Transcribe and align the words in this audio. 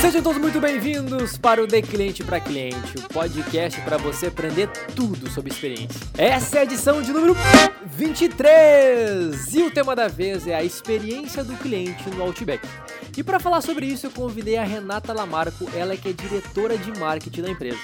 Sejam 0.00 0.22
todos 0.22 0.40
muito 0.40 0.60
bem-vindos 0.60 1.36
para 1.36 1.60
o 1.60 1.66
De 1.66 1.82
Cliente 1.82 2.22
para 2.22 2.38
Cliente, 2.38 2.96
o 2.96 3.08
podcast 3.12 3.80
para 3.80 3.96
você 3.96 4.28
aprender 4.28 4.68
tudo 4.94 5.28
sobre 5.28 5.50
experiência. 5.50 6.00
Essa 6.16 6.58
é 6.58 6.60
a 6.60 6.62
edição 6.62 7.02
de 7.02 7.12
número 7.12 7.34
23 7.86 9.54
e 9.54 9.62
o 9.62 9.70
tema 9.72 9.96
da 9.96 10.06
vez 10.06 10.46
é 10.46 10.54
a 10.54 10.62
experiência 10.62 11.42
do 11.42 11.56
cliente 11.56 12.08
no 12.10 12.22
Outback. 12.22 12.64
E 13.16 13.22
para 13.24 13.40
falar 13.40 13.62
sobre 13.62 13.86
isso, 13.86 14.06
eu 14.06 14.10
convidei 14.12 14.56
a 14.56 14.64
Renata 14.64 15.12
Lamarco, 15.12 15.68
ela 15.74 15.96
que 15.96 16.10
é 16.10 16.12
diretora 16.12 16.78
de 16.78 16.96
marketing 16.98 17.42
da 17.42 17.50
empresa. 17.50 17.80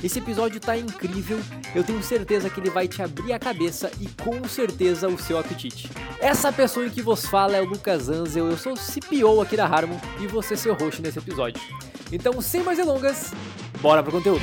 Esse 0.00 0.20
episódio 0.20 0.60
tá 0.60 0.76
incrível, 0.76 1.38
eu 1.74 1.82
tenho 1.82 2.00
certeza 2.04 2.48
que 2.48 2.60
ele 2.60 2.70
vai 2.70 2.86
te 2.86 3.02
abrir 3.02 3.32
a 3.32 3.38
cabeça 3.38 3.90
e 4.00 4.06
com 4.22 4.46
certeza 4.48 5.08
o 5.08 5.18
seu 5.18 5.36
apetite. 5.36 5.90
Essa 6.20 6.52
pessoa 6.52 6.86
em 6.86 6.90
que 6.90 7.02
vos 7.02 7.26
fala 7.26 7.56
é 7.56 7.60
o 7.60 7.64
Lucas 7.64 8.08
Anzel, 8.08 8.48
eu 8.48 8.56
sou 8.56 8.74
o 8.74 8.76
CPO 8.76 9.40
aqui 9.40 9.56
da 9.56 9.66
Harmon 9.66 9.98
e 10.22 10.28
você 10.28 10.56
seu 10.56 10.72
host 10.74 11.02
nesse 11.02 11.18
episódio. 11.18 11.60
Então, 12.12 12.40
sem 12.40 12.62
mais 12.62 12.78
delongas, 12.78 13.32
bora 13.80 14.00
pro 14.00 14.12
conteúdo. 14.12 14.40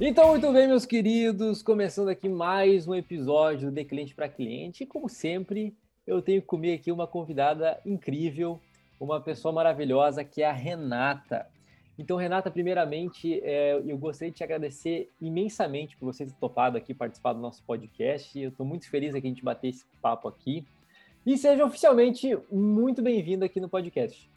Então, 0.00 0.30
muito 0.30 0.52
bem, 0.52 0.66
meus 0.66 0.84
queridos, 0.84 1.62
começando 1.62 2.08
aqui 2.08 2.28
mais 2.28 2.88
um 2.88 2.96
episódio 2.96 3.70
De 3.70 3.84
Cliente 3.84 4.12
para 4.12 4.28
Cliente. 4.28 4.84
Como 4.84 5.08
sempre, 5.08 5.72
eu 6.04 6.20
tenho 6.20 6.42
comigo 6.42 6.74
aqui 6.74 6.90
uma 6.90 7.06
convidada 7.06 7.80
incrível, 7.86 8.60
uma 9.02 9.20
pessoa 9.20 9.52
maravilhosa 9.52 10.24
que 10.24 10.42
é 10.42 10.48
a 10.48 10.52
Renata. 10.52 11.46
Então, 11.98 12.16
Renata, 12.16 12.50
primeiramente, 12.50 13.40
é, 13.42 13.74
eu 13.84 13.98
gostaria 13.98 14.30
de 14.30 14.36
te 14.36 14.44
agradecer 14.44 15.10
imensamente 15.20 15.96
por 15.96 16.06
você 16.06 16.24
ter 16.24 16.32
topado 16.34 16.78
aqui 16.78 16.94
participar 16.94 17.32
do 17.32 17.40
nosso 17.40 17.62
podcast. 17.64 18.38
Eu 18.38 18.50
estou 18.50 18.64
muito 18.64 18.88
feliz 18.88 19.14
aqui 19.14 19.26
a 19.26 19.30
gente 19.30 19.44
bater 19.44 19.68
esse 19.68 19.84
papo 20.00 20.28
aqui. 20.28 20.64
E 21.26 21.36
seja 21.36 21.64
oficialmente 21.64 22.38
muito 22.50 23.02
bem-vindo 23.02 23.44
aqui 23.44 23.60
no 23.60 23.68
podcast. 23.68 24.30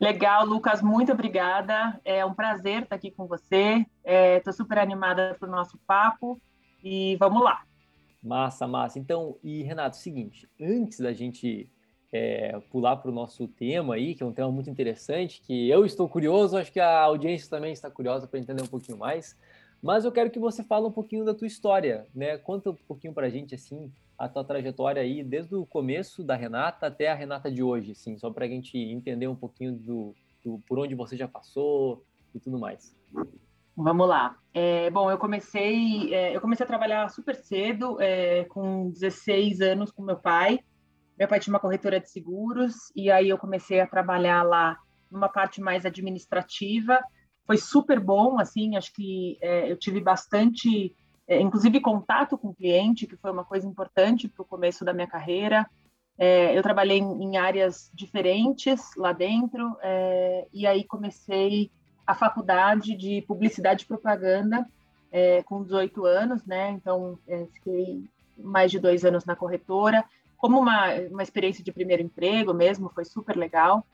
Legal, 0.00 0.46
Lucas, 0.46 0.80
muito 0.80 1.12
obrigada. 1.12 2.00
É 2.04 2.24
um 2.24 2.34
prazer 2.34 2.84
estar 2.84 2.96
aqui 2.96 3.10
com 3.10 3.26
você. 3.26 3.84
Estou 4.04 4.52
é, 4.52 4.56
super 4.56 4.78
animada 4.78 5.36
para 5.38 5.48
o 5.48 5.52
nosso 5.52 5.76
papo 5.86 6.40
e 6.82 7.16
vamos 7.16 7.42
lá. 7.42 7.64
Massa, 8.22 8.66
massa. 8.66 8.98
Então, 8.98 9.36
e 9.42 9.62
Renato, 9.62 9.96
seguinte, 9.96 10.48
antes 10.60 10.98
da 11.00 11.12
gente 11.12 11.68
é, 12.14 12.60
pular 12.70 12.96
para 12.98 13.10
o 13.10 13.14
nosso 13.14 13.48
tema 13.48 13.96
aí, 13.96 14.14
que 14.14 14.22
é 14.22 14.26
um 14.26 14.32
tema 14.32 14.48
muito 14.48 14.70
interessante, 14.70 15.42
que 15.44 15.68
eu 15.68 15.84
estou 15.84 16.08
curioso, 16.08 16.56
acho 16.56 16.70
que 16.70 16.78
a 16.78 17.00
audiência 17.00 17.50
também 17.50 17.72
está 17.72 17.90
curiosa 17.90 18.24
para 18.24 18.38
entender 18.38 18.62
um 18.62 18.68
pouquinho 18.68 18.96
mais. 18.96 19.36
Mas 19.82 20.04
eu 20.04 20.12
quero 20.12 20.30
que 20.30 20.38
você 20.38 20.62
fale 20.62 20.86
um 20.86 20.92
pouquinho 20.92 21.24
da 21.24 21.34
tua 21.34 21.48
história, 21.48 22.06
né? 22.14 22.38
Conta 22.38 22.70
um 22.70 22.76
pouquinho 22.86 23.12
para 23.12 23.26
a 23.26 23.30
gente, 23.30 23.56
assim, 23.56 23.92
a 24.16 24.28
tua 24.28 24.44
trajetória 24.44 25.02
aí, 25.02 25.24
desde 25.24 25.56
o 25.56 25.66
começo 25.66 26.22
da 26.22 26.36
Renata 26.36 26.86
até 26.86 27.10
a 27.10 27.16
Renata 27.16 27.50
de 27.50 27.64
hoje, 27.64 27.90
assim, 27.90 28.16
só 28.16 28.30
para 28.30 28.44
a 28.44 28.48
gente 28.48 28.78
entender 28.78 29.26
um 29.26 29.34
pouquinho 29.34 29.72
do, 29.72 30.14
do, 30.44 30.60
por 30.68 30.78
onde 30.78 30.94
você 30.94 31.16
já 31.16 31.26
passou 31.26 32.04
e 32.32 32.38
tudo 32.38 32.60
mais. 32.60 32.94
Vamos 33.76 34.08
lá. 34.08 34.38
É, 34.54 34.88
bom, 34.88 35.10
eu 35.10 35.18
comecei, 35.18 36.14
é, 36.14 36.36
eu 36.36 36.40
comecei 36.40 36.62
a 36.62 36.68
trabalhar 36.68 37.10
super 37.10 37.34
cedo, 37.34 38.00
é, 38.00 38.44
com 38.44 38.88
16 38.90 39.60
anos 39.60 39.90
com 39.90 40.00
meu 40.00 40.16
pai. 40.16 40.60
Meu 41.18 41.28
pai 41.28 41.38
tinha 41.38 41.52
uma 41.52 41.60
corretora 41.60 42.00
de 42.00 42.10
seguros 42.10 42.74
e 42.94 43.10
aí 43.10 43.28
eu 43.28 43.38
comecei 43.38 43.80
a 43.80 43.86
trabalhar 43.86 44.42
lá 44.42 44.78
numa 45.10 45.28
parte 45.28 45.60
mais 45.60 45.86
administrativa. 45.86 47.00
Foi 47.46 47.56
super 47.56 48.00
bom, 48.00 48.38
assim, 48.40 48.76
acho 48.76 48.92
que 48.92 49.38
é, 49.40 49.70
eu 49.70 49.76
tive 49.76 50.00
bastante, 50.00 50.94
é, 51.28 51.40
inclusive 51.40 51.80
contato 51.80 52.36
com 52.36 52.48
o 52.48 52.54
cliente, 52.54 53.06
que 53.06 53.16
foi 53.16 53.30
uma 53.30 53.44
coisa 53.44 53.66
importante 53.66 54.28
para 54.28 54.42
o 54.42 54.46
começo 54.46 54.84
da 54.84 54.92
minha 54.92 55.06
carreira. 55.06 55.66
É, 56.18 56.56
eu 56.56 56.62
trabalhei 56.62 56.98
em, 56.98 57.24
em, 57.24 57.36
áreas 57.36 57.90
diferentes 57.94 58.82
lá 58.96 59.12
dentro 59.12 59.76
é, 59.82 60.46
e 60.52 60.66
aí 60.66 60.84
comecei 60.84 61.70
a 62.06 62.14
faculdade 62.14 62.96
de 62.96 63.22
publicidade 63.22 63.84
e 63.84 63.86
propaganda 63.86 64.66
é, 65.10 65.42
com 65.44 65.62
18 65.62 66.04
anos, 66.06 66.44
né? 66.44 66.70
Então 66.70 67.18
é, 67.26 67.46
fiquei 67.52 68.04
mais 68.36 68.70
de 68.70 68.78
dois 68.80 69.04
anos 69.04 69.24
na 69.24 69.36
corretora 69.36 70.04
como 70.36 70.58
uma, 70.58 70.92
uma 71.10 71.22
experiência 71.22 71.64
de 71.64 71.72
primeiro 71.72 72.02
emprego 72.02 72.52
mesmo, 72.52 72.90
foi 72.94 73.04
super 73.04 73.36
legal. 73.36 73.86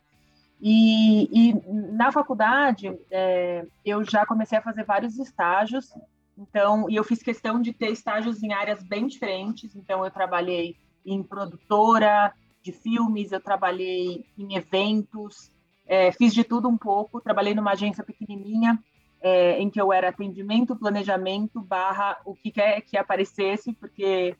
E, 0.60 1.28
e 1.32 1.54
na 1.94 2.12
faculdade, 2.12 2.94
é, 3.10 3.64
eu 3.84 4.04
já 4.04 4.26
comecei 4.26 4.58
a 4.58 4.62
fazer 4.62 4.84
vários 4.84 5.18
estágios, 5.18 5.90
então, 6.36 6.88
e 6.88 6.96
eu 6.96 7.04
fiz 7.04 7.22
questão 7.22 7.60
de 7.60 7.72
ter 7.72 7.90
estágios 7.90 8.42
em 8.42 8.52
áreas 8.52 8.82
bem 8.82 9.06
diferentes, 9.06 9.74
então 9.74 10.04
eu 10.04 10.10
trabalhei 10.10 10.76
em 11.04 11.22
produtora 11.22 12.32
de 12.62 12.72
filmes, 12.72 13.32
eu 13.32 13.40
trabalhei 13.40 14.24
em 14.38 14.54
eventos, 14.54 15.50
é, 15.86 16.12
fiz 16.12 16.32
de 16.32 16.44
tudo 16.44 16.68
um 16.68 16.76
pouco, 16.76 17.20
trabalhei 17.20 17.54
numa 17.54 17.72
agência 17.72 18.04
pequenininha, 18.04 18.78
é, 19.22 19.58
em 19.60 19.68
que 19.68 19.80
eu 19.80 19.92
era 19.92 20.08
atendimento, 20.08 20.76
planejamento, 20.76 21.60
barra 21.60 22.18
o 22.24 22.34
que 22.34 22.50
quer 22.50 22.80
que 22.82 22.96
aparecesse, 22.96 23.72
porque 23.72 24.36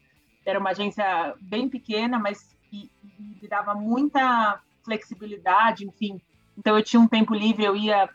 era 0.50 0.58
uma 0.58 0.70
agência 0.70 1.34
bem 1.40 1.68
pequena, 1.68 2.18
mas 2.18 2.56
que, 2.68 2.90
me 3.18 3.48
dava 3.48 3.74
muita 3.74 4.60
flexibilidade, 4.84 5.86
enfim. 5.86 6.20
Então 6.56 6.76
eu 6.76 6.84
tinha 6.84 7.00
um 7.00 7.08
tempo 7.08 7.34
livre, 7.34 7.64
eu 7.64 7.76
ia 7.76 8.08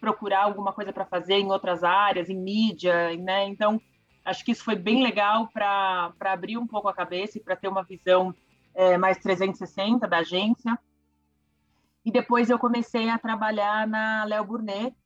procurar 0.00 0.44
alguma 0.44 0.72
coisa 0.72 0.92
para 0.92 1.04
fazer 1.04 1.34
em 1.34 1.50
outras 1.50 1.84
áreas, 1.84 2.30
em 2.30 2.36
mídia, 2.36 3.14
né? 3.16 3.46
Então 3.46 3.80
acho 4.24 4.44
que 4.44 4.52
isso 4.52 4.64
foi 4.64 4.76
bem 4.76 5.02
legal 5.02 5.48
para 5.48 6.12
abrir 6.20 6.56
um 6.56 6.66
pouco 6.66 6.88
a 6.88 6.94
cabeça 6.94 7.38
e 7.38 7.40
para 7.40 7.56
ter 7.56 7.68
uma 7.68 7.82
visão 7.82 8.34
é, 8.74 8.96
mais 8.96 9.18
360 9.18 10.06
da 10.06 10.18
agência. 10.18 10.78
E 12.04 12.10
depois 12.10 12.48
eu 12.48 12.58
comecei 12.58 13.10
a 13.10 13.18
trabalhar 13.18 13.86
na 13.86 14.24
Léo 14.24 14.44
Burnet, 14.44 14.96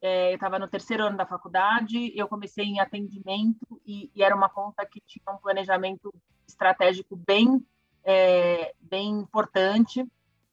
é, 0.00 0.30
eu 0.30 0.34
estava 0.34 0.58
no 0.58 0.68
terceiro 0.68 1.04
ano 1.04 1.16
da 1.16 1.26
faculdade, 1.26 2.12
eu 2.14 2.28
comecei 2.28 2.64
em 2.64 2.80
atendimento 2.80 3.80
e, 3.84 4.10
e, 4.14 4.22
era 4.22 4.34
uma 4.34 4.48
conta 4.48 4.86
que 4.86 5.00
tinha 5.00 5.34
um 5.34 5.38
planejamento 5.38 6.14
estratégico 6.46 7.16
bem, 7.16 7.64
é, 8.04 8.74
bem 8.80 9.10
importante. 9.10 10.06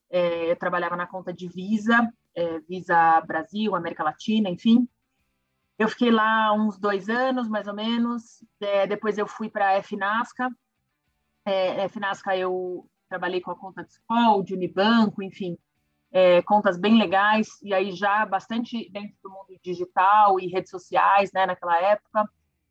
É, 0.10 0.52
eu 0.52 0.56
trabalhava 0.56 0.96
na 0.96 1.06
conta 1.06 1.32
de 1.32 1.48
Visa, 1.48 2.12
é, 2.34 2.60
Visa 2.62 3.22
Brasil, 3.22 3.76
América 3.76 4.04
Latina, 4.04 4.50
enfim. 4.50 4.88
Eu 5.78 5.90
fiquei 5.90 6.10
lá 6.10 6.52
uns 6.54 6.80
dois 6.80 7.10
anos, 7.10 7.48
mais 7.48 7.68
ou 7.68 7.74
menos. 7.74 8.44
É, 8.60 8.88
depois 8.88 9.18
eu 9.18 9.28
fui 9.28 9.50
para 9.50 9.78
a 9.78 9.84
FNASCA. 9.84 10.50
É, 11.46 11.88
FNASCA 11.90 12.36
eu 12.36 12.90
trabalhei 13.08 13.42
com 13.42 13.52
a 13.52 13.56
conta 13.56 13.84
de 13.84 13.92
escola, 13.92 14.44
de 14.44 14.56
Unibanco, 14.56 15.22
enfim 15.22 15.56
é, 16.16 16.42
contas 16.44 16.78
bem 16.78 16.98
legais, 16.98 17.62
e 17.62 17.74
aí 17.74 17.92
já 17.92 18.26
bastante 18.26 18.90
dentro 18.90 19.18
do 19.22 19.30
mundo 19.30 19.60
digital 19.62 20.40
e 20.40 20.48
redes 20.48 20.72
sociais, 20.72 21.30
né, 21.34 21.46
naquela 21.46 21.78
época, 21.78 22.30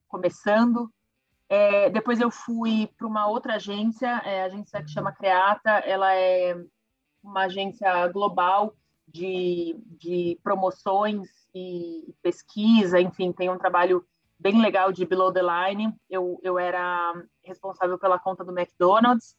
começando. 0.08 0.90
É, 1.46 1.90
depois 1.90 2.22
eu 2.22 2.30
fui 2.30 2.88
para 2.96 3.06
uma 3.06 3.26
outra 3.26 3.56
agência, 3.56 4.08
é, 4.24 4.40
a 4.40 4.46
agência 4.46 4.82
que 4.82 4.90
chama 4.90 5.12
Creata, 5.12 5.72
ela 5.80 6.14
é 6.14 6.56
uma 7.22 7.42
agência 7.42 8.08
global 8.08 8.74
de, 9.06 9.76
de 10.00 10.40
promoções 10.42 11.28
e 11.54 12.14
pesquisa, 12.22 12.98
enfim, 12.98 13.30
tem 13.30 13.50
um 13.50 13.58
trabalho 13.58 14.06
bem 14.38 14.58
legal 14.58 14.90
de 14.90 15.04
below 15.04 15.30
the 15.30 15.42
line. 15.42 15.94
Eu, 16.08 16.40
eu 16.42 16.58
era 16.58 17.12
responsável 17.42 17.98
pela 17.98 18.18
conta 18.18 18.42
do 18.42 18.58
McDonald's, 18.58 19.36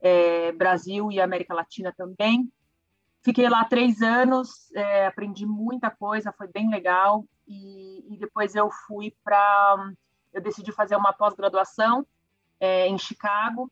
é, 0.00 0.52
Brasil 0.52 1.10
e 1.10 1.20
América 1.20 1.52
Latina 1.52 1.92
também. 1.92 2.48
Fiquei 3.22 3.48
lá 3.48 3.64
três 3.64 4.00
anos, 4.00 4.72
é, 4.74 5.06
aprendi 5.06 5.44
muita 5.44 5.90
coisa, 5.90 6.32
foi 6.32 6.48
bem 6.48 6.70
legal. 6.70 7.24
E, 7.46 8.14
e 8.14 8.16
depois 8.16 8.54
eu 8.54 8.70
fui 8.86 9.14
para. 9.24 9.92
Eu 10.32 10.40
decidi 10.40 10.70
fazer 10.72 10.96
uma 10.96 11.12
pós-graduação 11.12 12.06
é, 12.60 12.86
em 12.86 12.98
Chicago. 12.98 13.70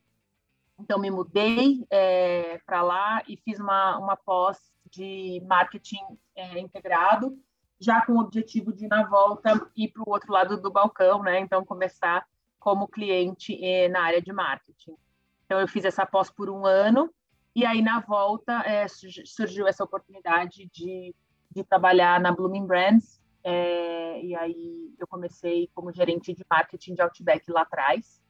Então, 0.79 0.99
me 0.99 1.11
mudei 1.11 1.87
é, 1.91 2.61
para 2.67 2.83
lá 2.83 3.23
e 3.27 3.37
fiz 3.37 3.59
uma, 3.59 3.99
uma 3.99 4.17
pós 4.17 4.59
de 4.91 5.43
marketing 5.47 6.05
é, 6.35 6.59
integrado, 6.59 7.39
já 7.79 8.05
com 8.05 8.13
o 8.13 8.21
objetivo 8.21 8.73
de, 8.73 8.87
na 8.87 9.05
volta, 9.05 9.71
ir 9.75 9.89
para 9.89 10.03
o 10.03 10.11
outro 10.11 10.33
lado 10.33 10.61
do 10.61 10.71
balcão, 10.71 11.23
né? 11.23 11.41
Então, 11.41 11.65
começar 11.65 12.27
como 12.59 12.89
cliente 12.89 13.59
é, 13.65 13.89
na 13.89 14.03
área 14.03 14.21
de 14.21 14.33
marketing. 14.33 14.97
Então, 15.45 15.61
eu 15.61 15.69
fiz 15.69 15.85
essa 15.85 16.05
pós 16.05 16.31
por 16.31 16.51
um 16.51 16.67
ano 16.67 17.11
e 17.57 17.65
aí, 17.65 17.81
na 17.81 18.01
volta, 18.01 18.53
é, 18.67 18.87
surgiu 18.87 19.67
essa 19.67 19.83
oportunidade 19.83 20.69
de, 20.75 21.15
de 21.51 21.65
trabalhar 21.65 22.21
na 22.21 22.31
Blooming 22.31 22.67
Brands. 22.67 23.19
É, 23.43 24.23
e 24.23 24.37
aí, 24.37 24.95
eu 24.99 25.07
comecei 25.07 25.71
como 25.75 25.91
gerente 25.91 26.35
de 26.35 26.45
marketing 26.51 26.93
de 26.93 27.01
Outback 27.01 27.51
lá 27.51 27.63
atrás. 27.63 28.23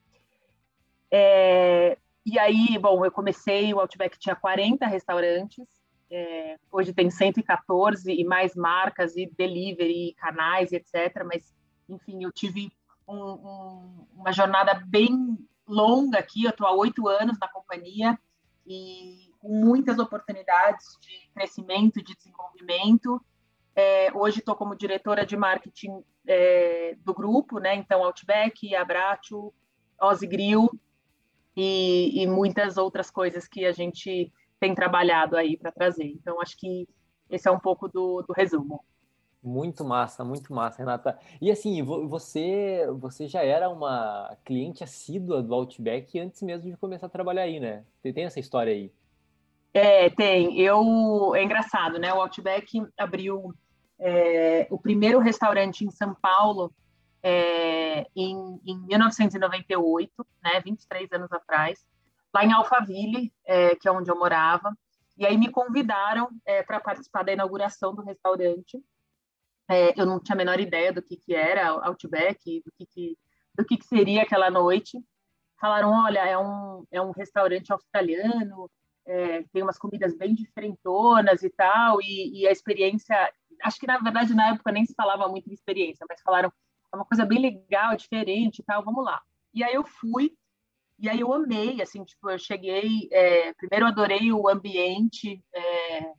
É, 1.11 1.99
e 2.25 2.39
aí, 2.39 2.79
bom, 2.79 3.05
eu 3.05 3.11
comecei, 3.11 3.75
o 3.75 3.81
Outback 3.81 4.17
tinha 4.17 4.37
40 4.37 4.87
restaurantes. 4.87 5.67
É, 6.09 6.57
hoje 6.71 6.93
tem 6.93 7.11
114 7.11 8.09
e 8.13 8.23
mais 8.23 8.55
marcas 8.55 9.17
e 9.17 9.29
delivery, 9.37 10.15
canais, 10.19 10.71
etc. 10.71 11.25
Mas, 11.25 11.53
enfim, 11.89 12.23
eu 12.23 12.31
tive 12.31 12.71
um, 13.09 13.17
um, 13.17 14.07
uma 14.15 14.31
jornada 14.31 14.75
bem 14.87 15.37
longa 15.67 16.21
aqui. 16.21 16.45
Eu 16.45 16.51
estou 16.51 16.65
há 16.65 16.73
oito 16.73 17.09
anos 17.09 17.37
na 17.41 17.49
companhia 17.49 18.17
e 18.67 19.33
com 19.39 19.49
muitas 19.49 19.99
oportunidades 19.99 20.99
de 21.01 21.31
crescimento, 21.33 22.03
de 22.03 22.15
desenvolvimento. 22.15 23.25
É, 23.75 24.11
hoje 24.13 24.41
estou 24.41 24.57
como 24.57 24.75
diretora 24.75 25.25
de 25.25 25.37
marketing 25.37 26.03
é, 26.27 26.97
do 27.05 27.15
grupo, 27.15 27.59
né? 27.59 27.75
Então, 27.75 28.03
Outback, 28.05 28.75
Abraço, 28.75 29.53
Ozzy 30.01 30.27
Grill 30.27 30.69
e, 31.57 32.23
e 32.23 32.27
muitas 32.27 32.77
outras 32.77 33.11
coisas 33.11 33.47
que 33.47 33.65
a 33.65 33.73
gente 33.73 34.33
tem 34.59 34.75
trabalhado 34.75 35.37
aí 35.37 35.57
para 35.57 35.71
trazer. 35.71 36.07
Então, 36.07 36.41
acho 36.41 36.57
que 36.59 36.89
esse 37.31 37.49
é 37.49 37.51
um 37.51 37.59
pouco 37.59 37.89
do, 37.89 38.23
do 38.23 38.33
resumo. 38.33 38.85
Muito 39.47 39.85
massa, 39.85 40.25
muito 40.25 40.53
massa, 40.53 40.79
Renata. 40.79 41.17
E 41.41 41.53
assim, 41.53 41.81
você 41.81 42.85
você 42.99 43.29
já 43.29 43.45
era 43.45 43.71
uma 43.71 44.37
cliente 44.45 44.83
assídua 44.83 45.41
do 45.41 45.55
Outback 45.55 46.19
antes 46.19 46.43
mesmo 46.43 46.69
de 46.69 46.77
começar 46.77 47.07
a 47.07 47.11
trabalhar 47.11 47.43
aí, 47.43 47.61
né? 47.61 47.85
Tem 48.03 48.25
essa 48.25 48.41
história 48.41 48.73
aí? 48.73 48.93
É, 49.73 50.11
tem. 50.11 50.59
Eu 50.59 51.33
é 51.37 51.45
engraçado, 51.45 51.97
né? 51.97 52.13
O 52.13 52.21
Outback 52.21 52.83
abriu 52.99 53.55
é, 54.01 54.67
o 54.69 54.79
primeiro 54.79 55.21
restaurante 55.21 55.85
em 55.85 55.91
São 55.93 56.13
Paulo 56.13 56.73
é, 57.23 58.05
em, 58.17 58.61
em 58.67 58.79
1998, 58.87 60.27
né? 60.43 60.61
23 60.61 61.13
anos 61.13 61.31
atrás 61.31 61.87
lá 62.35 62.45
em 62.45 62.53
Alphaville, 62.53 63.33
é, 63.45 63.77
que 63.77 63.87
é 63.87 63.93
onde 63.93 64.11
eu 64.11 64.19
morava. 64.19 64.77
E 65.17 65.25
aí 65.25 65.39
me 65.39 65.53
convidaram 65.53 66.29
é, 66.45 66.65
para 66.65 66.81
participar 66.81 67.23
da 67.23 67.33
inauguração 67.33 67.95
do 67.95 68.03
restaurante. 68.03 68.83
É, 69.69 70.01
eu 70.01 70.07
não 70.07 70.21
tinha 70.21 70.35
a 70.35 70.39
menor 70.39 70.61
ideia 70.61 70.93
do 70.93 71.03
que, 71.03 71.17
que 71.17 71.35
era 71.35 71.69
Outback, 71.69 72.63
do 72.65 72.73
que, 72.73 72.87
que, 72.87 73.19
do 73.55 73.65
que, 73.65 73.77
que 73.77 73.87
seria 73.87 74.23
aquela 74.23 74.51
noite. 74.51 74.99
Falaram, 75.61 75.91
olha, 75.91 76.21
é 76.21 76.39
um, 76.39 76.85
é 76.91 77.01
um 77.01 77.11
restaurante 77.11 77.73
australiano, 77.73 78.71
é, 79.07 79.43
tem 79.53 79.63
umas 79.63 79.79
comidas 79.79 80.17
bem 80.17 80.35
diferentonas 80.35 81.43
e 81.43 81.51
tal, 81.51 82.01
e, 82.03 82.41
e, 82.41 82.47
a 82.47 82.51
experiência, 82.51 83.33
acho 83.63 83.79
que 83.79 83.87
na 83.87 83.99
verdade 83.99 84.35
na 84.35 84.51
época 84.51 84.73
nem 84.73 84.85
se 84.85 84.95
falava 84.95 85.29
muito 85.29 85.49
de 85.49 85.55
experiência, 85.55 86.05
mas 86.09 86.21
falaram, 86.21 86.53
é 86.93 86.97
uma 86.97 87.05
coisa 87.05 87.25
bem 87.25 87.41
legal, 87.41 87.97
diferente 87.97 88.59
e 88.59 88.65
tal, 88.65 88.85
vamos 88.85 89.05
lá. 89.05 89.23
E 89.55 89.63
aí 89.65 89.75
eu 89.75 89.85
fui, 89.85 90.33
e 90.99 91.09
aí 91.09 91.21
eu 91.21 91.33
amei, 91.33 91.81
assim, 91.81 92.05
tipo, 92.05 92.29
eu 92.29 92.39
cheguei, 92.39 93.09
é, 93.13 93.53
primeiro 93.55 93.87
adorei 93.87 94.33
o 94.33 94.49
ambiente 94.49 95.43
é, 95.55 96.13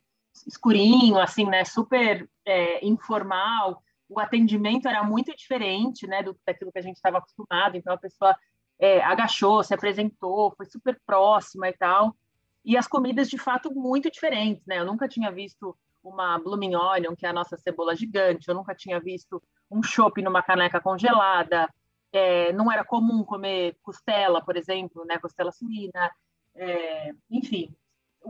escurinho, 0.45 1.17
assim, 1.19 1.45
né, 1.45 1.63
super 1.63 2.29
é, 2.45 2.85
informal, 2.85 3.81
o 4.09 4.19
atendimento 4.19 4.87
era 4.87 5.03
muito 5.03 5.35
diferente, 5.35 6.07
né, 6.07 6.23
do, 6.23 6.37
daquilo 6.45 6.71
que 6.71 6.79
a 6.79 6.81
gente 6.81 6.95
estava 6.95 7.17
acostumado, 7.17 7.75
então 7.75 7.93
a 7.93 7.97
pessoa 7.97 8.35
é, 8.79 9.01
agachou, 9.01 9.63
se 9.63 9.73
apresentou, 9.73 10.53
foi 10.55 10.65
super 10.65 10.99
próxima 11.05 11.69
e 11.69 11.73
tal, 11.73 12.15
e 12.63 12.77
as 12.77 12.87
comidas, 12.87 13.29
de 13.29 13.37
fato, 13.37 13.73
muito 13.73 14.11
diferentes, 14.11 14.65
né, 14.65 14.79
eu 14.79 14.85
nunca 14.85 15.07
tinha 15.07 15.31
visto 15.31 15.75
uma 16.03 16.37
blooming 16.37 16.75
onion, 16.75 17.15
que 17.15 17.25
é 17.25 17.29
a 17.29 17.33
nossa 17.33 17.57
cebola 17.57 17.95
gigante, 17.95 18.47
eu 18.47 18.55
nunca 18.55 18.73
tinha 18.73 18.99
visto 18.99 19.41
um 19.69 19.83
chopp 19.83 20.21
numa 20.21 20.41
caneca 20.41 20.79
congelada, 20.79 21.69
é, 22.11 22.53
não 22.53 22.71
era 22.71 22.83
comum 22.85 23.23
comer 23.23 23.77
costela, 23.81 24.41
por 24.41 24.55
exemplo, 24.55 25.05
né, 25.05 25.17
costela 25.17 25.51
suína, 25.51 26.11
é, 26.55 27.13
enfim, 27.29 27.75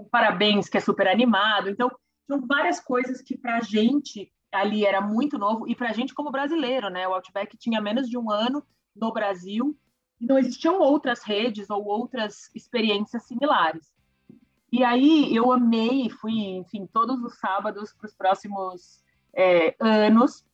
o 0.02 0.06
parabéns 0.06 0.70
que 0.70 0.78
é 0.78 0.82
super 0.82 1.08
animado. 1.08 1.70
Então, 1.70 1.90
tinham 2.26 2.46
várias 2.46 2.80
coisas 2.80 3.22
que 3.22 3.38
para 3.38 3.58
a 3.58 3.62
gente 3.62 4.32
ali 4.52 4.86
era 4.86 5.02
muito 5.02 5.38
novo 5.38 5.68
e 5.68 5.76
para 5.76 5.90
a 5.90 5.94
gente 5.94 6.14
como 6.14 6.32
brasileiro, 6.32 6.90
né, 6.90 7.08
o 7.08 7.14
Outback 7.14 7.58
tinha 7.58 7.82
menos 7.82 8.10
de 8.10 8.18
um 8.18 8.32
ano 8.32 8.64
no 8.96 9.12
Brasil 9.12 9.78
e 10.20 10.26
não 10.26 10.38
existiam 10.38 10.80
outras 10.80 11.24
redes 11.24 11.70
ou 11.70 11.86
outras 11.86 12.50
experiências 12.56 13.24
similares. 13.24 13.92
E 14.72 14.84
aí 14.84 15.34
eu 15.36 15.52
amei, 15.52 16.10
fui, 16.10 16.34
enfim, 16.58 16.88
todos 16.92 17.22
os 17.22 17.38
sábados 17.40 17.94
para 17.94 18.08
os 18.08 18.16
próximos 18.16 19.04
é, 19.34 19.76
anos 19.80 20.46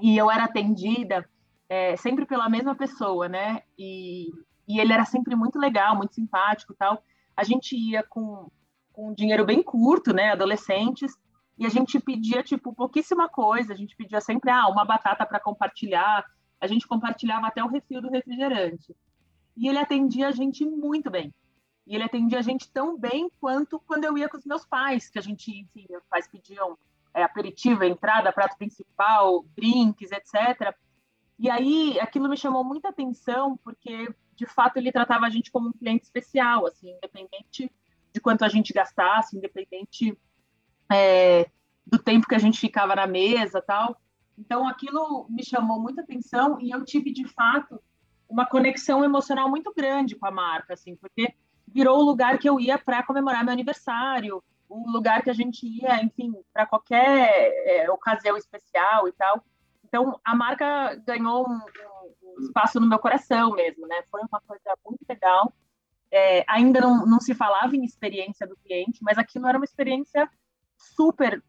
e 0.00 0.16
eu 0.16 0.30
era 0.30 0.44
atendida 0.44 1.28
é, 1.68 1.96
sempre 1.96 2.26
pela 2.26 2.48
mesma 2.48 2.74
pessoa, 2.74 3.28
né? 3.28 3.62
E, 3.78 4.30
e 4.68 4.78
ele 4.78 4.92
era 4.92 5.04
sempre 5.04 5.34
muito 5.34 5.58
legal, 5.58 5.96
muito 5.96 6.14
simpático 6.14 6.74
tal. 6.74 7.02
A 7.36 7.42
gente 7.44 7.74
ia 7.74 8.02
com, 8.02 8.50
com 8.92 9.14
dinheiro 9.14 9.44
bem 9.44 9.62
curto, 9.62 10.12
né? 10.12 10.32
Adolescentes, 10.32 11.12
e 11.58 11.66
a 11.66 11.68
gente 11.68 12.00
pedia, 12.00 12.42
tipo, 12.42 12.74
pouquíssima 12.74 13.28
coisa. 13.28 13.72
A 13.72 13.76
gente 13.76 13.96
pedia 13.96 14.20
sempre, 14.20 14.50
ah, 14.50 14.68
uma 14.68 14.84
batata 14.84 15.24
para 15.26 15.40
compartilhar. 15.40 16.24
A 16.60 16.66
gente 16.66 16.86
compartilhava 16.86 17.46
até 17.46 17.62
o 17.62 17.68
refil 17.68 18.00
do 18.00 18.10
refrigerante. 18.10 18.96
E 19.56 19.68
ele 19.68 19.78
atendia 19.78 20.28
a 20.28 20.32
gente 20.32 20.64
muito 20.64 21.10
bem. 21.10 21.32
E 21.86 21.94
ele 21.94 22.04
atendia 22.04 22.38
a 22.38 22.42
gente 22.42 22.70
tão 22.70 22.96
bem 22.96 23.30
quanto 23.40 23.78
quando 23.80 24.04
eu 24.04 24.16
ia 24.16 24.28
com 24.28 24.36
os 24.36 24.44
meus 24.44 24.64
pais, 24.64 25.08
que 25.08 25.18
a 25.18 25.22
gente, 25.22 25.50
enfim, 25.50 25.86
meus 25.90 26.04
pais 26.06 26.28
pediam 26.28 26.78
é, 27.12 27.22
aperitivo, 27.22 27.84
entrada, 27.84 28.32
prato 28.32 28.56
principal, 28.56 29.44
drinks, 29.56 30.10
etc. 30.12 30.74
E 31.38 31.50
aí 31.50 31.98
aquilo 32.00 32.28
me 32.28 32.36
chamou 32.36 32.64
muita 32.64 32.88
atenção, 32.88 33.58
porque 33.64 34.08
de 34.34 34.46
fato 34.46 34.76
ele 34.76 34.92
tratava 34.92 35.26
a 35.26 35.30
gente 35.30 35.50
como 35.50 35.68
um 35.68 35.72
cliente 35.72 36.04
especial, 36.04 36.66
assim, 36.66 36.90
independente 36.90 37.70
de 38.12 38.20
quanto 38.20 38.44
a 38.44 38.48
gente 38.48 38.72
gastasse, 38.72 39.36
independente 39.36 40.16
é, 40.90 41.48
do 41.86 41.98
tempo 41.98 42.26
que 42.26 42.34
a 42.34 42.38
gente 42.38 42.60
ficava 42.60 42.94
na 42.94 43.06
mesa, 43.06 43.62
tal. 43.62 44.00
Então 44.38 44.66
aquilo 44.66 45.26
me 45.28 45.44
chamou 45.44 45.80
muita 45.80 46.02
atenção 46.02 46.60
e 46.60 46.70
eu 46.70 46.84
tive 46.84 47.12
de 47.12 47.26
fato 47.26 47.80
uma 48.28 48.46
conexão 48.46 49.04
emocional 49.04 49.48
muito 49.48 49.72
grande 49.74 50.16
com 50.16 50.26
a 50.26 50.30
marca, 50.30 50.74
assim, 50.74 50.96
porque 50.96 51.34
virou 51.68 51.98
o 51.98 52.04
lugar 52.04 52.38
que 52.38 52.48
eu 52.48 52.58
ia 52.58 52.78
para 52.78 53.02
comemorar 53.02 53.44
meu 53.44 53.52
aniversário, 53.52 54.42
o 54.68 54.90
lugar 54.90 55.22
que 55.22 55.30
a 55.30 55.34
gente 55.34 55.66
ia, 55.66 56.02
enfim, 56.02 56.32
para 56.52 56.66
qualquer 56.66 57.52
é, 57.66 57.90
ocasião 57.90 58.36
especial 58.36 59.06
e 59.06 59.12
tal. 59.12 59.44
Então, 59.84 60.18
a 60.24 60.34
marca 60.34 60.96
ganhou 61.06 61.46
um, 61.46 61.60
um, 62.22 62.40
espaço 62.40 62.80
no 62.80 62.86
meu 62.86 62.98
coração 62.98 63.52
mesmo, 63.52 63.86
né? 63.86 64.02
Foi 64.10 64.22
uma 64.22 64.40
coisa 64.40 64.74
muito 64.86 65.04
legal. 65.06 65.52
É, 66.12 66.44
ainda 66.46 66.80
não, 66.80 67.06
não 67.06 67.20
se 67.20 67.34
falava 67.34 67.74
em 67.74 67.84
experiência 67.84 68.46
do 68.46 68.56
cliente, 68.56 68.98
mas 69.02 69.16
aquilo 69.16 69.46
era 69.46 69.58
uma 69.58 69.64
experiência 69.64 70.28
super 70.76 71.42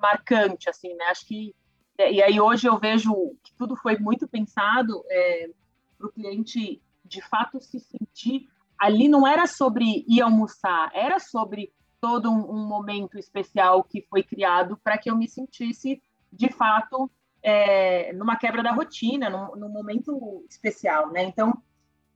marcante, 0.00 0.70
assim, 0.70 0.94
né? 0.94 1.06
Acho 1.06 1.26
que 1.26 1.54
é, 1.98 2.12
e 2.12 2.22
aí 2.22 2.40
hoje 2.40 2.68
eu 2.68 2.78
vejo 2.78 3.12
que 3.42 3.52
tudo 3.56 3.74
foi 3.74 3.98
muito 3.98 4.28
pensado 4.28 5.02
é, 5.10 5.50
para 5.98 6.06
o 6.06 6.12
cliente 6.12 6.80
de 7.04 7.22
fato 7.22 7.60
se 7.60 7.80
sentir 7.80 8.48
ali 8.78 9.08
não 9.08 9.26
era 9.26 9.46
sobre 9.46 10.04
ir 10.06 10.20
almoçar, 10.20 10.90
era 10.94 11.18
sobre 11.18 11.72
todo 12.00 12.30
um, 12.30 12.50
um 12.50 12.66
momento 12.66 13.18
especial 13.18 13.82
que 13.82 14.02
foi 14.02 14.22
criado 14.22 14.78
para 14.82 14.98
que 14.98 15.10
eu 15.10 15.16
me 15.16 15.28
sentisse 15.28 16.02
de 16.32 16.52
fato 16.52 17.10
é, 17.42 18.12
numa 18.12 18.36
quebra 18.36 18.62
da 18.62 18.72
rotina, 18.72 19.30
num, 19.30 19.56
num, 19.56 19.68
momento 19.68 20.44
especial, 20.48 21.10
né? 21.10 21.22
Então, 21.22 21.56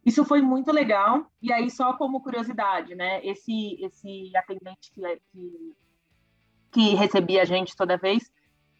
isso 0.04 0.24
foi 0.24 0.40
muito 0.40 0.72
legal. 0.72 1.30
E 1.42 1.52
aí, 1.52 1.70
só 1.70 1.92
como 1.94 2.22
curiosidade, 2.22 2.94
né? 2.94 3.24
Esse, 3.24 3.76
esse 3.82 4.32
atendente 4.36 4.90
que, 4.92 5.02
que, 5.32 5.74
que 6.70 6.94
recebia 6.94 7.42
a 7.42 7.44
gente 7.44 7.76
toda 7.76 7.98
vez, 7.98 8.30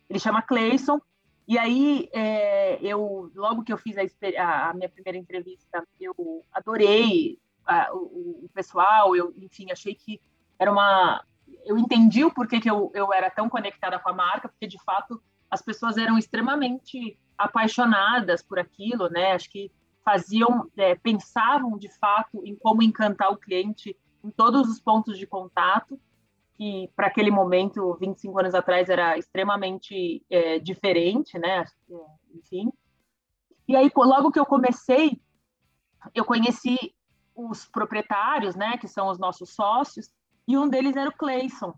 ele 0.09 0.19
chama 0.19 0.43
Cleison. 0.43 1.01
E 1.47 1.59
aí, 1.59 2.09
é, 2.13 2.79
eu, 2.81 3.31
logo 3.35 3.65
que 3.65 3.73
eu 3.73 3.79
fiz 3.79 3.97
a, 3.99 4.71
a, 4.71 4.75
minha 4.75 4.89
primeira 4.89 5.19
entrevista, 5.19 5.85
eu 6.01 6.45
adorei 6.53 7.39
a, 7.67 7.93
o, 7.93 8.45
o, 8.45 8.51
pessoal, 8.55 9.17
eu, 9.17 9.35
enfim, 9.37 9.71
achei 9.71 9.95
que 9.95 10.21
era 10.59 10.71
uma... 10.71 11.25
Eu 11.65 11.77
entendi 11.77 12.25
o 12.25 12.33
porquê 12.33 12.61
que 12.61 12.71
eu, 12.71 12.93
eu 12.95 13.13
era 13.13 13.29
tão 13.29 13.49
conectada 13.49 13.99
com 13.99 14.09
a 14.09 14.15
marca, 14.15 14.49
porque, 14.49 14.69
de 14.69 14.81
fato, 14.85 15.21
as 15.51 15.61
pessoas 15.61 15.97
eram 15.97 16.17
extremamente 16.17 17.19
apaixonadas 17.37 18.43
por 18.43 18.59
aquilo, 18.59 19.09
né? 19.09 19.33
Acho 19.33 19.51
que 19.51 19.73
faziam, 20.11 20.69
é, 20.77 20.97
pensavam 20.97 21.79
de 21.79 21.89
fato 21.89 22.45
em 22.45 22.57
como 22.57 22.83
encantar 22.83 23.31
o 23.31 23.37
cliente 23.37 23.97
em 24.25 24.31
todos 24.31 24.69
os 24.69 24.81
pontos 24.81 25.17
de 25.17 25.27
contato, 25.27 25.99
que 26.57 26.91
para 26.97 27.07
aquele 27.07 27.31
momento, 27.31 27.97
25 28.01 28.39
anos 28.41 28.55
atrás, 28.55 28.89
era 28.89 29.17
extremamente 29.17 30.23
é, 30.29 30.59
diferente, 30.59 31.39
né? 31.39 31.61
É, 31.61 31.95
enfim. 32.35 32.73
E 33.69 33.77
aí, 33.77 33.91
logo 33.97 34.33
que 34.33 34.39
eu 34.39 34.45
comecei, 34.45 35.21
eu 36.13 36.25
conheci 36.25 36.93
os 37.35 37.67
proprietários, 37.67 38.57
né? 38.57 38.77
Que 38.79 38.89
são 38.89 39.09
os 39.09 39.19
nossos 39.19 39.55
sócios, 39.55 40.11
e 40.47 40.59
um 40.59 40.69
deles 40.69 40.97
era 40.97 41.09
o 41.09 41.17
Clayson. 41.17 41.73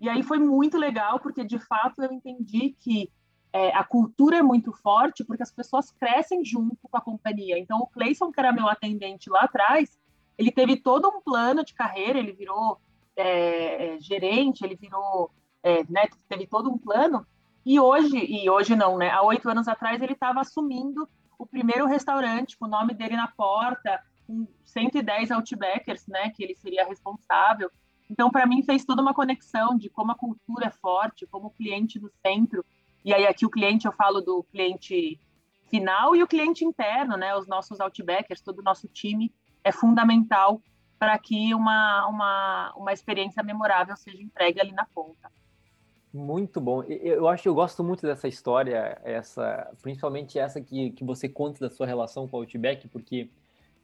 E 0.00 0.08
aí 0.08 0.24
foi 0.24 0.38
muito 0.38 0.76
legal, 0.76 1.20
porque 1.20 1.44
de 1.44 1.58
fato 1.60 2.02
eu 2.02 2.12
entendi 2.12 2.76
que 2.80 3.10
é, 3.52 3.74
a 3.74 3.82
cultura 3.82 4.38
é 4.38 4.42
muito 4.42 4.72
forte, 4.72 5.24
porque 5.24 5.42
as 5.42 5.50
pessoas 5.50 5.90
crescem 5.90 6.44
junto 6.44 6.76
com 6.82 6.96
a 6.96 7.00
companhia. 7.00 7.58
Então, 7.58 7.78
o 7.78 7.86
Cleison, 7.86 8.30
que 8.30 8.40
era 8.40 8.52
meu 8.52 8.68
atendente 8.68 9.30
lá 9.30 9.40
atrás, 9.40 9.98
ele 10.36 10.52
teve 10.52 10.76
todo 10.76 11.08
um 11.08 11.20
plano 11.20 11.64
de 11.64 11.74
carreira, 11.74 12.18
ele 12.18 12.32
virou 12.32 12.78
é, 13.16 13.94
é, 13.96 14.00
gerente, 14.00 14.64
ele 14.64 14.76
virou, 14.76 15.30
é, 15.62 15.82
né, 15.90 16.06
teve 16.28 16.46
todo 16.46 16.70
um 16.70 16.78
plano, 16.78 17.26
e 17.64 17.80
hoje, 17.80 18.16
e 18.16 18.48
hoje 18.48 18.76
não, 18.76 18.96
né, 18.96 19.10
há 19.10 19.22
oito 19.22 19.48
anos 19.50 19.66
atrás 19.66 20.00
ele 20.00 20.12
estava 20.12 20.40
assumindo 20.40 21.08
o 21.38 21.44
primeiro 21.44 21.86
restaurante 21.86 22.56
com 22.56 22.66
o 22.66 22.70
nome 22.70 22.94
dele 22.94 23.16
na 23.16 23.28
porta, 23.28 24.00
com 24.26 24.46
110 24.64 25.30
Outbackers, 25.30 26.06
né, 26.06 26.30
que 26.30 26.42
ele 26.42 26.54
seria 26.54 26.86
responsável. 26.86 27.70
Então, 28.10 28.30
para 28.30 28.46
mim, 28.46 28.62
fez 28.62 28.84
toda 28.84 29.02
uma 29.02 29.12
conexão 29.12 29.76
de 29.76 29.90
como 29.90 30.12
a 30.12 30.14
cultura 30.14 30.66
é 30.66 30.70
forte, 30.70 31.26
como 31.26 31.48
o 31.48 31.50
cliente 31.50 31.98
do 31.98 32.10
centro, 32.24 32.64
e 33.08 33.14
aí 33.14 33.26
aqui 33.26 33.46
o 33.46 33.50
cliente, 33.50 33.86
eu 33.86 33.92
falo 33.92 34.20
do 34.20 34.42
cliente 34.52 35.18
final 35.70 36.14
e 36.14 36.22
o 36.22 36.26
cliente 36.26 36.62
interno, 36.62 37.16
né, 37.16 37.34
os 37.34 37.46
nossos 37.46 37.80
Outbackers, 37.80 38.42
todo 38.42 38.58
o 38.58 38.62
nosso 38.62 38.86
time, 38.86 39.32
é 39.64 39.72
fundamental 39.72 40.60
para 40.98 41.18
que 41.18 41.54
uma, 41.54 42.06
uma, 42.06 42.74
uma 42.76 42.92
experiência 42.92 43.42
memorável 43.42 43.96
seja 43.96 44.22
entregue 44.22 44.60
ali 44.60 44.72
na 44.72 44.84
ponta. 44.94 45.32
Muito 46.12 46.60
bom. 46.60 46.82
Eu 46.82 47.26
acho 47.28 47.48
eu 47.48 47.54
gosto 47.54 47.82
muito 47.82 48.02
dessa 48.02 48.28
história, 48.28 49.00
essa, 49.02 49.70
principalmente 49.80 50.38
essa 50.38 50.60
que, 50.60 50.90
que 50.90 51.02
você 51.02 51.30
conta 51.30 51.60
da 51.60 51.70
sua 51.70 51.86
relação 51.86 52.28
com 52.28 52.36
o 52.36 52.40
Outback, 52.40 52.88
porque 52.88 53.30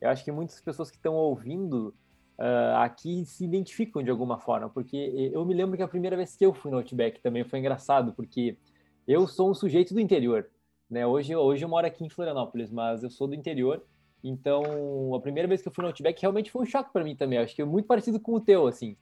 eu 0.02 0.10
acho 0.10 0.22
que 0.22 0.30
muitas 0.30 0.60
pessoas 0.60 0.90
que 0.90 0.98
estão 0.98 1.14
ouvindo 1.14 1.94
uh, 2.38 2.76
aqui 2.76 3.24
se 3.24 3.42
identificam 3.42 4.02
de 4.02 4.10
alguma 4.10 4.38
forma, 4.38 4.68
porque 4.68 5.30
eu 5.32 5.46
me 5.46 5.54
lembro 5.54 5.78
que 5.78 5.82
a 5.82 5.88
primeira 5.88 6.14
vez 6.14 6.36
que 6.36 6.44
eu 6.44 6.52
fui 6.52 6.70
no 6.70 6.76
Outback 6.76 7.22
também 7.22 7.42
foi 7.42 7.58
engraçado, 7.58 8.12
porque 8.12 8.58
eu 9.06 9.26
sou 9.26 9.50
um 9.50 9.54
sujeito 9.54 9.94
do 9.94 10.00
interior, 10.00 10.48
né? 10.90 11.06
Hoje, 11.06 11.34
hoje 11.34 11.64
eu 11.64 11.68
moro 11.68 11.86
aqui 11.86 12.04
em 12.04 12.10
Florianópolis, 12.10 12.70
mas 12.70 13.02
eu 13.02 13.10
sou 13.10 13.26
do 13.26 13.34
interior 13.34 13.82
então, 14.24 15.14
a 15.14 15.20
primeira 15.20 15.46
vez 15.46 15.60
que 15.60 15.68
eu 15.68 15.72
fui 15.72 15.82
no 15.82 15.88
Outback 15.88 16.18
realmente 16.22 16.50
foi 16.50 16.62
um 16.62 16.66
choque 16.66 16.90
para 16.90 17.04
mim 17.04 17.14
também. 17.14 17.38
Acho 17.38 17.54
que 17.54 17.60
é 17.60 17.64
muito 17.64 17.86
parecido 17.86 18.18
com 18.18 18.32
o 18.32 18.40
teu, 18.40 18.66
assim. 18.66 18.96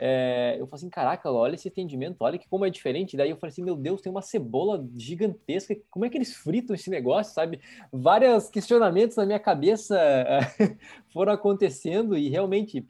É, 0.00 0.56
eu 0.58 0.66
falei 0.66 0.80
assim, 0.80 0.90
caraca, 0.90 1.30
olha 1.30 1.54
esse 1.54 1.68
atendimento, 1.68 2.16
olha 2.20 2.36
que 2.36 2.48
como 2.48 2.66
é 2.66 2.70
diferente. 2.70 3.16
Daí 3.16 3.30
eu 3.30 3.36
falei 3.36 3.52
assim, 3.52 3.62
meu 3.62 3.76
Deus, 3.76 4.02
tem 4.02 4.10
uma 4.10 4.20
cebola 4.20 4.84
gigantesca. 4.96 5.76
Como 5.88 6.04
é 6.04 6.10
que 6.10 6.18
eles 6.18 6.34
fritam 6.34 6.74
esse 6.74 6.90
negócio, 6.90 7.32
sabe? 7.32 7.60
Vários 7.92 8.50
questionamentos 8.50 9.16
na 9.16 9.24
minha 9.24 9.38
cabeça 9.38 9.96
foram 11.12 11.32
acontecendo 11.32 12.18
e 12.18 12.28
realmente 12.28 12.84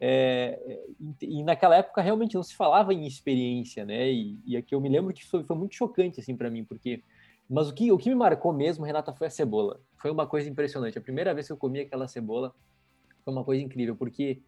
é, 0.00 0.80
e 1.20 1.42
naquela 1.42 1.76
época 1.76 2.02
realmente 2.02 2.34
não 2.34 2.42
se 2.42 2.54
falava 2.54 2.92
em 2.92 3.06
experiência, 3.06 3.84
né? 3.84 4.10
E, 4.10 4.38
e 4.44 4.56
aqui 4.56 4.74
eu 4.74 4.80
me 4.80 4.88
lembro 4.88 5.12
que 5.12 5.24
foi, 5.24 5.44
foi 5.44 5.56
muito 5.56 5.74
chocante 5.74 6.20
assim 6.20 6.36
para 6.36 6.50
mim, 6.50 6.64
porque 6.64 7.02
mas 7.48 7.68
o 7.68 7.74
que, 7.74 7.92
o 7.92 7.98
que 7.98 8.08
me 8.08 8.14
marcou 8.14 8.52
mesmo, 8.52 8.84
Renata, 8.84 9.12
foi 9.12 9.26
a 9.26 9.30
cebola. 9.30 9.80
Foi 9.96 10.10
uma 10.10 10.26
coisa 10.26 10.48
impressionante. 10.48 10.98
A 10.98 11.00
primeira 11.00 11.34
vez 11.34 11.46
que 11.46 11.52
eu 11.52 11.56
comi 11.56 11.80
aquela 11.80 12.08
cebola 12.08 12.54
foi 13.22 13.32
uma 13.32 13.44
coisa 13.44 13.62
incrível, 13.62 13.96
porque 13.96 14.40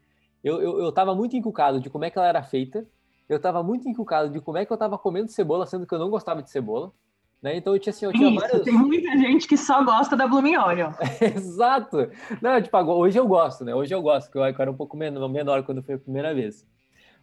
eu, 0.43 0.61
eu, 0.61 0.81
eu 0.81 0.93
tava 0.93 1.15
muito 1.15 1.37
encucado 1.37 1.81
de 1.81 1.91
como 1.91 2.05
é 2.05 2.11
que 2.11 2.19
ela 2.19 2.29
era 2.29 2.43
feita, 2.43 2.87
eu 3.29 3.41
tava 3.41 3.63
muito 3.63 3.89
encucado 3.89 4.31
de 4.31 4.41
como 4.41 4.59
é 4.59 4.65
que 4.65 4.73
eu 4.73 4.77
tava 4.77 4.99
comendo 4.99 5.31
cebola, 5.31 5.67
sendo 5.67 5.87
que 5.87 5.95
eu 5.95 5.99
não 5.99 6.11
gostava 6.11 6.43
de 6.43 6.51
cebola. 6.51 6.93
Né? 7.43 7.57
Então 7.57 7.75
eu 7.75 7.79
tinha 7.79 7.93
assim, 7.93 8.07
eu 8.07 8.13
tinha 8.13 8.31
Isso, 8.31 8.41
vários... 8.41 8.63
tem 8.63 8.75
muita 8.75 9.11
gente 9.19 9.47
que 9.47 9.57
só 9.57 9.85
gosta 9.85 10.17
da 10.17 10.27
Blooming 10.27 10.57
Onion. 10.57 10.93
Exato. 11.21 12.11
Não, 12.41 12.61
tipo, 12.61 12.77
hoje 12.79 13.19
eu 13.19 13.27
gosto, 13.27 13.65
né? 13.65 13.75
Hoje 13.75 13.95
eu 13.95 14.03
gosto, 14.03 14.27
porque 14.27 14.39
eu 14.39 14.45
era 14.45 14.71
um 14.71 14.77
pouco 14.77 14.97
menor, 14.97 15.29
menor 15.29 15.63
quando 15.63 15.83
foi 15.83 15.97
a 15.97 15.99
primeira 15.99 16.35
vez. 16.35 16.67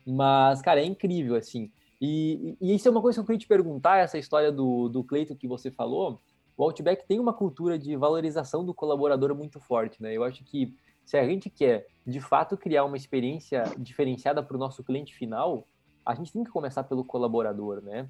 Mas, 0.05 0.61
cara, 0.61 0.81
é 0.81 0.85
incrível, 0.85 1.35
assim. 1.35 1.71
E, 1.99 2.57
e, 2.59 2.75
isso 2.75 2.87
é 2.87 2.91
uma 2.91 3.01
coisa 3.01 3.17
que 3.17 3.21
eu 3.21 3.25
queria 3.25 3.39
te 3.39 3.47
perguntar, 3.47 3.97
essa 3.97 4.17
história 4.17 4.51
do, 4.51 4.89
do 4.89 5.03
Cleito 5.03 5.35
que 5.35 5.47
você 5.47 5.71
falou. 5.71 6.21
O 6.55 6.63
Outback 6.63 7.07
tem 7.07 7.19
uma 7.19 7.33
cultura 7.33 7.79
de 7.79 7.95
valorização 7.95 8.63
do 8.63 8.73
colaborador 8.73 9.33
muito 9.33 9.59
forte, 9.59 10.01
né? 10.01 10.15
Eu 10.15 10.23
acho 10.23 10.43
que 10.43 10.75
se 11.05 11.17
a 11.17 11.25
gente 11.25 11.49
quer, 11.49 11.87
de 12.05 12.19
fato, 12.19 12.57
criar 12.57 12.85
uma 12.85 12.97
experiência 12.97 13.63
diferenciada 13.77 14.43
para 14.43 14.55
o 14.55 14.59
nosso 14.59 14.83
cliente 14.83 15.15
final, 15.15 15.67
a 16.05 16.13
gente 16.13 16.31
tem 16.31 16.43
que 16.43 16.51
começar 16.51 16.83
pelo 16.83 17.03
colaborador, 17.03 17.81
né? 17.81 18.09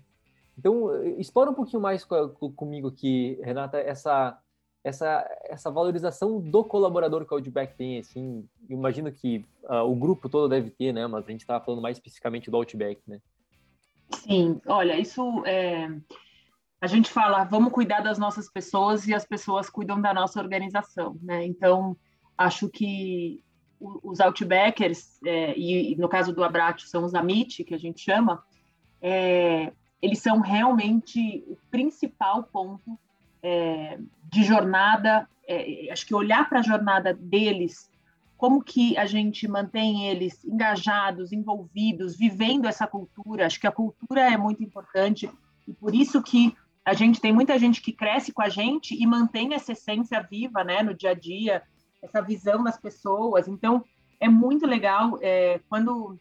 Então, 0.57 1.03
explora 1.17 1.50
um 1.50 1.53
pouquinho 1.53 1.81
mais 1.81 2.05
comigo 2.55 2.88
aqui, 2.88 3.39
Renata, 3.43 3.79
essa, 3.79 4.38
essa, 4.83 5.27
essa 5.45 5.72
valorização 5.72 6.39
do 6.39 6.63
colaborador 6.63 7.25
que 7.25 7.33
o 7.33 7.38
Outback 7.38 7.75
tem, 7.75 8.00
assim, 8.00 8.48
imagino 8.69 9.12
que 9.12 9.45
uh, 9.63 9.83
o 9.89 9.95
grupo 9.95 10.29
todo 10.29 10.50
deve 10.50 10.69
ter, 10.69 10.93
né? 10.93 11.07
Mas 11.07 11.25
a 11.25 11.31
gente 11.31 11.41
estava 11.41 11.63
falando 11.63 11.81
mais 11.81 11.98
especificamente 11.98 12.51
do 12.51 12.57
Outback, 12.57 13.01
né? 13.07 13.19
Sim, 14.12 14.62
olha, 14.67 15.00
isso 15.00 15.43
é... 15.45 15.89
a 16.79 16.88
gente 16.88 17.10
fala, 17.10 17.43
vamos 17.45 17.74
cuidar 17.74 18.01
das 18.01 18.19
nossas 18.19 18.51
pessoas 18.51 19.07
e 19.07 19.13
as 19.13 19.25
pessoas 19.25 19.69
cuidam 19.69 20.00
da 20.00 20.13
nossa 20.13 20.39
organização, 20.39 21.17
né? 21.22 21.43
Então, 21.45 21.98
acho 22.38 22.69
que 22.69 23.43
os 23.79 24.19
Outbackers, 24.19 25.19
é, 25.25 25.57
e 25.57 25.95
no 25.98 26.07
caso 26.07 26.33
do 26.33 26.43
Abratio 26.43 26.88
são 26.88 27.03
os 27.03 27.13
Amit, 27.13 27.63
que 27.63 27.74
a 27.74 27.77
gente 27.77 28.00
chama, 28.00 28.41
é, 29.01 29.74
eles 30.03 30.19
são 30.19 30.41
realmente 30.41 31.45
o 31.48 31.57
principal 31.72 32.43
ponto 32.43 33.00
é, 33.41 33.98
de 34.29 34.43
jornada. 34.43 35.25
É, 35.48 35.89
acho 35.89 36.05
que 36.05 36.13
olhar 36.13 36.50
para 36.50 36.60
a 36.60 36.62
jornada 36.62 37.13
deles 37.13 37.89
como 38.36 38.62
que 38.62 38.98
a 38.98 39.05
gente 39.05 39.48
mantém 39.48 40.10
eles 40.10 40.43
engajados, 40.43 41.31
envolvidos, 41.31 42.17
vivendo 42.17 42.67
essa 42.67 42.86
cultura. 42.86 43.45
Acho 43.45 43.62
que 43.62 43.65
a 43.65 43.72
cultura 43.72 44.29
é 44.29 44.36
muito 44.36 44.62
importante 44.62 45.31
e 45.65 45.74
por 45.74 45.95
isso 45.95 46.22
que 46.22 46.53
a 46.83 46.93
gente 46.93 47.22
tem 47.22 47.31
muita 47.31 47.57
gente 47.57 47.81
que 47.81 47.93
cresce 47.93 48.33
com 48.33 48.41
a 48.41 48.50
gente 48.50 49.01
e 49.01 49.07
mantém 49.07 49.53
essa 49.53 49.72
essência 49.72 50.22
viva, 50.22 50.65
né, 50.65 50.83
no 50.83 50.93
dia 50.93 51.12
a 51.12 51.13
dia, 51.13 51.63
essa 52.01 52.22
visão 52.22 52.62
das 52.62 52.77
pessoas. 52.77 53.48
Então 53.48 53.86
é 54.19 54.27
muito 54.27 54.67
legal. 54.67 55.17
É, 55.22 55.62
quando 55.69 56.19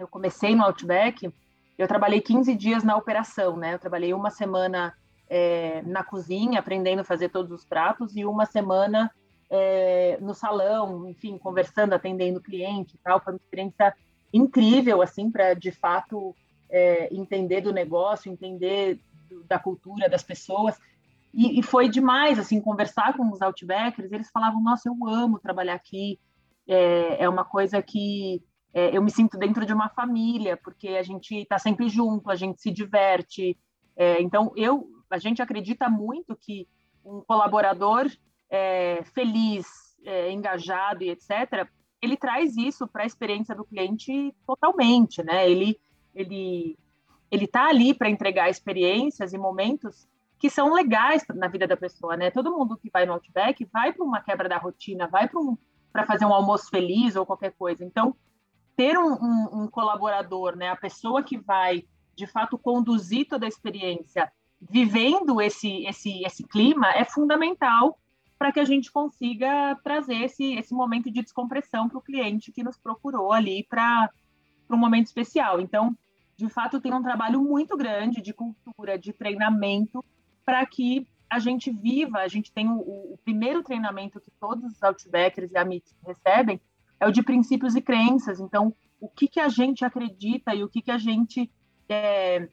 eu 0.00 0.08
comecei 0.08 0.56
no 0.56 0.64
Outback, 0.64 1.32
eu 1.76 1.88
trabalhei 1.88 2.20
15 2.20 2.54
dias 2.54 2.84
na 2.84 2.96
operação, 2.96 3.56
né? 3.56 3.74
Eu 3.74 3.78
trabalhei 3.78 4.14
uma 4.14 4.30
semana 4.30 4.94
é, 5.28 5.82
na 5.82 6.04
cozinha, 6.04 6.60
aprendendo 6.60 7.00
a 7.00 7.04
fazer 7.04 7.28
todos 7.28 7.50
os 7.50 7.64
pratos, 7.64 8.16
e 8.16 8.24
uma 8.24 8.46
semana 8.46 9.10
é, 9.50 10.18
no 10.20 10.34
salão, 10.34 11.08
enfim, 11.08 11.36
conversando, 11.38 11.92
atendendo 11.92 12.40
cliente 12.40 12.94
e 12.94 12.98
tal. 12.98 13.20
Foi 13.20 13.32
uma 13.32 13.40
experiência 13.42 13.94
incrível, 14.32 15.02
assim, 15.02 15.30
para 15.30 15.54
de 15.54 15.70
fato 15.70 16.34
é, 16.70 17.12
entender 17.14 17.60
do 17.60 17.72
negócio, 17.72 18.30
entender 18.30 19.00
do, 19.28 19.44
da 19.44 19.58
cultura 19.58 20.08
das 20.08 20.22
pessoas. 20.22 20.78
E, 21.32 21.58
e, 21.58 21.62
foi 21.62 21.88
demais, 21.88 22.38
assim, 22.38 22.60
conversar 22.60 23.16
com 23.16 23.30
os 23.30 23.42
Outbackers. 23.42 24.12
Eles 24.12 24.30
falavam: 24.30 24.62
Nossa, 24.62 24.88
eu 24.88 24.96
amo 25.08 25.38
trabalhar 25.38 25.74
aqui. 25.74 26.18
É, 26.66 27.24
é 27.24 27.28
uma 27.28 27.44
coisa 27.44 27.82
que 27.82 28.42
é, 28.74 28.94
eu 28.94 29.00
me 29.00 29.10
sinto 29.10 29.38
dentro 29.38 29.64
de 29.64 29.72
uma 29.72 29.88
família, 29.88 30.56
porque 30.56 30.88
a 30.88 31.02
gente 31.02 31.32
está 31.36 31.60
sempre 31.60 31.88
junto, 31.88 32.28
a 32.28 32.34
gente 32.34 32.60
se 32.60 32.72
diverte. 32.72 33.56
É, 33.96 34.20
então, 34.20 34.52
eu, 34.56 34.88
a 35.08 35.16
gente 35.16 35.40
acredita 35.40 35.88
muito 35.88 36.36
que 36.36 36.66
um 37.04 37.20
colaborador 37.20 38.10
é, 38.50 39.04
feliz, 39.14 39.66
é, 40.04 40.32
engajado 40.32 41.04
e 41.04 41.10
etc., 41.10 41.68
ele 42.02 42.16
traz 42.16 42.56
isso 42.56 42.86
para 42.86 43.04
a 43.04 43.06
experiência 43.06 43.54
do 43.54 43.64
cliente 43.64 44.34
totalmente, 44.46 45.22
né? 45.22 45.48
Ele 45.48 45.78
ele 46.14 46.76
ele 47.30 47.46
está 47.46 47.68
ali 47.68 47.94
para 47.94 48.10
entregar 48.10 48.50
experiências 48.50 49.32
e 49.32 49.38
momentos 49.38 50.06
que 50.38 50.50
são 50.50 50.74
legais 50.74 51.24
na 51.34 51.48
vida 51.48 51.66
da 51.66 51.76
pessoa, 51.76 52.16
né? 52.16 52.30
Todo 52.30 52.52
mundo 52.52 52.76
que 52.76 52.90
vai 52.90 53.06
no 53.06 53.14
Outback 53.14 53.64
vai 53.72 53.92
para 53.92 54.04
uma 54.04 54.20
quebra 54.20 54.48
da 54.48 54.58
rotina, 54.58 55.06
vai 55.06 55.26
para 55.26 55.40
um, 55.40 55.56
fazer 56.06 56.26
um 56.26 56.34
almoço 56.34 56.68
feliz 56.68 57.16
ou 57.16 57.24
qualquer 57.24 57.52
coisa. 57.52 57.82
Então, 57.82 58.14
ter 58.76 58.98
um, 58.98 59.12
um, 59.12 59.62
um, 59.62 59.68
colaborador, 59.68 60.56
né? 60.56 60.68
A 60.68 60.76
pessoa 60.76 61.22
que 61.22 61.38
vai 61.38 61.84
de 62.14 62.26
fato 62.26 62.58
conduzir 62.58 63.26
toda 63.28 63.46
a 63.46 63.48
experiência, 63.48 64.30
vivendo 64.60 65.40
esse 65.40 65.84
esse 65.84 66.22
esse 66.24 66.44
clima 66.44 66.88
é 66.90 67.04
fundamental 67.04 67.98
para 68.38 68.52
que 68.52 68.60
a 68.60 68.64
gente 68.64 68.90
consiga 68.90 69.74
trazer 69.82 70.16
esse, 70.16 70.54
esse 70.54 70.74
momento 70.74 71.10
de 71.10 71.22
descompressão 71.22 71.88
para 71.88 71.98
o 71.98 72.02
cliente 72.02 72.52
que 72.52 72.62
nos 72.62 72.76
procurou 72.76 73.32
ali 73.32 73.64
para 73.64 74.10
um 74.68 74.76
momento 74.76 75.06
especial. 75.06 75.60
Então, 75.60 75.96
de 76.36 76.48
fato, 76.48 76.80
tem 76.80 76.92
um 76.92 77.02
trabalho 77.02 77.40
muito 77.40 77.76
grande 77.76 78.20
de 78.20 78.32
cultura, 78.32 78.98
de 78.98 79.12
treinamento, 79.12 80.04
para 80.44 80.66
que 80.66 81.06
a 81.30 81.38
gente 81.38 81.70
viva. 81.70 82.18
A 82.18 82.28
gente 82.28 82.52
tem 82.52 82.68
o, 82.68 82.78
o, 82.78 83.18
primeiro 83.24 83.62
treinamento 83.62 84.20
que 84.20 84.30
todos 84.32 84.64
os 84.72 84.82
Outbackers 84.82 85.52
e 85.52 85.56
Amits 85.56 85.96
recebem, 86.04 86.60
é 87.00 87.06
o 87.06 87.12
de 87.12 87.22
princípios 87.22 87.74
e 87.74 87.80
crenças. 87.80 88.40
Então, 88.40 88.74
o 89.00 89.08
que, 89.08 89.28
que 89.28 89.40
a 89.40 89.48
gente 89.48 89.84
acredita 89.84 90.54
e 90.54 90.62
o 90.62 90.68
que, 90.68 90.80
que 90.80 90.90
a 90.90 90.98
gente 90.98 91.50
é, 91.88 92.48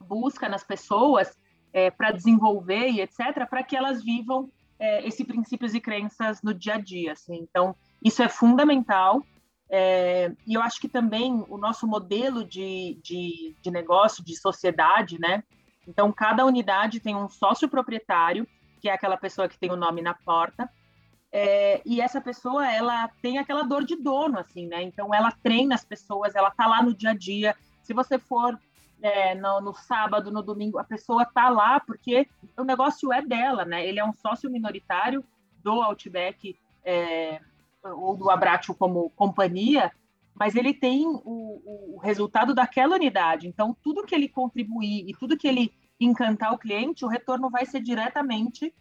busca 0.00 0.48
nas 0.48 0.62
pessoas 0.62 1.36
é, 1.72 1.90
para 1.90 2.12
desenvolver 2.12 2.88
e 2.90 3.00
etc., 3.00 3.46
para 3.48 3.62
que 3.62 3.76
elas 3.76 4.02
vivam 4.02 4.50
é, 4.78 5.06
esses 5.06 5.26
princípios 5.26 5.74
e 5.74 5.80
crenças 5.80 6.42
no 6.42 6.54
dia 6.54 6.74
a 6.74 6.80
dia. 6.80 7.12
Assim. 7.12 7.36
Então, 7.36 7.74
isso 8.02 8.22
é 8.22 8.28
fundamental. 8.28 9.22
É, 9.70 10.32
e 10.46 10.54
eu 10.54 10.62
acho 10.62 10.80
que 10.80 10.88
também 10.88 11.44
o 11.48 11.58
nosso 11.58 11.86
modelo 11.86 12.44
de, 12.44 12.98
de, 13.02 13.54
de 13.60 13.70
negócio, 13.70 14.24
de 14.24 14.34
sociedade, 14.36 15.18
né? 15.18 15.42
Então, 15.86 16.12
cada 16.12 16.44
unidade 16.44 17.00
tem 17.00 17.16
um 17.16 17.28
sócio 17.28 17.68
proprietário, 17.68 18.46
que 18.80 18.88
é 18.88 18.92
aquela 18.92 19.16
pessoa 19.16 19.48
que 19.48 19.58
tem 19.58 19.70
o 19.70 19.76
nome 19.76 20.00
na 20.00 20.14
porta, 20.14 20.70
é, 21.30 21.82
e 21.84 22.00
essa 22.00 22.20
pessoa, 22.20 22.70
ela 22.70 23.08
tem 23.20 23.38
aquela 23.38 23.62
dor 23.62 23.84
de 23.84 23.96
dono, 23.96 24.38
assim, 24.38 24.66
né? 24.66 24.82
Então, 24.82 25.14
ela 25.14 25.30
treina 25.30 25.74
as 25.74 25.84
pessoas, 25.84 26.34
ela 26.34 26.50
tá 26.50 26.66
lá 26.66 26.82
no 26.82 26.94
dia 26.94 27.10
a 27.10 27.14
dia. 27.14 27.54
Se 27.82 27.92
você 27.92 28.18
for 28.18 28.58
é, 29.02 29.34
no, 29.34 29.60
no, 29.60 29.74
sábado, 29.74 30.30
no 30.30 30.42
domingo, 30.42 30.78
a 30.78 30.84
pessoa 30.84 31.26
tá 31.26 31.48
lá 31.48 31.80
porque 31.80 32.26
o 32.56 32.64
negócio 32.64 33.12
é 33.12 33.20
dela, 33.20 33.64
né? 33.64 33.86
Ele 33.86 34.00
é 34.00 34.04
um 34.04 34.14
sócio 34.14 34.50
minoritário 34.50 35.24
do 35.62 35.82
Outback 35.82 36.56
é, 36.84 37.40
ou 37.84 38.16
do 38.16 38.30
Abratio 38.30 38.74
como 38.74 39.10
companhia, 39.10 39.92
mas 40.34 40.54
ele 40.54 40.72
tem 40.72 41.06
o, 41.06 41.94
o, 41.94 41.98
resultado 42.02 42.54
daquela 42.54 42.94
unidade. 42.94 43.46
Então, 43.46 43.76
tudo 43.82 44.04
que 44.04 44.14
ele 44.14 44.28
contribuir 44.28 45.08
e 45.08 45.12
tudo 45.12 45.36
que 45.36 45.48
ele 45.48 45.72
encantar 46.00 46.54
o 46.54 46.58
cliente, 46.58 47.04
o 47.04 47.08
retorno 47.08 47.50
vai 47.50 47.66
ser 47.66 47.80
diretamente 47.80 48.72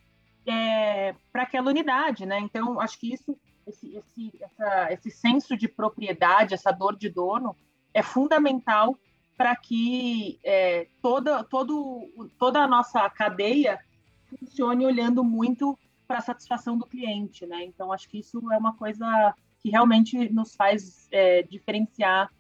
é, 0.48 1.14
para 1.32 1.44
aquela 1.44 1.70
unidade, 1.70 2.26
né? 2.26 2.40
Então, 2.40 2.80
acho 2.80 2.98
que 3.00 3.14
isso, 3.14 3.38
esse, 3.68 3.98
esse, 3.98 4.34
essa, 4.42 4.94
esse 4.94 5.12
senso 5.12 5.58
de 5.58 5.68
propriedade, 5.68 6.54
essa 6.54 6.72
dor 6.72 6.96
de 6.96 7.10
dono, 7.10 7.56
é 7.94 8.02
fundamental 8.02 8.96
para 9.36 9.56
que 9.56 10.40
é, 10.44 10.88
toda, 11.02 11.44
todo, 11.44 12.10
toda 12.40 12.60
a 12.60 12.68
nossa 12.68 13.08
cadeia 13.10 13.80
funcione 14.28 14.86
olhando 14.86 15.24
muito 15.24 15.78
para 16.08 16.20
a 16.20 16.22
satisfação 16.22 16.78
do 16.78 16.86
cliente, 16.86 17.46
né? 17.46 17.64
Então, 17.66 17.92
acho 17.92 18.10
que 18.10 18.20
isso 18.20 18.42
é 18.52 18.58
uma 18.58 18.74
coisa 18.74 19.36
que 19.60 19.70
realmente 19.70 20.30
nos 20.30 20.56
faz 20.56 21.08
é, 21.12 21.44
diferenciar 21.44 22.32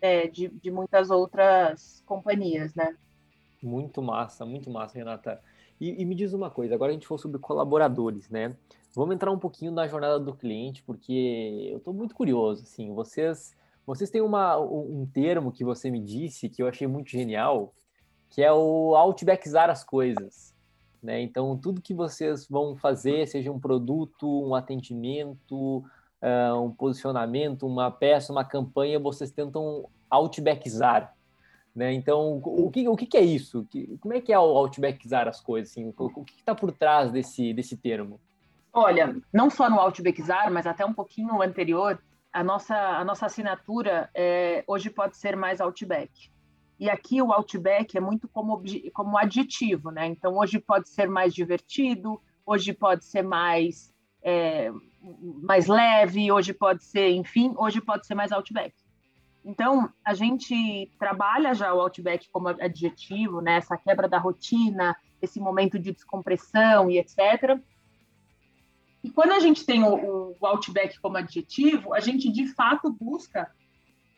é, 0.00 0.28
de, 0.28 0.48
de 0.48 0.70
muitas 0.70 1.10
outras 1.10 2.02
companhias, 2.06 2.74
né? 2.74 2.96
Muito 3.62 4.00
massa, 4.00 4.46
muito 4.46 4.70
massa, 4.70 4.96
Renata. 4.96 5.42
E, 5.80 6.00
e, 6.00 6.04
me 6.04 6.14
diz 6.14 6.32
uma 6.32 6.50
coisa, 6.50 6.74
agora 6.74 6.90
a 6.90 6.94
gente 6.94 7.06
falou 7.06 7.18
sobre 7.18 7.38
colaboradores, 7.38 8.30
né? 8.30 8.56
Vamos 8.94 9.14
entrar 9.14 9.30
um 9.30 9.38
pouquinho 9.38 9.70
na 9.70 9.86
jornada 9.86 10.18
do 10.18 10.34
cliente, 10.34 10.82
porque 10.82 11.68
eu 11.70 11.78
estou 11.78 11.92
muito 11.92 12.14
curioso, 12.14 12.62
assim, 12.62 12.94
vocês, 12.94 13.54
vocês 13.86 14.08
têm 14.08 14.22
uma, 14.22 14.58
um 14.58 15.06
termo 15.12 15.52
que 15.52 15.64
você 15.64 15.90
me 15.90 16.00
disse 16.00 16.48
que 16.48 16.62
eu 16.62 16.66
achei 16.66 16.86
muito 16.86 17.10
genial, 17.10 17.74
que 18.30 18.42
é 18.42 18.50
o 18.50 18.94
outbackizar 18.94 19.68
as 19.68 19.84
coisas, 19.84 20.54
né? 21.02 21.20
Então, 21.20 21.56
tudo 21.56 21.82
que 21.82 21.94
vocês 21.94 22.48
vão 22.48 22.74
fazer, 22.76 23.26
seja 23.28 23.52
um 23.52 23.60
produto, 23.60 24.26
um 24.26 24.54
atendimento, 24.54 25.84
uh, 26.22 26.60
um 26.60 26.70
posicionamento, 26.70 27.66
uma 27.66 27.90
peça, 27.90 28.32
uma 28.32 28.44
campanha, 28.44 28.98
vocês 28.98 29.30
tentam 29.30 29.88
outbackizar, 30.10 31.15
né? 31.76 31.92
Então, 31.92 32.40
o 32.42 32.70
que, 32.70 32.88
o 32.88 32.96
que 32.96 33.16
é 33.18 33.20
isso? 33.20 33.68
Como 34.00 34.14
é 34.14 34.20
que 34.20 34.32
é 34.32 34.38
o 34.38 34.42
outbackizar 34.42 35.28
as 35.28 35.40
coisas? 35.42 35.70
Assim? 35.70 35.92
O 35.98 36.24
que 36.24 36.38
está 36.38 36.54
por 36.54 36.72
trás 36.72 37.12
desse, 37.12 37.52
desse 37.52 37.76
termo? 37.76 38.18
Olha, 38.72 39.14
não 39.32 39.50
só 39.50 39.68
no 39.68 39.78
outbackizar, 39.78 40.50
mas 40.50 40.66
até 40.66 40.86
um 40.86 40.94
pouquinho 40.94 41.42
anterior, 41.42 42.02
a 42.32 42.42
nossa, 42.42 42.74
a 42.74 43.04
nossa 43.04 43.26
assinatura 43.26 44.08
é, 44.14 44.64
hoje 44.66 44.88
pode 44.88 45.18
ser 45.18 45.36
mais 45.36 45.60
outback. 45.60 46.30
E 46.80 46.88
aqui 46.88 47.20
o 47.20 47.32
outback 47.32 47.96
é 47.96 48.00
muito 48.00 48.26
como, 48.26 48.62
como 48.94 49.18
adjetivo, 49.18 49.90
né? 49.90 50.06
Então, 50.06 50.36
hoje 50.36 50.58
pode 50.58 50.88
ser 50.88 51.08
mais 51.08 51.34
divertido, 51.34 52.20
hoje 52.44 52.72
pode 52.72 53.04
ser 53.04 53.22
mais, 53.22 53.92
é, 54.22 54.70
mais 55.42 55.66
leve, 55.66 56.32
hoje 56.32 56.54
pode 56.54 56.84
ser, 56.84 57.10
enfim, 57.10 57.52
hoje 57.56 57.82
pode 57.82 58.06
ser 58.06 58.14
mais 58.14 58.32
outback. 58.32 58.74
Então, 59.46 59.88
a 60.04 60.12
gente 60.12 60.90
trabalha 60.98 61.54
já 61.54 61.72
o 61.72 61.80
Outback 61.80 62.28
como 62.32 62.48
adjetivo, 62.48 63.40
né? 63.40 63.58
essa 63.58 63.76
quebra 63.76 64.08
da 64.08 64.18
rotina, 64.18 64.96
esse 65.22 65.38
momento 65.38 65.78
de 65.78 65.92
descompressão 65.92 66.90
e 66.90 66.98
etc. 66.98 67.56
E 69.04 69.08
quando 69.08 69.30
a 69.30 69.38
gente 69.38 69.64
tem 69.64 69.84
o, 69.84 70.34
o 70.40 70.46
Outback 70.46 70.98
como 70.98 71.16
adjetivo, 71.16 71.94
a 71.94 72.00
gente 72.00 72.28
de 72.28 72.48
fato 72.54 72.92
busca 72.92 73.48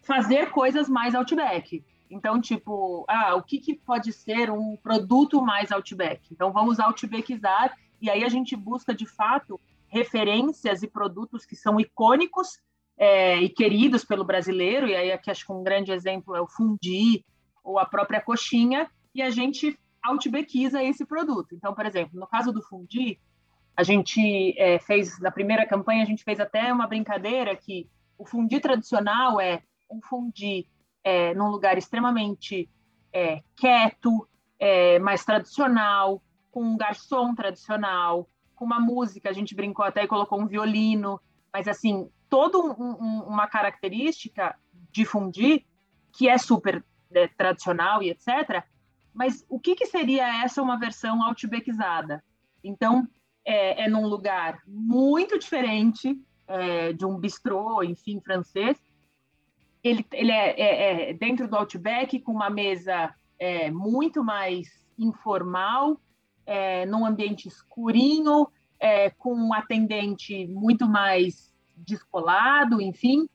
fazer 0.01 0.51
coisas 0.51 0.89
mais 0.89 1.15
Outback. 1.15 1.85
Então, 2.11 2.41
tipo, 2.41 3.05
ah, 3.07 3.35
o 3.35 3.43
que, 3.43 3.59
que 3.59 3.75
pode 3.75 4.15
ser 4.15 4.51
um 4.51 4.79
produto 4.79 5.43
mais 5.43 5.71
Outback? 5.71 6.23
Então, 6.33 6.51
vamos 6.51 6.81
Outbackizar, 6.81 7.77
e 8.01 8.09
aí 8.09 8.25
a 8.25 8.31
gente 8.31 8.57
busca 8.57 8.95
de 8.95 9.05
fato 9.05 9.61
referências 9.89 10.83
e 10.83 10.89
produtos 10.89 11.45
que 11.45 11.55
são 11.55 11.79
icônicos 11.79 12.61
é, 12.99 13.37
e 13.37 13.49
queridos 13.49 14.05
pelo 14.05 14.25
brasileiro, 14.25 14.89
e 14.89 14.95
aí 14.95 15.13
aqui 15.13 15.31
acho 15.31 15.47
que 15.47 15.53
um 15.53 15.63
grande 15.63 15.93
exemplo 15.93 16.35
é 16.35 16.41
o 16.41 16.49
fundi 16.49 17.25
ou 17.63 17.79
a 17.79 17.87
própria 17.87 18.21
coxinha, 18.21 18.91
e 19.15 19.23
a 19.23 19.31
gente 19.31 19.79
outbackiza 20.05 20.83
esse 20.83 21.05
produto. 21.05 21.55
Então, 21.55 21.75
por 21.75 21.87
exemplo, 21.87 22.19
no 22.19 22.27
caso 22.27 22.53
do 22.53 22.63
fundi, 22.63 23.19
a 23.77 23.83
gente 23.83 24.55
é, 24.59 24.79
fez, 24.79 25.21
na 25.21 25.31
primeira 25.31 25.67
campanha, 25.67 26.03
a 26.03 26.07
gente 26.07 26.25
fez 26.25 26.41
até 26.41 26.73
uma 26.73 26.87
brincadeira 26.87 27.55
que 27.55 27.89
o 28.17 28.27
fundi 28.27 28.59
tradicional 28.59 29.41
é 29.41 29.63
um 29.91 30.01
fundi 30.03 30.67
é, 31.05 31.35
num 31.35 31.49
lugar 31.49 31.79
extremamente 31.79 32.69
é, 33.13 33.43
quieto, 33.57 34.29
é, 34.59 34.99
mais 34.99 35.25
tradicional, 35.25 36.21
com 36.51 36.63
um 36.63 36.77
garçom 36.77 37.35
tradicional, 37.35 38.29
com 38.55 38.65
uma 38.65 38.81
música, 38.81 39.31
a 39.31 39.33
gente 39.33 39.55
brincou 39.55 39.85
até 39.85 40.03
e 40.03 40.09
colocou 40.09 40.41
um 40.41 40.49
violino, 40.49 41.21
mas 41.53 41.69
assim, 41.69 42.11
toda 42.29 42.59
um, 42.59 42.73
um, 42.73 43.23
uma 43.23 43.47
característica 43.47 44.57
de 44.91 45.05
fundir 45.05 45.65
que 46.13 46.29
é 46.29 46.39
super 46.39 46.85
né, 47.11 47.29
tradicional 47.29 48.03
e 48.03 48.11
etc. 48.11 48.65
Mas 49.13 49.45
o 49.49 49.59
que, 49.59 49.75
que 49.75 49.87
seria 49.87 50.43
essa 50.45 50.63
uma 50.63 50.79
versão 50.79 51.21
outbackizada? 51.27 52.23
Então, 52.63 53.07
é, 53.45 53.85
é 53.85 53.89
num 53.89 54.07
lugar 54.07 54.61
muito 54.67 55.39
diferente 55.39 56.21
é, 56.47 56.93
de 56.93 57.05
um 57.05 57.17
bistrô, 57.17 57.83
enfim, 57.83 58.21
francês. 58.21 58.79
Ele, 59.83 60.05
ele 60.13 60.33
é, 60.33 60.61
é, 60.61 61.11
é 61.11 61.15
dentro 61.15 61.49
do 61.49 61.57
Outback, 61.57 62.21
com 62.21 62.33
uma 62.33 62.51
mesa 62.51 63.15
é, 63.39 63.71
muito 63.71 64.25
mais 64.25 64.69
informal, 64.99 66.01
é, 66.45 66.85
num 66.87 67.07
ambiente 67.07 67.47
escurinho, 67.49 68.49
com 69.19 69.35
um 69.35 69.53
atendente 69.53 70.47
muito 70.47 70.87
mais 70.87 71.53
descolado, 71.87 72.81
enfim. 72.81 73.29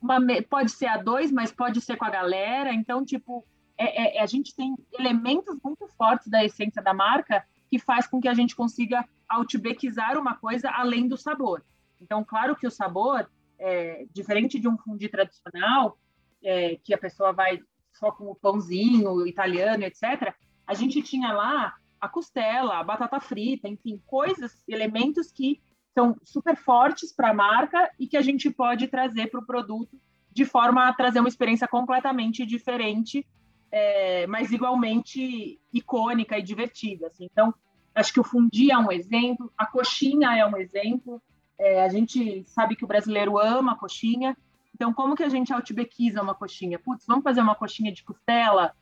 Uma, 0.00 0.18
pode 0.48 0.70
ser 0.70 0.86
a 0.86 0.96
dois, 0.96 1.32
mas 1.32 1.52
pode 1.52 1.80
ser 1.80 1.96
com 1.96 2.04
a 2.04 2.10
galera. 2.10 2.72
Então, 2.72 3.04
tipo, 3.04 3.44
é, 3.78 4.18
é, 4.18 4.22
a 4.22 4.26
gente 4.26 4.54
tem 4.54 4.74
elementos 4.92 5.56
muito 5.62 5.86
fortes 5.88 6.28
da 6.28 6.44
essência 6.44 6.82
da 6.82 6.94
marca 6.94 7.44
que 7.68 7.78
faz 7.78 8.06
com 8.06 8.20
que 8.20 8.28
a 8.28 8.34
gente 8.34 8.54
consiga 8.54 9.04
outbackizar 9.30 10.18
uma 10.18 10.36
coisa 10.36 10.70
além 10.70 11.08
do 11.08 11.16
sabor. 11.16 11.64
Então, 12.00 12.24
claro 12.24 12.54
que 12.54 12.66
o 12.66 12.70
sabor, 12.70 13.28
é, 13.58 14.06
diferente 14.12 14.58
de 14.58 14.68
um 14.68 14.78
fundi 14.78 15.08
tradicional, 15.08 15.98
é, 16.42 16.76
que 16.82 16.94
a 16.94 16.98
pessoa 16.98 17.32
vai 17.32 17.60
só 17.92 18.12
com 18.12 18.30
o 18.30 18.34
pãozinho 18.34 19.26
italiano, 19.26 19.84
etc., 19.84 20.34
a 20.66 20.74
gente 20.74 21.02
tinha 21.02 21.32
lá 21.32 21.74
a 22.00 22.08
costela, 22.08 22.78
a 22.78 22.84
batata 22.84 23.18
frita, 23.20 23.68
enfim, 23.68 24.00
coisas, 24.06 24.62
elementos 24.68 25.32
que 25.32 25.60
são 25.96 26.14
super 26.22 26.54
fortes 26.56 27.10
para 27.10 27.30
a 27.30 27.34
marca 27.34 27.90
e 27.98 28.06
que 28.06 28.18
a 28.18 28.20
gente 28.20 28.50
pode 28.50 28.86
trazer 28.86 29.30
para 29.30 29.40
o 29.40 29.46
produto 29.46 29.98
de 30.30 30.44
forma 30.44 30.86
a 30.86 30.92
trazer 30.92 31.20
uma 31.20 31.28
experiência 31.28 31.66
completamente 31.66 32.44
diferente, 32.44 33.26
é, 33.72 34.26
mas 34.26 34.52
igualmente 34.52 35.58
icônica 35.72 36.38
e 36.38 36.42
divertida. 36.42 37.06
Assim. 37.06 37.26
Então, 37.32 37.54
acho 37.94 38.12
que 38.12 38.20
o 38.20 38.24
fundi 38.24 38.70
é 38.70 38.76
um 38.76 38.92
exemplo, 38.92 39.50
a 39.56 39.64
coxinha 39.64 40.36
é 40.36 40.44
um 40.44 40.58
exemplo. 40.58 41.22
É, 41.58 41.82
a 41.82 41.88
gente 41.88 42.44
sabe 42.46 42.76
que 42.76 42.84
o 42.84 42.86
brasileiro 42.86 43.38
ama 43.38 43.72
a 43.72 43.76
coxinha. 43.76 44.36
Então, 44.74 44.92
como 44.92 45.16
que 45.16 45.22
a 45.22 45.30
gente 45.30 45.54
outbackiza 45.54 46.20
uma 46.20 46.34
coxinha? 46.34 46.78
Putz, 46.78 47.06
vamos 47.06 47.24
fazer 47.24 47.40
uma 47.40 47.54
coxinha 47.54 47.90
de 47.90 48.04
costela 48.04 48.74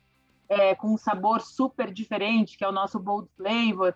é, 0.49 0.75
com 0.75 0.93
um 0.93 0.97
sabor 0.97 1.39
super 1.39 1.93
diferente, 1.93 2.57
que 2.57 2.65
é 2.65 2.67
o 2.67 2.73
nosso 2.73 2.99
bold 2.99 3.29
flavor 3.37 3.95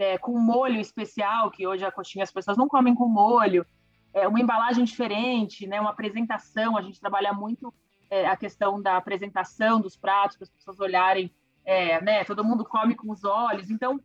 é, 0.00 0.16
com 0.16 0.38
molho 0.38 0.80
especial, 0.80 1.50
que 1.50 1.66
hoje 1.66 1.84
a 1.84 1.92
coxinha 1.92 2.22
as 2.22 2.32
pessoas 2.32 2.56
não 2.56 2.66
comem 2.66 2.94
com 2.94 3.06
molho, 3.06 3.66
é, 4.14 4.26
uma 4.26 4.40
embalagem 4.40 4.82
diferente, 4.82 5.66
né, 5.66 5.78
uma 5.78 5.90
apresentação, 5.90 6.78
a 6.78 6.80
gente 6.80 6.98
trabalha 6.98 7.34
muito 7.34 7.72
é, 8.08 8.26
a 8.26 8.34
questão 8.34 8.80
da 8.80 8.96
apresentação 8.96 9.78
dos 9.78 9.98
pratos, 9.98 10.38
para 10.38 10.44
as 10.44 10.50
pessoas 10.50 10.80
olharem, 10.80 11.30
é, 11.66 12.00
né, 12.00 12.24
todo 12.24 12.42
mundo 12.42 12.64
come 12.64 12.94
com 12.94 13.12
os 13.12 13.24
olhos, 13.24 13.68
então 13.68 14.00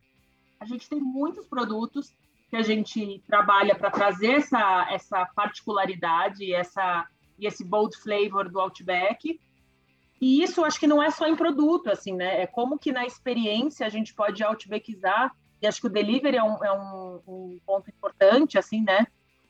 a 0.60 0.66
gente 0.66 0.90
tem 0.90 1.00
muitos 1.00 1.48
produtos 1.48 2.14
que 2.50 2.58
a 2.58 2.62
gente 2.62 3.24
trabalha 3.26 3.74
para 3.74 3.90
trazer 3.90 4.34
essa, 4.34 4.88
essa 4.92 5.26
particularidade, 5.34 6.54
essa, 6.54 7.08
e 7.40 7.48
esse 7.48 7.64
bold 7.64 7.96
flavor 8.00 8.50
do 8.50 8.60
Outback, 8.60 9.40
e 10.20 10.44
isso 10.44 10.66
acho 10.66 10.78
que 10.78 10.88
não 10.88 11.02
é 11.02 11.10
só 11.10 11.26
em 11.26 11.38
produto, 11.38 11.90
assim, 11.90 12.14
né? 12.14 12.42
É 12.42 12.48
como 12.48 12.80
que 12.80 12.92
na 12.92 13.06
experiência 13.06 13.86
a 13.86 13.90
gente 13.90 14.14
pode 14.14 14.44
outbackizar 14.44 15.34
e 15.66 15.68
acho 15.68 15.82
que 15.82 15.88
o 15.88 15.92
delivery 15.92 16.38
é 16.38 16.44
um, 16.44 16.64
é 16.64 16.72
um, 16.72 17.22
um 17.28 17.60
ponto 17.66 17.90
importante, 17.90 18.58
assim, 18.58 18.82
né? 18.82 19.08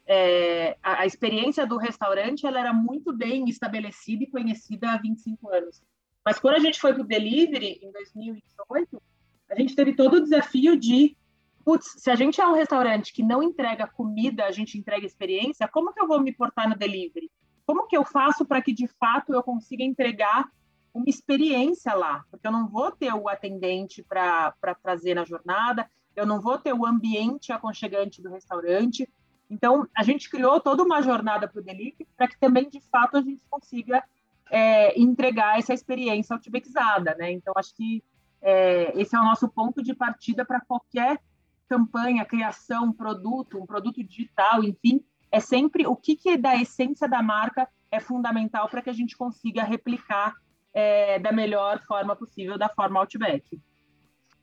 É, 0.08 0.78
a, 0.82 1.01
a, 1.01 1.06
experiência 1.06 1.65
do 1.65 1.78
restaurante 1.78 2.45
ela 2.45 2.60
era 2.60 2.71
muito 2.71 3.12
bem 3.12 3.49
estabelecida 3.49 4.23
e 4.23 4.28
conhecida 4.28 4.91
há 4.91 4.97
25 4.97 5.49
anos. 5.49 5.82
Mas 6.23 6.39
quando 6.39 6.56
a 6.56 6.60
gente 6.60 6.80
foi 6.80 6.93
para 6.93 7.01
o 7.01 7.08
delivery, 7.08 7.80
em 7.82 7.91
2018, 7.91 9.01
a 9.49 9.56
gente 9.56 9.75
teve 9.75 9.93
todo 9.93 10.15
o 10.15 10.21
desafio 10.21 10.78
de, 10.78 11.17
putz, 11.63 11.95
se 11.97 12.10
a 12.10 12.15
gente 12.15 12.39
é 12.39 12.47
um 12.47 12.54
restaurante 12.54 13.12
que 13.12 13.23
não 13.23 13.43
entrega 13.43 13.88
comida 13.88 14.45
a 14.45 14.51
gente 14.51 14.78
entrega 14.78 15.06
experiência, 15.06 15.67
como 15.67 15.91
que 15.91 15.99
eu 15.99 16.08
vou 16.08 16.21
me 16.21 16.32
portar 16.32 16.69
no 16.69 16.78
delivery? 16.78 17.30
Como 17.65 17.88
que 17.88 17.97
eu 17.97 18.06
faço 18.06 18.45
para 18.45 18.62
que 18.62 18.71
de 18.71 18.88
fato 18.88 19.34
eu 19.34 19.43
consiga 19.43 19.84
entregar 19.84 20.47
uma 20.93 21.06
experiência 21.08 21.93
lá? 21.93 22.23
Porque 22.30 22.47
eu 22.47 22.51
não 22.51 22.67
vou 22.67 22.91
ter 22.91 23.13
o 23.13 23.28
atendente 23.28 24.04
para 24.04 24.54
trazer 24.82 25.15
na 25.15 25.25
jornada, 25.25 25.89
eu 26.15 26.25
não 26.25 26.39
vou 26.39 26.58
ter 26.58 26.73
o 26.73 26.86
ambiente 26.86 27.51
aconchegante 27.51 28.21
do 28.21 28.30
restaurante. 28.30 29.10
Então, 29.49 29.88
a 29.95 30.04
gente 30.04 30.30
criou 30.30 30.60
toda 30.60 30.84
uma 30.84 31.01
jornada 31.01 31.47
para 31.47 31.60
o 31.60 31.63
delivery 31.63 32.08
para 32.17 32.28
que 32.28 32.39
também, 32.39 32.69
de 32.69 32.82
fato, 32.82 33.17
a 33.17 33.21
gente 33.21 33.43
consiga 33.49 34.04
é, 34.49 34.99
entregar 34.99 35.60
essa 35.60 35.73
experiência 35.73 36.36
outbackizada, 36.36 37.15
né? 37.15 37.32
Então, 37.32 37.54
acho 37.56 37.75
que 37.75 38.04
é, 38.41 38.93
esse 38.99 39.15
é 39.15 39.19
o 39.19 39.23
nosso 39.23 39.47
ponto 39.49 39.82
de 39.84 39.93
partida 39.93 40.45
para 40.45 40.62
qualquer 40.62 41.19
campanha, 41.67 42.25
criação, 42.25 42.91
produto, 42.91 43.60
um 43.60 43.65
produto 43.65 44.04
digital, 44.04 44.63
enfim, 44.63 45.04
é 45.32 45.39
sempre 45.39 45.86
o 45.88 45.95
que, 45.95 46.15
que 46.15 46.30
é 46.30 46.38
da 46.38 46.56
essência 46.56 47.08
da 47.08 47.21
marca 47.21 47.67
é 47.91 47.99
fundamental 47.99 48.69
para 48.69 48.82
que 48.82 48.89
a 48.89 48.93
gente 48.93 49.17
consiga 49.17 49.63
replicar 49.63 50.34
é, 50.73 51.17
da 51.19 51.32
melhor 51.32 51.82
forma 51.88 52.15
possível, 52.15 52.58
da 52.58 52.69
forma 52.69 52.99
Outback. 52.99 53.60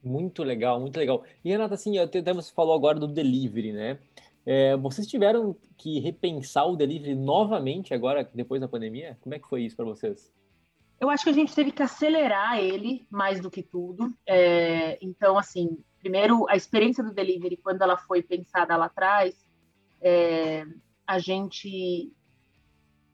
Muito 0.03 0.43
legal, 0.43 0.79
muito 0.79 0.97
legal. 0.97 1.23
E 1.43 1.49
Renata, 1.49 1.75
assim, 1.75 1.97
até 1.97 2.33
você 2.33 2.51
falou 2.53 2.75
agora 2.75 2.99
do 2.99 3.07
delivery, 3.07 3.71
né? 3.71 3.97
É, 4.45 4.75
vocês 4.75 5.07
tiveram 5.07 5.55
que 5.77 5.99
repensar 5.99 6.65
o 6.65 6.75
delivery 6.75 7.15
novamente 7.15 7.93
agora, 7.93 8.29
depois 8.33 8.59
da 8.59 8.67
pandemia? 8.67 9.17
Como 9.21 9.33
é 9.33 9.39
que 9.39 9.47
foi 9.47 9.63
isso 9.63 9.75
para 9.75 9.85
vocês? 9.85 10.33
Eu 10.99 11.09
acho 11.09 11.23
que 11.23 11.29
a 11.29 11.33
gente 11.33 11.55
teve 11.55 11.71
que 11.71 11.81
acelerar 11.81 12.59
ele 12.59 13.05
mais 13.09 13.39
do 13.39 13.49
que 13.49 13.63
tudo. 13.63 14.13
É, 14.27 14.97
então, 15.01 15.37
assim, 15.37 15.77
primeiro, 15.99 16.45
a 16.49 16.55
experiência 16.55 17.03
do 17.03 17.13
delivery, 17.13 17.57
quando 17.57 17.81
ela 17.81 17.97
foi 17.97 18.21
pensada 18.21 18.75
lá 18.75 18.85
atrás, 18.85 19.45
é, 20.01 20.65
a 21.07 21.19
gente, 21.19 22.11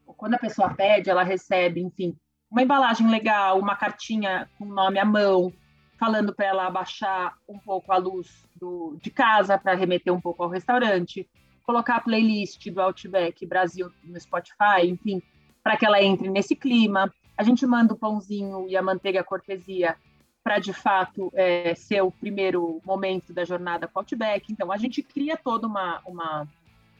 quando 0.04 0.34
a 0.34 0.38
pessoa 0.38 0.74
pede, 0.74 1.08
ela 1.08 1.22
recebe, 1.22 1.80
enfim, 1.80 2.16
uma 2.50 2.62
embalagem 2.62 3.08
legal, 3.08 3.58
uma 3.58 3.76
cartinha 3.76 4.50
com 4.58 4.64
nome 4.64 4.98
à 4.98 5.04
mão, 5.04 5.52
falando 6.00 6.34
para 6.34 6.46
ela 6.46 6.66
abaixar 6.66 7.36
um 7.46 7.58
pouco 7.58 7.92
a 7.92 7.98
luz 7.98 8.48
do, 8.56 8.96
de 9.02 9.10
casa 9.10 9.58
para 9.58 9.74
remeter 9.74 10.10
um 10.10 10.20
pouco 10.20 10.42
ao 10.42 10.48
restaurante, 10.48 11.28
colocar 11.62 11.96
a 11.96 12.00
playlist 12.00 12.66
do 12.70 12.80
Outback 12.80 13.44
Brasil 13.44 13.92
no 14.02 14.18
Spotify, 14.18 14.86
enfim, 14.86 15.22
para 15.62 15.76
que 15.76 15.84
ela 15.84 16.02
entre 16.02 16.30
nesse 16.30 16.56
clima. 16.56 17.12
A 17.36 17.42
gente 17.42 17.66
manda 17.66 17.92
o 17.92 17.98
pãozinho 17.98 18.66
e 18.66 18.78
a 18.78 18.82
manteiga 18.82 19.22
cortesia 19.22 19.94
para 20.42 20.58
de 20.58 20.72
fato 20.72 21.30
é, 21.34 21.74
ser 21.74 22.00
o 22.00 22.10
primeiro 22.10 22.80
momento 22.82 23.34
da 23.34 23.44
jornada 23.44 23.86
com 23.86 23.98
Outback. 23.98 24.50
Então 24.50 24.72
a 24.72 24.78
gente 24.78 25.02
cria 25.02 25.36
toda 25.36 25.66
uma, 25.66 26.00
uma, 26.06 26.48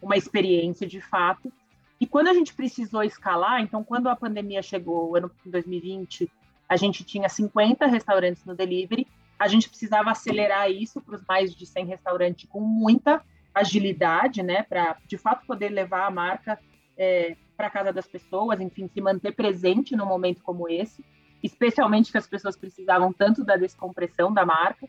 uma 0.02 0.16
experiência 0.16 0.86
de 0.86 1.00
fato. 1.00 1.50
E 1.98 2.06
quando 2.06 2.28
a 2.28 2.34
gente 2.34 2.52
precisou 2.52 3.02
escalar, 3.02 3.62
então 3.62 3.82
quando 3.82 4.10
a 4.10 4.16
pandemia 4.16 4.60
chegou, 4.60 5.16
ano 5.16 5.30
2020, 5.46 6.30
a 6.70 6.76
gente 6.76 7.02
tinha 7.02 7.28
50 7.28 7.84
restaurantes 7.86 8.44
no 8.44 8.54
delivery, 8.54 9.04
a 9.36 9.48
gente 9.48 9.68
precisava 9.68 10.12
acelerar 10.12 10.70
isso 10.70 11.00
para 11.00 11.16
os 11.16 11.24
mais 11.26 11.52
de 11.52 11.66
100 11.66 11.86
restaurantes 11.86 12.48
com 12.48 12.60
muita 12.60 13.20
agilidade, 13.52 14.40
né, 14.40 14.62
para 14.62 14.96
de 15.04 15.18
fato 15.18 15.44
poder 15.44 15.70
levar 15.70 16.06
a 16.06 16.10
marca 16.12 16.60
é, 16.96 17.36
para 17.56 17.68
casa 17.68 17.92
das 17.92 18.06
pessoas, 18.06 18.60
enfim, 18.60 18.86
se 18.86 19.00
manter 19.00 19.32
presente 19.32 19.96
num 19.96 20.06
momento 20.06 20.44
como 20.44 20.68
esse, 20.68 21.04
especialmente 21.42 22.12
que 22.12 22.18
as 22.18 22.28
pessoas 22.28 22.56
precisavam 22.56 23.12
tanto 23.12 23.42
da 23.42 23.56
descompressão 23.56 24.32
da 24.32 24.46
marca. 24.46 24.88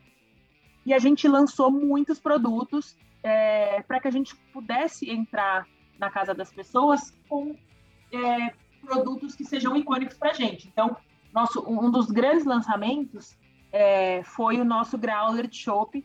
E 0.85 0.93
a 0.93 0.99
gente 0.99 1.27
lançou 1.27 1.71
muitos 1.71 2.19
produtos 2.19 2.95
é, 3.23 3.81
para 3.81 3.99
que 3.99 4.07
a 4.07 4.11
gente 4.11 4.35
pudesse 4.53 5.09
entrar 5.09 5.65
na 5.97 6.11
casa 6.11 6.33
das 6.33 6.51
pessoas 6.51 7.11
com 7.27 7.55
é, 8.13 8.53
produtos 8.85 9.33
que 9.33 9.45
sejam 9.45 9.75
icônicos 9.75 10.17
para 10.17 10.29
a 10.29 10.33
gente. 10.33 10.67
Então, 10.67 10.95
nosso, 11.33 11.63
um 11.67 11.89
dos 11.89 12.07
grandes 12.07 12.45
lançamentos 12.45 13.37
é, 13.71 14.21
foi 14.23 14.59
o 14.59 14.65
nosso 14.65 14.97
Growler 14.97 15.47
de 15.47 15.57
Chopp. 15.57 16.03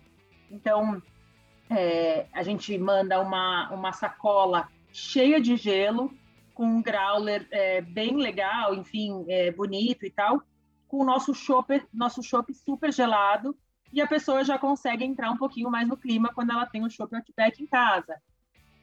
Então, 0.50 1.02
é, 1.68 2.26
a 2.32 2.42
gente 2.42 2.76
manda 2.78 3.20
uma, 3.20 3.70
uma 3.70 3.92
sacola 3.92 4.68
cheia 4.92 5.40
de 5.40 5.56
gelo, 5.56 6.12
com 6.54 6.64
um 6.64 6.82
growler 6.82 7.46
é, 7.50 7.82
bem 7.82 8.16
legal, 8.16 8.74
enfim, 8.74 9.26
é, 9.28 9.50
bonito 9.52 10.06
e 10.06 10.10
tal, 10.10 10.40
com 10.88 10.98
o 10.98 11.04
nosso 11.04 11.34
chopp 11.34 11.82
nosso 11.92 12.22
super 12.54 12.92
gelado, 12.92 13.54
e 13.92 14.00
a 14.00 14.06
pessoa 14.06 14.42
já 14.42 14.58
consegue 14.58 15.04
entrar 15.04 15.30
um 15.30 15.36
pouquinho 15.36 15.70
mais 15.70 15.86
no 15.86 15.96
clima 15.96 16.32
quando 16.34 16.52
ela 16.52 16.64
tem 16.64 16.84
o 16.84 16.90
chopp 16.90 17.14
Outback 17.14 17.62
em 17.62 17.66
casa. 17.66 18.16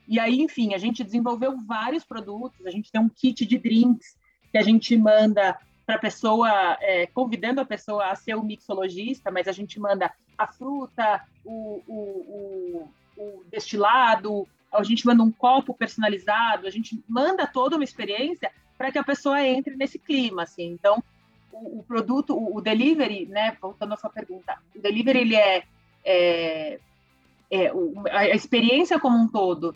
E 0.07 0.19
aí, 0.19 0.41
enfim, 0.41 0.73
a 0.73 0.77
gente 0.77 1.03
desenvolveu 1.03 1.57
vários 1.65 2.03
produtos, 2.03 2.65
a 2.65 2.69
gente 2.69 2.91
tem 2.91 3.01
um 3.01 3.09
kit 3.09 3.45
de 3.45 3.57
drinks 3.57 4.17
que 4.51 4.57
a 4.57 4.61
gente 4.61 4.95
manda 4.97 5.57
para 5.85 5.95
a 5.95 5.99
pessoa, 5.99 6.77
é, 6.81 7.07
convidando 7.07 7.61
a 7.61 7.65
pessoa 7.65 8.07
a 8.07 8.15
ser 8.15 8.35
um 8.35 8.43
mixologista, 8.43 9.29
mas 9.29 9.47
a 9.47 9.51
gente 9.51 9.79
manda 9.79 10.13
a 10.37 10.47
fruta, 10.47 11.21
o, 11.43 11.81
o, 11.87 12.89
o, 13.17 13.21
o 13.21 13.43
destilado, 13.49 14.47
a 14.71 14.83
gente 14.83 15.05
manda 15.05 15.21
um 15.21 15.31
copo 15.31 15.73
personalizado, 15.73 16.65
a 16.65 16.69
gente 16.69 17.03
manda 17.07 17.45
toda 17.45 17.75
uma 17.75 17.83
experiência 17.83 18.51
para 18.77 18.91
que 18.91 18.97
a 18.97 19.03
pessoa 19.03 19.45
entre 19.45 19.75
nesse 19.75 19.99
clima, 19.99 20.43
assim. 20.43 20.71
Então, 20.71 21.03
o, 21.51 21.79
o 21.79 21.83
produto, 21.83 22.33
o, 22.33 22.57
o, 22.57 22.61
delivery, 22.61 23.25
né, 23.27 23.55
voltando 23.61 23.93
à 23.93 23.97
sua 23.97 24.09
pergunta, 24.09 24.57
o 24.75 24.79
delivery, 24.79 25.19
ele 25.19 25.35
é, 25.35 25.63
é, 26.03 26.79
é 27.51 27.71
a 28.11 28.29
experiência 28.29 28.99
como 28.99 29.17
um 29.17 29.27
todo, 29.27 29.75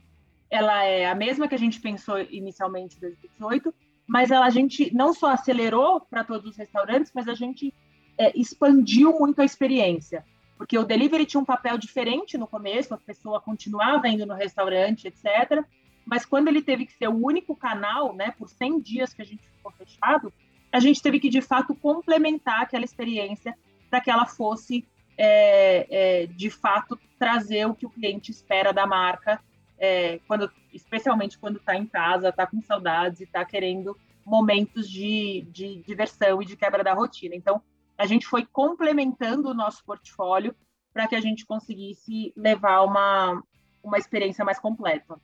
ela 0.49 0.83
é 0.83 1.05
a 1.05 1.15
mesma 1.15 1.47
que 1.47 1.55
a 1.55 1.59
gente 1.59 1.79
pensou 1.79 2.19
inicialmente 2.19 2.97
em 2.97 3.01
2018, 3.01 3.73
mas 4.07 4.31
ela, 4.31 4.45
a 4.45 4.49
gente 4.49 4.93
não 4.95 5.13
só 5.13 5.31
acelerou 5.31 5.99
para 5.99 6.23
todos 6.23 6.51
os 6.51 6.57
restaurantes, 6.57 7.11
mas 7.13 7.27
a 7.27 7.33
gente 7.33 7.73
é, 8.17 8.31
expandiu 8.39 9.11
muito 9.19 9.41
a 9.41 9.45
experiência. 9.45 10.23
Porque 10.57 10.77
o 10.77 10.85
delivery 10.85 11.25
tinha 11.25 11.41
um 11.41 11.45
papel 11.45 11.77
diferente 11.77 12.37
no 12.37 12.47
começo, 12.47 12.93
a 12.93 12.97
pessoa 12.97 13.41
continuava 13.41 14.07
indo 14.07 14.25
no 14.25 14.33
restaurante, 14.33 15.07
etc. 15.07 15.63
Mas 16.05 16.25
quando 16.25 16.47
ele 16.47 16.61
teve 16.61 16.85
que 16.85 16.93
ser 16.93 17.09
o 17.09 17.25
único 17.25 17.55
canal, 17.55 18.15
né, 18.15 18.31
por 18.31 18.49
100 18.49 18.79
dias 18.79 19.13
que 19.13 19.21
a 19.21 19.25
gente 19.25 19.43
ficou 19.49 19.71
fechado, 19.73 20.33
a 20.71 20.79
gente 20.79 21.01
teve 21.01 21.19
que, 21.19 21.29
de 21.29 21.41
fato, 21.41 21.75
complementar 21.75 22.61
aquela 22.61 22.85
experiência 22.85 23.55
para 23.89 24.01
que 24.01 24.09
ela 24.09 24.25
fosse, 24.25 24.85
é, 25.17 25.87
é, 25.89 26.25
de 26.27 26.49
fato, 26.49 26.97
trazer 27.19 27.65
o 27.65 27.75
que 27.75 27.85
o 27.85 27.89
cliente 27.89 28.31
espera 28.31 28.71
da 28.71 28.87
marca 28.87 29.39
é, 29.77 30.19
quando, 30.27 30.51
especialmente 30.73 31.37
quando 31.37 31.57
está 31.57 31.75
em 31.75 31.85
casa, 31.85 32.29
está 32.29 32.47
com 32.47 32.61
saudades 32.61 33.21
e 33.21 33.23
está 33.23 33.43
querendo 33.45 33.97
momentos 34.25 34.89
de, 34.89 35.47
de 35.51 35.81
diversão 35.83 36.41
e 36.41 36.45
de 36.45 36.57
quebra 36.57 36.83
da 36.83 36.93
rotina. 36.93 37.35
Então, 37.35 37.61
a 37.97 38.05
gente 38.05 38.25
foi 38.27 38.45
complementando 38.45 39.49
o 39.49 39.53
nosso 39.53 39.83
portfólio 39.85 40.55
para 40.93 41.07
que 41.07 41.15
a 41.15 41.21
gente 41.21 41.45
conseguisse 41.45 42.33
levar 42.35 42.81
uma, 42.83 43.41
uma 43.83 43.97
experiência 43.97 44.43
mais 44.43 44.59
completa. 44.59 45.19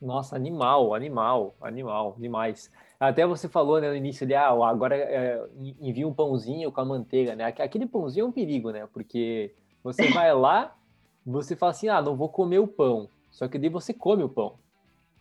Nossa, 0.00 0.36
animal, 0.36 0.94
animal, 0.94 1.54
animal, 1.60 2.16
demais. 2.18 2.70
Até 2.98 3.26
você 3.26 3.48
falou 3.48 3.80
né, 3.80 3.88
no 3.88 3.96
início 3.96 4.26
de, 4.26 4.34
ah, 4.34 4.48
agora 4.48 4.96
é, 4.96 5.42
envia 5.80 6.06
um 6.06 6.12
pãozinho 6.12 6.70
com 6.70 6.80
a 6.80 6.84
manteiga, 6.84 7.34
né? 7.34 7.44
Aquele 7.44 7.86
pãozinho 7.86 8.24
é 8.24 8.28
um 8.28 8.32
perigo, 8.32 8.70
né? 8.70 8.86
Porque 8.92 9.54
você 9.82 10.08
vai 10.12 10.32
lá, 10.34 10.76
você 11.24 11.56
fala 11.56 11.70
assim, 11.70 11.88
ah, 11.88 12.02
não 12.02 12.16
vou 12.16 12.28
comer 12.28 12.58
o 12.58 12.66
pão. 12.66 13.08
Só 13.34 13.48
que 13.48 13.58
daí 13.58 13.68
você 13.68 13.92
come 13.92 14.22
o 14.22 14.28
pão. 14.28 14.54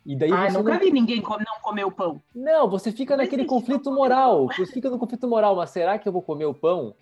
E 0.05 0.15
daí 0.15 0.31
ah, 0.31 0.51
nunca 0.51 0.73
não... 0.73 0.79
vi 0.79 0.91
ninguém 0.91 1.19
não 1.19 1.61
comer 1.63 1.83
o 1.83 1.91
pão. 1.91 2.21
Não, 2.35 2.69
você 2.69 2.91
fica 2.91 3.17
não 3.17 3.23
naquele 3.23 3.43
conflito 3.43 3.91
moral. 3.91 4.47
Você 4.47 4.67
fica 4.67 4.87
no 4.87 4.99
conflito 4.99 5.27
moral, 5.27 5.55
mas 5.55 5.71
será 5.71 5.97
que 5.97 6.07
eu 6.07 6.13
vou 6.13 6.21
comer 6.21 6.45
o 6.45 6.53
pão? 6.53 6.93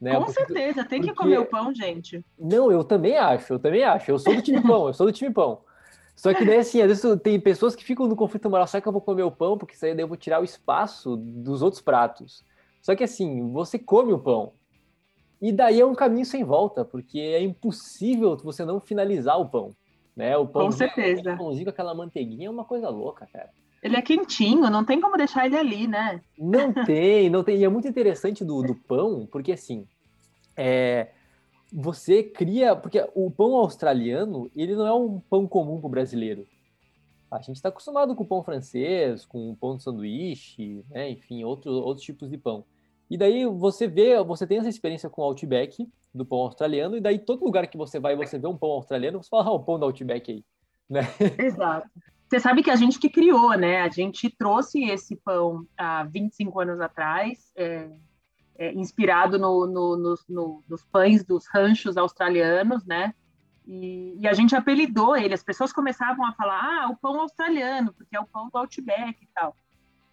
Né? 0.00 0.16
Com 0.16 0.24
Porque... 0.24 0.32
certeza, 0.32 0.84
tem 0.84 1.00
que 1.00 1.14
comer 1.14 1.38
o 1.38 1.46
pão, 1.46 1.72
gente. 1.72 2.24
Não, 2.36 2.72
eu 2.72 2.82
também 2.82 3.16
acho, 3.16 3.52
eu 3.52 3.58
também 3.60 3.84
acho. 3.84 4.10
Eu 4.10 4.18
sou 4.18 4.34
do 4.34 4.42
time 4.42 4.60
pão, 4.66 4.88
eu 4.88 4.94
sou 4.94 5.06
do 5.06 5.12
time 5.12 5.32
pão. 5.32 5.60
Só 6.16 6.34
que 6.34 6.44
daí, 6.44 6.58
assim, 6.58 6.82
às 6.82 6.88
vezes 6.88 7.20
tem 7.22 7.38
pessoas 7.38 7.76
que 7.76 7.84
ficam 7.84 8.08
no 8.08 8.16
conflito 8.16 8.50
moral, 8.50 8.66
será 8.66 8.80
que 8.80 8.88
eu 8.88 8.92
vou 8.92 9.00
comer 9.00 9.22
o 9.22 9.30
pão? 9.30 9.56
Porque 9.56 9.76
isso 9.76 9.86
aí 9.86 9.94
daí 9.94 10.02
eu 10.02 10.08
vou 10.08 10.16
tirar 10.16 10.40
o 10.40 10.44
espaço 10.44 11.16
dos 11.16 11.62
outros 11.62 11.80
pratos. 11.80 12.44
Só 12.82 12.96
que 12.96 13.04
assim, 13.04 13.52
você 13.52 13.78
come 13.78 14.12
o 14.12 14.18
pão. 14.18 14.54
E 15.40 15.52
daí 15.52 15.80
é 15.80 15.86
um 15.86 15.94
caminho 15.94 16.26
sem 16.26 16.42
volta, 16.42 16.84
porque 16.84 17.20
é 17.20 17.40
impossível 17.40 18.36
você 18.38 18.64
não 18.64 18.80
finalizar 18.80 19.38
o 19.38 19.48
pão. 19.48 19.76
Né? 20.18 20.36
O 20.36 20.48
pão, 20.48 20.66
Com 20.66 20.72
certeza. 20.72 21.34
O 21.34 21.38
pãozinho 21.38 21.66
com 21.66 21.70
aquela 21.70 21.94
manteiguinha 21.94 22.48
é 22.48 22.50
uma 22.50 22.64
coisa 22.64 22.88
louca, 22.88 23.24
cara. 23.32 23.50
Ele 23.80 23.94
é 23.94 24.02
quentinho, 24.02 24.68
não 24.68 24.84
tem 24.84 25.00
como 25.00 25.16
deixar 25.16 25.46
ele 25.46 25.56
ali, 25.56 25.86
né? 25.86 26.20
Não 26.36 26.72
tem, 26.84 27.30
não 27.30 27.44
tem. 27.44 27.58
E 27.58 27.64
é 27.64 27.68
muito 27.68 27.86
interessante 27.86 28.44
do, 28.44 28.60
do 28.60 28.74
pão, 28.74 29.28
porque 29.30 29.52
assim, 29.52 29.86
é, 30.56 31.10
você 31.72 32.24
cria. 32.24 32.74
Porque 32.74 33.08
o 33.14 33.30
pão 33.30 33.54
australiano, 33.54 34.50
ele 34.56 34.74
não 34.74 34.88
é 34.88 34.92
um 34.92 35.20
pão 35.20 35.46
comum 35.46 35.78
para 35.78 35.86
o 35.86 35.90
brasileiro. 35.90 36.48
A 37.30 37.38
gente 37.38 37.54
está 37.54 37.68
acostumado 37.68 38.16
com 38.16 38.24
o 38.24 38.26
pão 38.26 38.42
francês, 38.42 39.24
com 39.24 39.52
o 39.52 39.56
pão 39.56 39.76
de 39.76 39.84
sanduíche, 39.84 40.84
né? 40.90 41.10
enfim, 41.10 41.44
outros, 41.44 41.76
outros 41.76 42.04
tipos 42.04 42.28
de 42.28 42.36
pão. 42.36 42.64
E 43.10 43.16
daí 43.16 43.46
você 43.46 43.86
vê, 43.86 44.22
você 44.22 44.46
tem 44.46 44.58
essa 44.58 44.68
experiência 44.68 45.08
com 45.08 45.22
o 45.22 45.24
Outback, 45.24 45.88
do 46.14 46.24
pão 46.24 46.38
australiano, 46.40 46.96
e 46.96 47.00
daí 47.00 47.18
todo 47.18 47.44
lugar 47.44 47.66
que 47.66 47.76
você 47.76 47.98
vai 47.98 48.16
você 48.16 48.38
vê 48.38 48.46
um 48.46 48.56
pão 48.56 48.70
australiano, 48.70 49.22
você 49.22 49.28
fala, 49.28 49.44
ah, 49.44 49.52
o 49.52 49.62
pão 49.62 49.78
do 49.78 49.84
Outback 49.84 50.30
aí. 50.32 50.44
Né? 50.88 51.00
Exato. 51.38 51.88
Você 52.28 52.40
sabe 52.40 52.62
que 52.62 52.70
a 52.70 52.76
gente 52.76 52.98
que 52.98 53.08
criou, 53.08 53.56
né? 53.56 53.80
A 53.80 53.88
gente 53.88 54.28
trouxe 54.28 54.84
esse 54.84 55.16
pão 55.16 55.66
há 55.76 56.04
25 56.04 56.60
anos 56.60 56.80
atrás, 56.80 57.50
é, 57.56 57.88
é, 58.58 58.72
inspirado 58.74 59.38
no, 59.38 59.66
no, 59.66 59.96
no, 59.96 60.14
no, 60.28 60.64
nos 60.68 60.84
pães 60.84 61.24
dos 61.24 61.46
ranchos 61.46 61.96
australianos, 61.96 62.84
né? 62.84 63.14
E, 63.66 64.16
e, 64.18 64.28
a 64.28 64.32
gente 64.34 64.54
apelidou 64.54 65.16
ele. 65.16 65.34
As 65.34 65.42
pessoas 65.42 65.72
começavam 65.72 66.24
a 66.26 66.32
falar, 66.32 66.60
ah, 66.62 66.90
o 66.90 66.96
pão 66.96 67.20
australiano, 67.20 67.92
porque 67.94 68.16
é 68.16 68.20
o 68.20 68.26
pão 68.26 68.48
do 68.50 68.58
Outback 68.58 69.22
e 69.22 69.28
tal. 69.34 69.54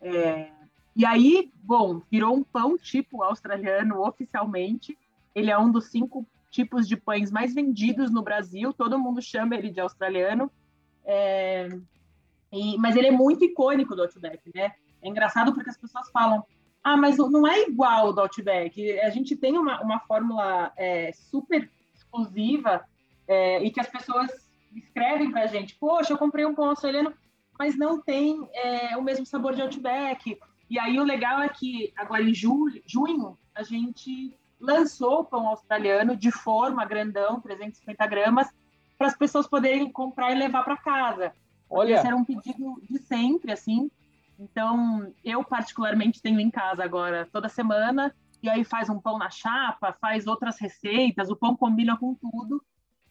É, 0.02 0.52
e 0.96 1.06
aí, 1.06 1.52
bom, 1.56 2.02
virou 2.10 2.36
um 2.36 2.44
pão 2.44 2.78
tipo 2.78 3.22
australiano 3.22 4.02
oficialmente. 4.02 4.98
Ele 5.34 5.52
é 5.52 5.58
um 5.58 5.70
dos 5.70 5.88
cinco 5.88 6.26
tipos 6.50 6.88
de 6.88 6.96
pães 6.96 7.30
mais 7.30 7.54
vendidos 7.54 8.10
no 8.10 8.22
Brasil. 8.22 8.72
Todo 8.72 8.98
mundo 8.98 9.22
chama 9.22 9.56
ele 9.56 9.70
de 9.70 9.82
australiano. 9.82 10.50
É, 11.04 11.68
e, 12.52 12.78
mas 12.78 12.96
ele 12.96 13.08
é 13.08 13.12
muito 13.12 13.44
icônico 13.44 13.94
do 13.94 14.04
Outback, 14.04 14.50
né? 14.56 14.72
É 15.02 15.10
engraçado 15.10 15.54
porque 15.54 15.70
as 15.70 15.78
pessoas 15.78 16.10
falam, 16.12 16.46
ah, 16.82 16.96
mas 16.96 17.18
não 17.18 17.46
é 17.46 17.64
igual 17.64 18.14
do 18.14 18.22
Outback. 18.22 18.98
A 19.00 19.10
gente 19.10 19.36
tem 19.36 19.58
uma, 19.58 19.82
uma 19.82 20.00
fórmula 20.00 20.72
é, 20.78 21.12
super 21.12 21.70
exclusiva 21.94 22.86
é, 23.28 23.62
e 23.62 23.70
que 23.70 23.82
as 23.82 23.88
pessoas 23.88 24.32
escrevem 24.74 25.32
para 25.32 25.42
a 25.42 25.48
gente, 25.48 25.76
poxa, 25.76 26.14
eu 26.14 26.18
comprei 26.18 26.46
um 26.46 26.56
pão 26.56 26.70
australiano, 26.70 27.14
mas 27.60 27.78
não 27.78 28.02
tem 28.02 28.48
é, 28.54 28.96
o 28.98 29.02
mesmo 29.02 29.26
sabor 29.26 29.54
de 29.54 29.62
Outback. 29.62 30.40
E 30.70 30.80
aí 30.80 31.00
o 31.00 31.04
legal 31.04 31.42
é 31.42 31.50
que 31.50 31.94
agora 31.96 32.24
em 32.24 32.34
julho, 32.34 32.82
junho 32.86 33.38
a 33.54 33.64
gente 33.64 34.38
lançou 34.60 35.20
o 35.20 35.26
pão 35.26 35.48
australiano 35.48 36.16
de 36.16 36.32
forma 36.32 36.86
grandão, 36.86 37.40
350 37.40 38.08
gramas, 38.08 38.50
para 38.98 39.08
as 39.08 39.18
pessoas 39.18 39.48
poderem 39.48 39.92
comprar 39.92 40.32
e 40.32 40.36
levar 40.36 40.64
para 40.64 40.78
casa. 40.78 41.34
Olha, 41.70 41.96
esse 41.96 42.08
era 42.08 42.16
um 42.16 42.24
pedido 42.24 42.82
de 42.90 42.98
sempre, 43.00 43.52
assim. 43.52 43.90
Então, 44.40 45.12
eu 45.24 45.44
particularmente 45.44 46.22
tenho 46.22 46.40
em 46.40 46.50
casa 46.50 46.84
agora 46.84 47.28
toda 47.32 47.50
semana, 47.50 48.14
e 48.42 48.50
aí 48.50 48.64
faz 48.64 48.90
um 48.90 49.00
pão 49.00 49.18
na 49.18 49.30
chapa, 49.30 49.94
faz 50.00 50.28
outras 50.28 50.60
receitas, 50.60 51.30
o 51.30 51.36
pão 51.36 51.56
combina 51.56 51.98
com 51.98 52.14
tudo. 52.14 52.64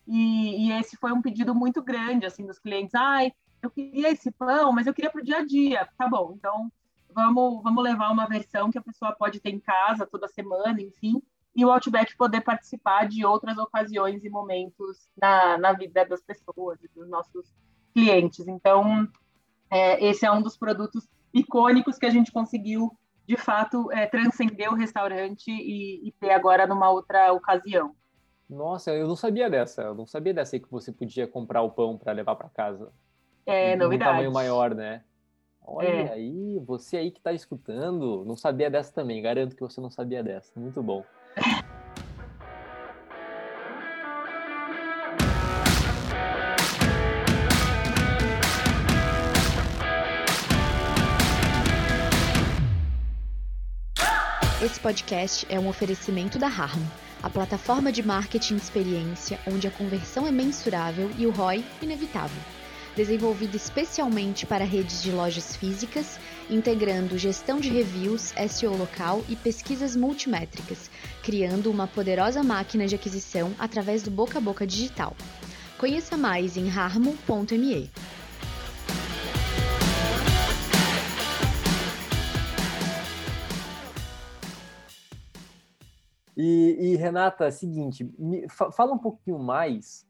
E, 0.07 0.67
e 0.67 0.73
esse 0.73 0.97
foi 0.97 1.13
um 1.13 1.23
pedido 1.23 1.55
muito 1.55 1.83
grande, 1.83 2.27
assim, 2.27 2.47
dos 2.47 2.59
clientes. 2.59 2.95
Ai, 2.95 3.33
eu 3.63 3.71
queria 3.71 4.11
esse 4.11 4.31
pão, 4.31 4.73
mas 4.73 4.87
eu 4.87 4.95
queria 4.95 5.11
para 5.11 5.21
o 5.21 5.25
dia 5.25 5.39
a 5.39 5.45
dia. 5.45 5.89
Tá 5.97 6.09
bom, 6.09 6.35
então 6.37 6.71
vamos, 7.15 7.63
vamos 7.63 7.83
levar 7.83 8.11
uma 8.11 8.27
versão 8.27 8.71
que 8.71 8.79
a 8.79 8.83
pessoa 8.83 9.13
pode 9.13 9.41
ter 9.41 9.51
em 9.51 9.61
casa 9.61 10.07
toda 10.07 10.29
semana, 10.29 10.81
enfim, 10.81 11.23
e 11.57 11.65
o 11.65 11.71
Outback 11.71 12.17
poder 12.17 12.41
participar 12.41 13.07
de 13.07 13.25
outras 13.25 13.57
ocasiões 13.57 14.25
e 14.25 14.29
momentos 14.29 15.09
na, 15.17 15.57
na 15.57 15.73
vida 15.73 16.05
das 16.05 16.21
pessoas, 16.21 16.79
dos 16.95 17.09
nossos 17.09 17.55
clientes. 17.93 18.49
Então, 18.49 19.09
é, 19.71 20.05
esse 20.05 20.27
é 20.27 20.33
um 20.33 20.43
dos 20.43 20.57
produtos 20.57 21.09
icônicos 21.33 21.97
que 21.97 22.07
a 22.07 22.11
gente 22.11 22.33
conseguiu, 22.33 22.91
de 23.27 23.37
fato, 23.37 23.91
é, 23.93 24.07
transcender 24.07 24.71
o 24.71 24.75
restaurante 24.75 25.49
e, 25.49 26.09
e, 26.09 26.13
ter 26.13 26.31
agora 26.31 26.67
numa 26.67 26.91
outra 26.91 27.33
ocasião. 27.33 27.95
Nossa, 28.51 28.93
eu 28.93 29.07
não 29.07 29.17
sabia 29.17 29.49
dessa. 29.49 29.83
Eu 29.83 29.95
não 29.95 30.07
sabia 30.07 30.35
dessa 30.35 30.57
aí 30.57 30.61
que 30.61 30.71
você 30.71 30.93
podia 30.93 31.27
comprar 31.27 31.63
o 31.63 31.71
pão 31.71 31.97
para 31.97 32.13
levar 32.13 32.35
para 32.35 32.49
casa. 32.49 32.93
É, 33.47 33.77
novidade. 33.77 34.11
Um 34.11 34.15
tamanho 34.15 34.33
maior, 34.33 34.75
né? 34.75 35.03
Olha 35.67 35.89
é. 35.89 36.13
aí, 36.13 36.61
você 36.67 36.99
aí 36.99 37.11
que 37.11 37.19
está 37.19 37.33
escutando, 37.33 38.23
não 38.27 38.37
sabia 38.37 38.71
dessa 38.71 38.93
também. 38.93 39.23
Garanto 39.23 39.57
que 39.57 39.63
você 39.63 39.81
não 39.81 39.91
sabia 39.91 40.23
dessa. 40.23 40.59
Muito 40.59 40.83
bom. 40.83 41.03
Esse 54.63 54.81
podcast 54.81 55.47
é 55.51 55.59
um 55.59 55.69
oferecimento 55.69 56.39
da 56.39 56.47
Harmo, 56.47 56.91
a 57.23 57.29
plataforma 57.29 57.93
de 57.93 58.03
marketing 58.03 58.57
de 58.57 58.63
experiência 58.63 59.39
onde 59.47 59.67
a 59.67 59.71
conversão 59.71 60.27
é 60.27 60.31
mensurável 60.31 61.11
e 61.19 61.27
o 61.27 61.31
ROI 61.31 61.65
inevitável. 61.83 62.64
Desenvolvido 62.97 63.57
especialmente 63.57 64.47
para 64.47 64.65
redes 64.65 65.03
de 65.03 65.11
lojas 65.11 65.57
físicas, 65.57 66.21
integrando 66.49 67.19
gestão 67.19 67.59
de 67.59 67.69
reviews, 67.69 68.33
SEO 68.49 68.77
local 68.77 69.25
e 69.29 69.35
pesquisas 69.35 69.97
multimétricas, 69.97 70.89
criando 71.21 71.73
uma 71.73 71.89
poderosa 71.89 72.41
máquina 72.45 72.87
de 72.87 72.95
aquisição 72.95 73.53
através 73.59 74.05
do 74.05 74.13
boca 74.13 74.39
a 74.39 74.41
boca 74.41 74.65
digital. 74.65 75.17
Conheça 75.77 76.17
mais 76.17 76.57
em 76.57 76.71
harmo.me. 76.71 77.91
E, 86.37 86.77
e, 86.81 86.97
Renata, 86.97 87.51
seguinte, 87.51 88.09
me, 88.17 88.47
fala 88.49 88.93
um 88.93 88.99
pouquinho 88.99 89.39
mais 89.39 90.07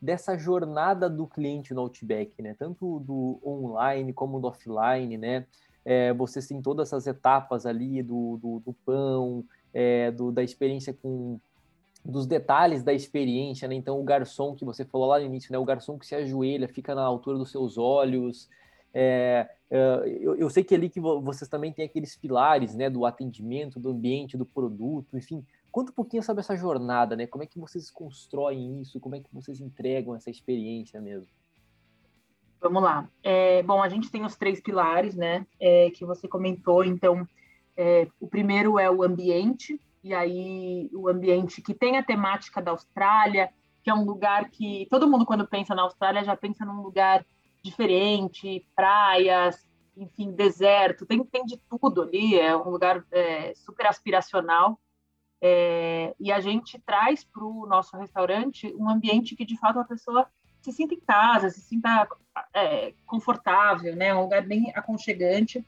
dessa 0.00 0.36
jornada 0.36 1.08
do 1.08 1.26
cliente 1.26 1.74
no 1.74 1.82
Outback, 1.82 2.40
né? 2.42 2.54
Tanto 2.58 3.00
do 3.00 3.40
online 3.44 4.12
como 4.12 4.40
do 4.40 4.48
offline, 4.48 5.16
né? 5.16 5.46
É, 5.84 6.12
vocês 6.12 6.46
têm 6.46 6.60
todas 6.60 6.88
essas 6.88 7.06
etapas 7.06 7.66
ali 7.66 8.02
do, 8.02 8.38
do, 8.40 8.60
do 8.60 8.72
pão, 8.84 9.44
é, 9.72 10.10
do, 10.10 10.30
da 10.30 10.42
experiência 10.42 10.92
com 10.92 11.38
dos 12.02 12.26
detalhes 12.26 12.82
da 12.82 12.94
experiência, 12.94 13.68
né? 13.68 13.74
Então 13.74 14.00
o 14.00 14.04
garçom 14.04 14.54
que 14.54 14.64
você 14.64 14.84
falou 14.84 15.08
lá 15.08 15.18
no 15.18 15.26
início, 15.26 15.52
né? 15.52 15.58
O 15.58 15.64
garçom 15.64 15.98
que 15.98 16.06
se 16.06 16.14
ajoelha, 16.14 16.66
fica 16.66 16.94
na 16.94 17.02
altura 17.02 17.36
dos 17.36 17.50
seus 17.50 17.76
olhos, 17.76 18.48
é, 18.92 19.48
é, 19.70 20.18
eu, 20.20 20.34
eu, 20.36 20.50
sei 20.50 20.64
que 20.64 20.74
ali 20.74 20.88
que 20.88 21.00
vocês 21.00 21.48
também 21.48 21.72
têm 21.72 21.84
aqueles 21.84 22.16
pilares, 22.16 22.74
né, 22.74 22.90
do 22.90 23.06
atendimento, 23.06 23.78
do 23.78 23.90
ambiente, 23.90 24.36
do 24.36 24.44
produto, 24.44 25.16
enfim. 25.16 25.44
Conta 25.70 25.92
um 25.92 25.94
pouquinho 25.94 26.22
sobre 26.22 26.40
essa 26.40 26.56
jornada, 26.56 27.14
né? 27.14 27.26
Como 27.26 27.44
é 27.44 27.46
que 27.46 27.58
vocês 27.58 27.90
constroem 27.90 28.80
isso? 28.80 28.98
Como 28.98 29.14
é 29.14 29.20
que 29.20 29.32
vocês 29.32 29.60
entregam 29.60 30.14
essa 30.14 30.30
experiência 30.30 31.00
mesmo? 31.00 31.28
Vamos 32.60 32.82
lá. 32.82 33.08
É, 33.22 33.62
bom, 33.62 33.82
a 33.82 33.88
gente 33.88 34.10
tem 34.10 34.24
os 34.24 34.36
três 34.36 34.60
pilares, 34.60 35.14
né, 35.14 35.46
é, 35.58 35.90
que 35.90 36.04
você 36.04 36.28
comentou. 36.28 36.84
Então, 36.84 37.26
é, 37.74 38.06
o 38.20 38.28
primeiro 38.28 38.78
é 38.78 38.90
o 38.90 39.02
ambiente, 39.02 39.80
e 40.04 40.12
aí 40.12 40.90
o 40.92 41.08
ambiente 41.08 41.62
que 41.62 41.72
tem 41.72 41.96
a 41.96 42.02
temática 42.02 42.60
da 42.60 42.72
Austrália, 42.72 43.50
que 43.82 43.88
é 43.88 43.94
um 43.94 44.04
lugar 44.04 44.50
que 44.50 44.86
todo 44.90 45.08
mundo, 45.08 45.24
quando 45.24 45.48
pensa 45.48 45.74
na 45.74 45.82
Austrália, 45.82 46.22
já 46.22 46.36
pensa 46.36 46.66
num 46.66 46.82
lugar 46.82 47.24
diferente, 47.62 48.66
praias, 48.76 49.66
enfim, 49.96 50.30
deserto, 50.30 51.06
tem, 51.06 51.24
tem 51.24 51.44
de 51.44 51.58
tudo 51.68 52.02
ali, 52.02 52.38
é 52.38 52.54
um 52.54 52.68
lugar 52.68 53.04
é, 53.10 53.54
super 53.54 53.86
aspiracional. 53.86 54.78
É, 55.42 56.14
e 56.20 56.30
a 56.30 56.40
gente 56.40 56.78
traz 56.80 57.24
para 57.24 57.44
o 57.44 57.66
nosso 57.66 57.96
restaurante 57.96 58.74
um 58.76 58.88
ambiente 58.88 59.34
que, 59.34 59.44
de 59.44 59.56
fato, 59.56 59.78
a 59.78 59.84
pessoa 59.84 60.26
se 60.60 60.72
sinta 60.72 60.94
em 60.94 61.00
casa, 61.00 61.48
se 61.48 61.60
sinta 61.60 62.06
é, 62.52 62.92
confortável, 63.06 63.96
né? 63.96 64.14
um 64.14 64.22
lugar 64.22 64.42
bem 64.42 64.70
aconchegante. 64.74 65.64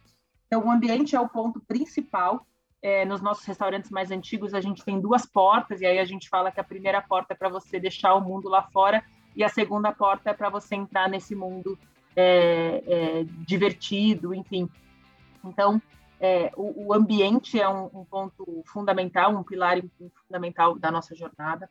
Então, 0.46 0.66
o 0.66 0.70
ambiente 0.70 1.16
é 1.16 1.20
o 1.20 1.28
ponto 1.28 1.60
principal. 1.60 2.46
É, 2.82 3.04
nos 3.04 3.22
nossos 3.22 3.44
restaurantes 3.44 3.90
mais 3.90 4.10
antigos, 4.10 4.54
a 4.54 4.60
gente 4.60 4.84
tem 4.84 5.00
duas 5.00 5.24
portas, 5.24 5.80
e 5.80 5.86
aí 5.86 6.00
a 6.00 6.04
gente 6.04 6.28
fala 6.28 6.50
que 6.50 6.58
a 6.58 6.64
primeira 6.64 7.00
porta 7.00 7.32
é 7.32 7.36
para 7.36 7.48
você 7.48 7.78
deixar 7.78 8.12
o 8.14 8.20
mundo 8.20 8.48
lá 8.48 8.62
fora 8.72 9.04
e 9.34 9.42
a 9.42 9.48
segunda 9.48 9.92
porta 9.92 10.30
é 10.30 10.34
para 10.34 10.50
você 10.50 10.74
entrar 10.74 11.08
nesse 11.08 11.34
mundo 11.34 11.78
é, 12.14 12.82
é, 12.86 13.24
divertido, 13.46 14.34
enfim. 14.34 14.68
Então, 15.44 15.80
é, 16.22 16.52
o, 16.56 16.86
o, 16.86 16.94
ambiente 16.94 17.60
é 17.60 17.68
um, 17.68 17.86
um, 17.86 18.04
ponto 18.04 18.62
fundamental, 18.66 19.34
um 19.34 19.42
pilar 19.42 19.82
fundamental 20.24 20.78
da 20.78 20.88
nossa 20.88 21.16
jornada. 21.16 21.68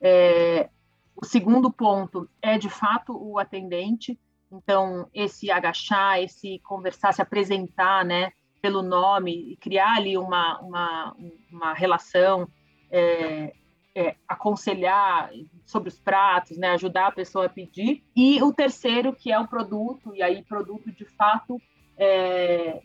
É, 0.00 0.70
o 1.14 1.22
segundo 1.22 1.70
ponto 1.70 2.26
é, 2.40 2.56
de 2.56 2.70
fato, 2.70 3.14
o 3.14 3.38
atendente. 3.38 4.18
Então, 4.50 5.06
esse 5.12 5.50
agachar, 5.50 6.18
esse 6.18 6.60
conversar, 6.60 7.12
se 7.12 7.20
apresentar, 7.20 8.06
né, 8.06 8.32
pelo 8.62 8.82
nome 8.82 9.52
e 9.52 9.56
criar 9.58 9.98
ali 9.98 10.16
uma, 10.16 10.58
uma, 10.60 11.16
uma 11.52 11.74
relação, 11.74 12.48
é, 12.90 13.52
é, 13.94 14.16
aconselhar 14.26 15.30
sobre 15.66 15.90
os 15.90 16.00
pratos, 16.00 16.56
né, 16.56 16.70
ajudar 16.70 17.08
a 17.08 17.12
pessoa 17.12 17.44
a 17.44 17.50
pedir. 17.50 18.02
E 18.16 18.42
o 18.42 18.50
terceiro, 18.50 19.14
que 19.14 19.30
é 19.30 19.38
o 19.38 19.46
produto, 19.46 20.16
e 20.16 20.22
aí 20.22 20.42
produto 20.42 20.90
de 20.90 21.04
fato, 21.04 21.60
é, 21.98 22.82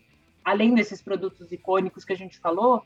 além 0.50 0.74
desses 0.74 1.00
produtos 1.00 1.52
icônicos 1.52 2.04
que 2.04 2.12
a 2.12 2.16
gente 2.16 2.38
falou, 2.38 2.82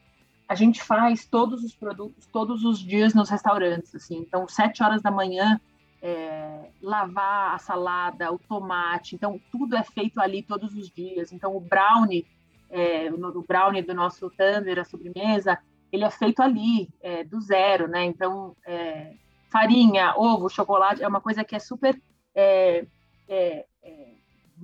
a 0.47 0.55
gente 0.55 0.83
faz 0.83 1.27
todos 1.27 1.65
os 1.65 1.75
produtos 1.75 2.27
todos 2.27 2.63
os 2.63 2.79
dias 2.79 3.15
nos 3.15 3.31
restaurantes. 3.31 3.95
Assim. 3.95 4.19
Então, 4.19 4.47
sete 4.47 4.83
horas 4.83 5.01
da 5.01 5.11
manhã, 5.11 5.59
é, 6.03 6.69
lavar 6.83 7.55
a 7.55 7.59
salada, 7.59 8.31
o 8.31 8.39
tomate, 8.39 9.15
então 9.15 9.41
tudo 9.51 9.75
é 9.75 9.83
feito 9.83 10.21
ali 10.21 10.43
todos 10.43 10.75
os 10.75 10.91
dias. 10.91 11.33
Então, 11.33 11.57
o 11.57 11.61
brownie, 11.61 12.27
é, 12.69 13.11
o 13.11 13.43
brownie 13.43 13.81
do 13.81 13.95
nosso 13.95 14.29
Thunder, 14.31 14.79
a 14.79 14.85
sobremesa, 14.85 15.59
ele 15.91 16.05
é 16.05 16.11
feito 16.11 16.43
ali, 16.43 16.91
é, 17.01 17.25
do 17.25 17.41
zero, 17.41 17.89
né? 17.89 18.05
Então, 18.05 18.55
é, 18.67 19.15
farinha, 19.51 20.13
ovo, 20.19 20.51
chocolate, 20.51 21.03
é 21.03 21.09
uma 21.09 21.21
coisa 21.21 21.43
que 21.43 21.57
é 21.57 21.59
super 21.59 21.99
é, 22.35 22.85
é, 23.27 23.65
é, 23.83 24.14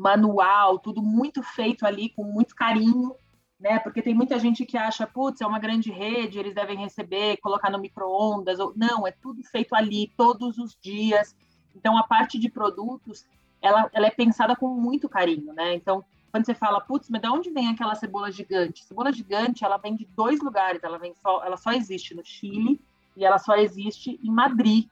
manual, 0.01 0.79
tudo 0.79 1.03
muito 1.03 1.43
feito 1.43 1.85
ali 1.85 2.09
com 2.09 2.25
muito 2.25 2.55
carinho, 2.55 3.15
né? 3.59 3.79
Porque 3.79 4.01
tem 4.01 4.15
muita 4.15 4.39
gente 4.39 4.65
que 4.65 4.79
acha, 4.79 5.07
putz, 5.07 5.43
é 5.43 5.47
uma 5.47 5.59
grande 5.59 5.91
rede, 5.91 6.39
eles 6.39 6.55
devem 6.55 6.79
receber, 6.79 7.37
colocar 7.37 7.71
no 7.71 7.79
micro-ondas. 7.79 8.59
Não, 8.75 9.07
é 9.07 9.13
tudo 9.13 9.43
feito 9.45 9.75
ali, 9.75 10.11
todos 10.17 10.57
os 10.57 10.77
dias. 10.81 11.37
Então, 11.77 11.99
a 11.99 12.03
parte 12.03 12.39
de 12.39 12.49
produtos, 12.49 13.27
ela, 13.61 13.91
ela 13.93 14.07
é 14.07 14.11
pensada 14.11 14.57
com 14.57 14.69
muito 14.69 15.07
carinho, 15.07 15.53
né? 15.53 15.75
Então, 15.75 16.03
quando 16.33 16.47
você 16.47 16.55
fala, 16.55 16.81
putz, 16.81 17.11
mas 17.11 17.21
de 17.21 17.29
onde 17.29 17.51
vem 17.51 17.69
aquela 17.69 17.95
cebola 17.95 18.33
gigante? 18.33 18.85
Cebola 18.85 19.13
gigante, 19.13 19.65
ela 19.65 19.77
vem 19.77 19.95
de 19.95 20.07
dois 20.17 20.41
lugares, 20.41 20.83
ela 20.83 20.99
vem 20.99 21.13
só, 21.15 21.45
ela 21.45 21.59
só 21.59 21.73
existe 21.73 22.15
no 22.15 22.25
Chile 22.25 22.81
e 23.15 23.25
ela 23.25 23.39
só 23.39 23.55
existe 23.57 24.19
em 24.23 24.31
Madrid, 24.31 24.89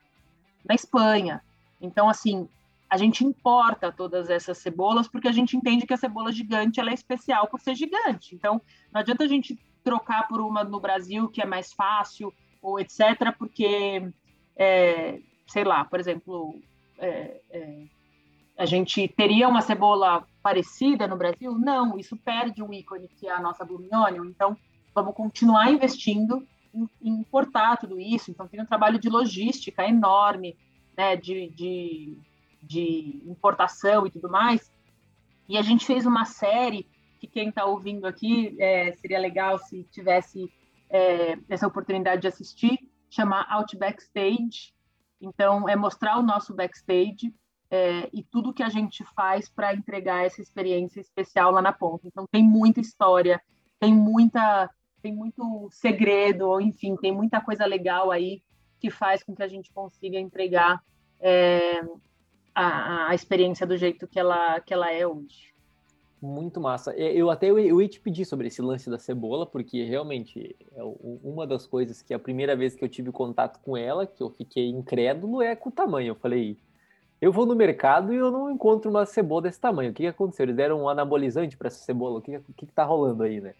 na 0.68 0.74
Espanha. 0.74 1.42
Então, 1.80 2.10
assim, 2.10 2.46
a 2.88 2.96
gente 2.96 3.24
importa 3.24 3.92
todas 3.92 4.30
essas 4.30 4.58
cebolas 4.58 5.06
porque 5.06 5.28
a 5.28 5.32
gente 5.32 5.56
entende 5.56 5.86
que 5.86 5.92
a 5.92 5.98
cebola 5.98 6.32
gigante 6.32 6.80
ela 6.80 6.90
é 6.90 6.94
especial 6.94 7.46
por 7.46 7.60
ser 7.60 7.74
gigante. 7.74 8.34
Então, 8.34 8.60
não 8.92 9.00
adianta 9.00 9.24
a 9.24 9.28
gente 9.28 9.58
trocar 9.84 10.26
por 10.26 10.40
uma 10.40 10.64
no 10.64 10.80
Brasil 10.80 11.28
que 11.28 11.42
é 11.42 11.46
mais 11.46 11.72
fácil 11.72 12.32
ou 12.62 12.80
etc, 12.80 13.34
porque, 13.38 14.10
é, 14.56 15.20
sei 15.46 15.64
lá, 15.64 15.84
por 15.84 16.00
exemplo, 16.00 16.60
é, 16.98 17.40
é, 17.50 17.84
a 18.56 18.66
gente 18.66 19.06
teria 19.08 19.48
uma 19.48 19.60
cebola 19.60 20.26
parecida 20.42 21.06
no 21.06 21.16
Brasil? 21.16 21.56
Não, 21.56 21.98
isso 21.98 22.16
perde 22.16 22.62
um 22.62 22.72
ícone 22.72 23.08
que 23.08 23.28
é 23.28 23.32
a 23.32 23.40
nossa 23.40 23.64
Blooming. 23.64 24.28
Então, 24.28 24.56
vamos 24.94 25.14
continuar 25.14 25.70
investindo 25.70 26.46
em, 26.74 26.88
em 27.00 27.20
importar 27.20 27.76
tudo 27.76 28.00
isso. 28.00 28.30
Então, 28.30 28.48
tem 28.48 28.60
um 28.60 28.66
trabalho 28.66 28.98
de 28.98 29.08
logística 29.08 29.86
enorme, 29.86 30.56
né, 30.96 31.14
de, 31.14 31.48
de, 31.50 32.18
de 32.68 33.22
importação 33.26 34.06
e 34.06 34.10
tudo 34.10 34.28
mais. 34.28 34.70
E 35.48 35.56
a 35.56 35.62
gente 35.62 35.86
fez 35.86 36.06
uma 36.06 36.24
série 36.24 36.86
que 37.18 37.26
quem 37.26 37.48
está 37.48 37.64
ouvindo 37.64 38.06
aqui 38.06 38.54
é, 38.60 38.92
seria 38.92 39.18
legal 39.18 39.58
se 39.58 39.82
tivesse 39.84 40.52
é, 40.90 41.38
essa 41.48 41.66
oportunidade 41.66 42.22
de 42.22 42.28
assistir, 42.28 42.78
chama 43.10 43.46
Outback 43.50 44.02
Stage. 44.02 44.72
Então, 45.20 45.68
é 45.68 45.74
mostrar 45.74 46.18
o 46.18 46.22
nosso 46.22 46.54
backstage 46.54 47.34
é, 47.70 48.08
e 48.12 48.22
tudo 48.22 48.52
que 48.52 48.62
a 48.62 48.68
gente 48.68 49.04
faz 49.14 49.48
para 49.48 49.74
entregar 49.74 50.24
essa 50.24 50.40
experiência 50.40 51.00
especial 51.00 51.50
lá 51.50 51.60
na 51.60 51.72
ponta. 51.72 52.06
Então 52.06 52.26
tem 52.30 52.42
muita 52.42 52.80
história, 52.80 53.40
tem 53.78 53.92
muita, 53.92 54.70
tem 55.02 55.14
muito 55.14 55.68
segredo, 55.70 56.60
enfim, 56.60 56.96
tem 56.96 57.12
muita 57.12 57.40
coisa 57.40 57.66
legal 57.66 58.10
aí 58.10 58.42
que 58.80 58.90
faz 58.90 59.22
com 59.22 59.34
que 59.34 59.42
a 59.42 59.48
gente 59.48 59.72
consiga 59.72 60.18
entregar 60.18 60.82
é, 61.20 61.82
a, 62.54 63.10
a, 63.10 63.14
experiência 63.14 63.66
do 63.66 63.76
jeito 63.76 64.06
que 64.06 64.18
ela, 64.18 64.60
que 64.60 64.72
ela 64.72 64.92
é 64.92 65.06
hoje. 65.06 65.48
Muito 66.20 66.60
massa. 66.60 66.92
Eu 66.96 67.30
até 67.30 67.48
eu, 67.48 67.58
eu 67.58 67.80
ia 67.80 67.88
te 67.88 68.00
pedir 68.00 68.24
sobre 68.24 68.48
esse 68.48 68.60
lance 68.60 68.90
da 68.90 68.98
cebola, 68.98 69.46
porque 69.46 69.84
realmente 69.84 70.56
é 70.74 70.82
uma 71.22 71.46
das 71.46 71.66
coisas 71.66 72.02
que 72.02 72.12
a 72.12 72.18
primeira 72.18 72.56
vez 72.56 72.74
que 72.74 72.84
eu 72.84 72.88
tive 72.88 73.12
contato 73.12 73.60
com 73.60 73.76
ela, 73.76 74.06
que 74.06 74.20
eu 74.22 74.30
fiquei 74.30 74.68
incrédulo, 74.68 75.40
é 75.40 75.54
com 75.54 75.68
o 75.68 75.72
tamanho. 75.72 76.10
Eu 76.10 76.14
falei, 76.16 76.56
eu 77.20 77.32
vou 77.32 77.46
no 77.46 77.54
mercado 77.54 78.12
e 78.12 78.16
eu 78.16 78.30
não 78.30 78.50
encontro 78.50 78.90
uma 78.90 79.06
cebola 79.06 79.42
desse 79.42 79.60
tamanho. 79.60 79.90
O 79.90 79.94
que, 79.94 80.02
que 80.02 80.08
aconteceu? 80.08 80.44
Eles 80.44 80.56
deram 80.56 80.82
um 80.82 80.88
anabolizante 80.88 81.56
para 81.56 81.68
essa 81.68 81.84
cebola. 81.84 82.18
O 82.18 82.22
que, 82.22 82.38
que, 82.56 82.66
que 82.66 82.72
tá 82.72 82.84
rolando 82.84 83.22
aí, 83.22 83.40
né? 83.40 83.54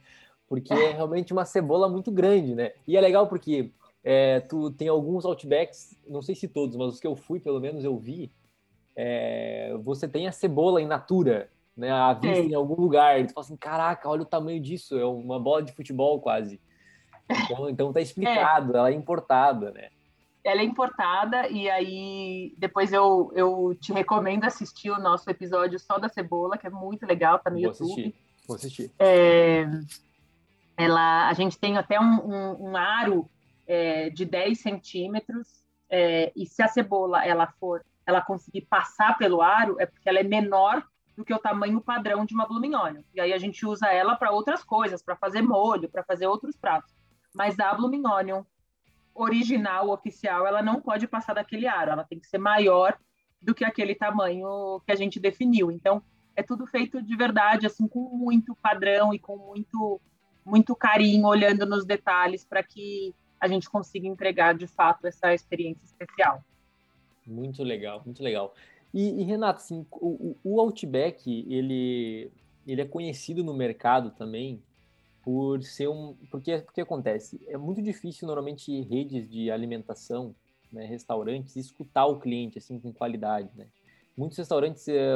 Porque 0.48 0.72
é 0.72 0.92
realmente 0.92 1.32
uma 1.32 1.44
cebola 1.44 1.88
muito 1.88 2.10
grande, 2.10 2.54
né? 2.54 2.72
E 2.86 2.96
é 2.96 3.00
legal 3.00 3.28
porque 3.28 3.70
é, 4.02 4.40
tu 4.40 4.70
tem 4.70 4.88
alguns 4.88 5.24
outbacks, 5.24 5.98
não 6.08 6.22
sei 6.22 6.34
se 6.34 6.48
todos, 6.48 6.76
mas 6.76 6.94
os 6.94 7.00
que 7.00 7.06
eu 7.06 7.14
fui, 7.14 7.38
pelo 7.40 7.60
menos 7.60 7.84
eu 7.84 7.96
vi, 7.98 8.30
é, 9.00 9.76
você 9.80 10.08
tem 10.08 10.26
a 10.26 10.32
cebola 10.32 10.82
in 10.82 10.86
natura, 10.86 11.48
né? 11.76 11.88
A 11.88 12.12
vista 12.14 12.44
em 12.44 12.54
algum 12.54 12.74
lugar. 12.74 13.24
Tu 13.24 13.32
fala 13.32 13.46
assim, 13.46 13.56
caraca, 13.56 14.08
olha 14.08 14.22
o 14.22 14.26
tamanho 14.26 14.60
disso, 14.60 14.98
é 14.98 15.04
uma 15.04 15.38
bola 15.38 15.62
de 15.62 15.72
futebol 15.72 16.20
quase. 16.20 16.60
Então, 17.30 17.70
então 17.70 17.92
tá 17.92 18.00
explicado, 18.00 18.74
é. 18.74 18.78
ela 18.78 18.90
é 18.90 18.92
importada, 18.92 19.70
né? 19.70 19.90
ela 20.42 20.62
é 20.62 20.64
importada 20.64 21.46
e 21.48 21.68
aí 21.68 22.54
depois 22.56 22.90
eu, 22.90 23.30
eu 23.34 23.76
te 23.78 23.92
recomendo 23.92 24.44
assistir 24.44 24.90
o 24.90 24.98
nosso 24.98 25.28
episódio 25.28 25.78
só 25.78 25.98
da 25.98 26.08
cebola, 26.08 26.56
que 26.56 26.66
é 26.66 26.70
muito 26.70 27.04
legal, 27.06 27.38
tá 27.38 27.50
no 27.50 27.56
Vou 27.56 27.66
YouTube. 27.66 27.90
Assistir. 27.90 28.14
Vou 28.46 28.56
assistir. 28.56 28.90
É, 28.98 29.66
ela, 30.74 31.28
a 31.28 31.32
gente 31.34 31.58
tem 31.58 31.76
até 31.76 32.00
um, 32.00 32.14
um, 32.24 32.70
um 32.70 32.76
aro 32.76 33.28
é, 33.66 34.08
de 34.08 34.24
10 34.24 34.58
centímetros 34.58 35.62
é, 35.90 36.32
e 36.34 36.46
se 36.46 36.62
a 36.62 36.68
cebola 36.68 37.26
ela 37.26 37.46
for, 37.60 37.84
ela 38.08 38.22
conseguir 38.22 38.62
passar 38.62 39.18
pelo 39.18 39.42
aro, 39.42 39.76
é 39.78 39.84
porque 39.84 40.08
ela 40.08 40.18
é 40.18 40.22
menor 40.22 40.82
do 41.14 41.22
que 41.22 41.34
o 41.34 41.38
tamanho 41.38 41.78
padrão 41.78 42.24
de 42.24 42.32
uma 42.32 42.50
Onion. 42.50 43.02
E 43.14 43.20
aí 43.20 43.34
a 43.34 43.38
gente 43.38 43.66
usa 43.66 43.88
ela 43.88 44.16
para 44.16 44.30
outras 44.30 44.64
coisas, 44.64 45.02
para 45.02 45.14
fazer 45.14 45.42
molho, 45.42 45.90
para 45.90 46.02
fazer 46.02 46.26
outros 46.26 46.56
pratos. 46.56 46.94
Mas 47.34 47.60
a 47.60 47.76
Onion 47.76 48.44
original, 49.14 49.90
oficial, 49.90 50.46
ela 50.46 50.62
não 50.62 50.80
pode 50.80 51.06
passar 51.06 51.34
daquele 51.34 51.66
aro, 51.66 51.90
ela 51.90 52.04
tem 52.04 52.18
que 52.18 52.26
ser 52.26 52.38
maior 52.38 52.96
do 53.42 53.54
que 53.54 53.62
aquele 53.64 53.94
tamanho 53.94 54.80
que 54.86 54.92
a 54.92 54.96
gente 54.96 55.20
definiu. 55.20 55.70
Então, 55.70 56.02
é 56.34 56.42
tudo 56.42 56.66
feito 56.66 57.02
de 57.02 57.14
verdade, 57.14 57.66
assim, 57.66 57.86
com 57.86 58.00
muito 58.16 58.54
padrão 58.54 59.12
e 59.12 59.18
com 59.18 59.36
muito, 59.36 60.00
muito 60.46 60.74
carinho, 60.74 61.26
olhando 61.26 61.66
nos 61.66 61.84
detalhes 61.84 62.42
para 62.42 62.62
que 62.62 63.14
a 63.38 63.46
gente 63.46 63.68
consiga 63.68 64.06
entregar 64.06 64.54
de 64.54 64.66
fato 64.66 65.06
essa 65.06 65.34
experiência 65.34 65.84
especial. 65.84 66.42
Muito 67.28 67.62
legal, 67.62 68.02
muito 68.04 68.22
legal. 68.22 68.54
E, 68.92 69.20
e 69.20 69.22
Renato, 69.22 69.60
assim, 69.60 69.86
o, 69.92 70.34
o 70.42 70.60
Outback, 70.60 71.46
ele, 71.48 72.30
ele 72.66 72.80
é 72.80 72.86
conhecido 72.86 73.44
no 73.44 73.52
mercado 73.52 74.10
também 74.10 74.62
por 75.22 75.62
ser 75.62 75.88
um. 75.88 76.16
Porque 76.30 76.54
o 76.54 76.72
que 76.72 76.80
acontece? 76.80 77.38
É 77.48 77.58
muito 77.58 77.82
difícil, 77.82 78.26
normalmente, 78.26 78.80
redes 78.82 79.28
de 79.28 79.50
alimentação, 79.50 80.34
né, 80.72 80.86
restaurantes, 80.86 81.54
escutar 81.56 82.06
o 82.06 82.18
cliente 82.18 82.56
assim 82.56 82.80
com 82.80 82.92
qualidade. 82.92 83.50
Né? 83.54 83.66
Muitos 84.18 84.36
restaurantes, 84.36 84.88
é, 84.88 85.12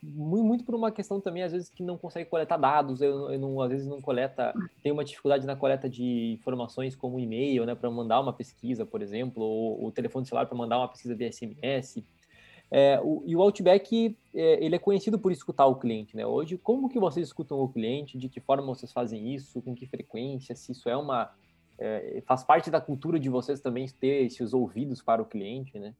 muito 0.00 0.62
por 0.64 0.76
uma 0.76 0.92
questão 0.92 1.20
também, 1.20 1.42
às 1.42 1.50
vezes, 1.50 1.68
que 1.68 1.82
não 1.82 1.98
consegue 1.98 2.30
coletar 2.30 2.56
dados, 2.56 3.02
eu, 3.02 3.32
eu 3.32 3.38
não, 3.38 3.60
às 3.60 3.68
vezes 3.68 3.84
não 3.84 4.00
coleta, 4.00 4.54
tem 4.80 4.92
uma 4.92 5.04
dificuldade 5.04 5.44
na 5.44 5.56
coleta 5.56 5.90
de 5.90 6.32
informações 6.32 6.94
como 6.94 7.18
e-mail, 7.18 7.66
né, 7.66 7.74
para 7.74 7.90
mandar 7.90 8.20
uma 8.20 8.32
pesquisa, 8.32 8.86
por 8.86 9.02
exemplo, 9.02 9.42
ou 9.42 9.86
o 9.86 9.90
telefone 9.90 10.24
celular 10.24 10.46
para 10.46 10.56
mandar 10.56 10.78
uma 10.78 10.86
pesquisa 10.86 11.16
de 11.16 11.32
SMS. 11.32 12.04
É, 12.70 13.00
o, 13.02 13.24
e 13.26 13.34
o 13.34 13.42
Outback, 13.42 14.16
é, 14.32 14.64
ele 14.64 14.76
é 14.76 14.78
conhecido 14.78 15.18
por 15.18 15.32
escutar 15.32 15.66
o 15.66 15.74
cliente, 15.74 16.16
né? 16.16 16.24
Hoje, 16.24 16.56
como 16.56 16.88
que 16.88 17.00
vocês 17.00 17.26
escutam 17.26 17.58
o 17.58 17.68
cliente? 17.68 18.16
De 18.16 18.28
que 18.28 18.40
forma 18.40 18.64
vocês 18.64 18.92
fazem 18.92 19.34
isso? 19.34 19.60
Com 19.60 19.74
que 19.74 19.84
frequência? 19.84 20.54
Se 20.54 20.70
isso 20.70 20.88
é 20.88 20.96
uma... 20.96 21.34
É, 21.76 22.22
faz 22.24 22.44
parte 22.44 22.70
da 22.70 22.80
cultura 22.80 23.18
de 23.18 23.28
vocês 23.28 23.60
também 23.60 23.86
ter 23.88 24.24
esses 24.26 24.54
ouvidos 24.54 25.02
para 25.02 25.20
o 25.20 25.26
cliente, 25.26 25.76
né? 25.78 25.92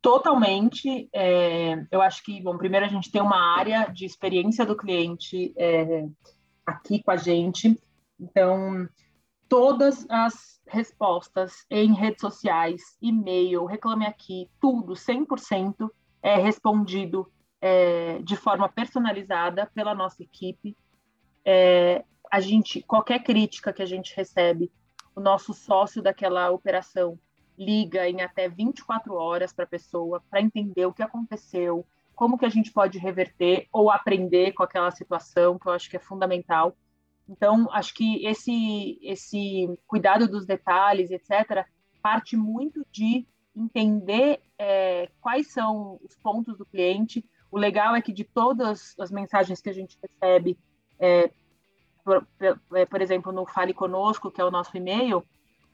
Totalmente. 0.00 1.08
É, 1.12 1.84
eu 1.90 2.00
acho 2.00 2.22
que, 2.22 2.40
bom, 2.40 2.56
primeiro 2.56 2.86
a 2.86 2.88
gente 2.88 3.10
tem 3.10 3.20
uma 3.20 3.56
área 3.56 3.86
de 3.86 4.04
experiência 4.04 4.64
do 4.64 4.76
cliente 4.76 5.52
é, 5.56 6.06
aqui 6.64 7.02
com 7.02 7.10
a 7.10 7.16
gente. 7.16 7.80
Então, 8.18 8.88
todas 9.48 10.06
as 10.08 10.60
respostas 10.66 11.64
em 11.70 11.92
redes 11.94 12.20
sociais, 12.20 12.82
e-mail, 13.00 13.64
reclame 13.64 14.06
aqui, 14.06 14.48
tudo, 14.60 14.94
100% 14.94 15.90
é 16.22 16.36
respondido 16.36 17.30
é, 17.60 18.18
de 18.22 18.36
forma 18.36 18.68
personalizada 18.68 19.70
pela 19.74 19.94
nossa 19.94 20.22
equipe. 20.22 20.76
É, 21.44 22.04
a 22.30 22.40
gente, 22.40 22.82
qualquer 22.82 23.22
crítica 23.22 23.72
que 23.72 23.82
a 23.82 23.86
gente 23.86 24.14
recebe, 24.16 24.70
o 25.14 25.20
nosso 25.20 25.54
sócio 25.54 26.02
daquela 26.02 26.50
operação 26.50 27.18
liga 27.58 28.08
em 28.08 28.20
até 28.20 28.48
24 28.48 29.14
horas 29.14 29.52
para 29.52 29.64
a 29.64 29.68
pessoa 29.68 30.22
para 30.30 30.40
entender 30.40 30.86
o 30.86 30.92
que 30.92 31.02
aconteceu, 31.02 31.86
como 32.14 32.38
que 32.38 32.46
a 32.46 32.50
gente 32.50 32.72
pode 32.72 32.98
reverter 32.98 33.66
ou 33.72 33.90
aprender 33.90 34.52
com 34.52 34.62
aquela 34.62 34.90
situação, 34.90 35.58
que 35.58 35.66
eu 35.66 35.72
acho 35.72 35.88
que 35.90 35.96
é 35.96 36.00
fundamental. 36.00 36.76
Então, 37.28 37.68
acho 37.72 37.92
que 37.94 38.24
esse, 38.24 38.98
esse 39.02 39.68
cuidado 39.86 40.28
dos 40.28 40.46
detalhes, 40.46 41.10
etc., 41.10 41.66
parte 42.00 42.36
muito 42.36 42.86
de 42.90 43.26
entender 43.54 44.40
é, 44.58 45.10
quais 45.20 45.52
são 45.52 45.98
os 46.02 46.14
pontos 46.16 46.56
do 46.56 46.64
cliente. 46.64 47.24
O 47.50 47.58
legal 47.58 47.96
é 47.96 48.02
que 48.02 48.12
de 48.12 48.22
todas 48.22 48.94
as 48.98 49.10
mensagens 49.10 49.60
que 49.60 49.70
a 49.70 49.72
gente 49.72 49.98
recebe, 50.00 50.58
é, 50.98 51.30
por, 52.04 52.26
é, 52.74 52.86
por, 52.86 53.00
exemplo, 53.00 53.32
no 53.32 53.44
Fale 53.44 53.74
Conosco, 53.74 54.30
que 54.30 54.40
é 54.40 54.44
o 54.44 54.50
nosso 54.50 54.76
e-mail, 54.76 55.24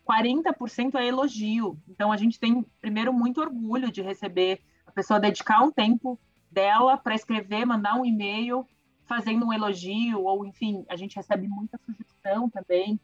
40% 0.09 0.95
é 0.95 1.07
elogio. 1.07 1.79
Então, 1.89 2.13
a 2.13 2.17
gente 2.17 2.39
tem, 2.39 2.65
primeiro, 2.81 3.13
muito 3.13 3.41
orgulho 3.41 3.91
de 3.91 4.03
receber 4.03 4.61
a 4.87 4.93
pessoa 4.93 5.21
dedicar 5.21 5.63
um 5.63 5.71
tempo 5.71 6.19
dela 6.51 6.97
para 6.97 7.15
escrever, 7.15 7.65
mandar 7.65 7.95
um 7.95 8.05
e-mail 8.05 8.67
fazendo 9.07 9.47
um 9.47 9.53
elogio, 9.53 10.25
ou 10.25 10.47
enfim, 10.47 10.85
a 10.89 10.97
gente 10.97 11.17
recebe 11.17 11.47
muita 11.47 11.79
sugestão 11.79 12.49
também. 12.49 12.99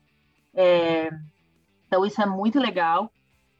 É, 0.54 1.10
então, 1.86 2.04
isso 2.04 2.20
é 2.20 2.26
muito 2.26 2.58
legal. 2.58 3.12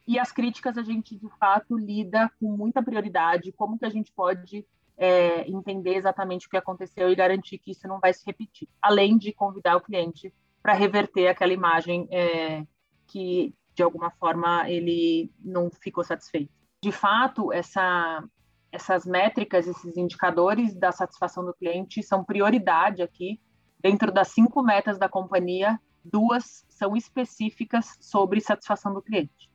E 0.06 0.18
as 0.18 0.32
críticas 0.32 0.78
a 0.78 0.82
gente, 0.82 1.16
de 1.16 1.28
fato, 1.38 1.76
lida 1.76 2.30
com 2.40 2.56
muita 2.56 2.82
prioridade, 2.82 3.52
como 3.52 3.78
que 3.78 3.84
a 3.84 3.90
gente 3.90 4.10
pode 4.12 4.64
é, 4.96 5.48
entender 5.48 5.94
exatamente 5.94 6.46
o 6.46 6.50
que 6.50 6.56
aconteceu 6.56 7.10
e 7.10 7.14
garantir 7.14 7.58
que 7.58 7.70
isso 7.70 7.86
não 7.86 8.00
vai 8.00 8.12
se 8.12 8.24
repetir, 8.26 8.68
além 8.80 9.16
de 9.16 9.32
convidar 9.32 9.76
o 9.76 9.80
cliente 9.80 10.32
para 10.62 10.72
reverter 10.72 11.28
aquela 11.28 11.52
imagem 11.52 12.08
é, 12.10 12.66
que, 13.08 13.54
de 13.74 13.82
alguma 13.82 14.10
forma, 14.10 14.68
ele 14.70 15.32
não 15.40 15.70
ficou 15.70 16.04
satisfeito. 16.04 16.52
De 16.82 16.92
fato, 16.92 17.52
essa, 17.52 18.22
essas 18.70 19.04
métricas, 19.04 19.66
esses 19.66 19.96
indicadores 19.96 20.74
da 20.74 20.92
satisfação 20.92 21.44
do 21.44 21.54
cliente 21.54 22.02
são 22.02 22.22
prioridade 22.22 23.02
aqui. 23.02 23.40
Dentro 23.80 24.12
das 24.12 24.28
cinco 24.28 24.62
metas 24.62 24.98
da 24.98 25.08
companhia, 25.08 25.80
duas 26.04 26.64
são 26.68 26.96
específicas 26.96 27.96
sobre 28.00 28.40
satisfação 28.40 28.92
do 28.92 29.02
cliente. 29.02 29.50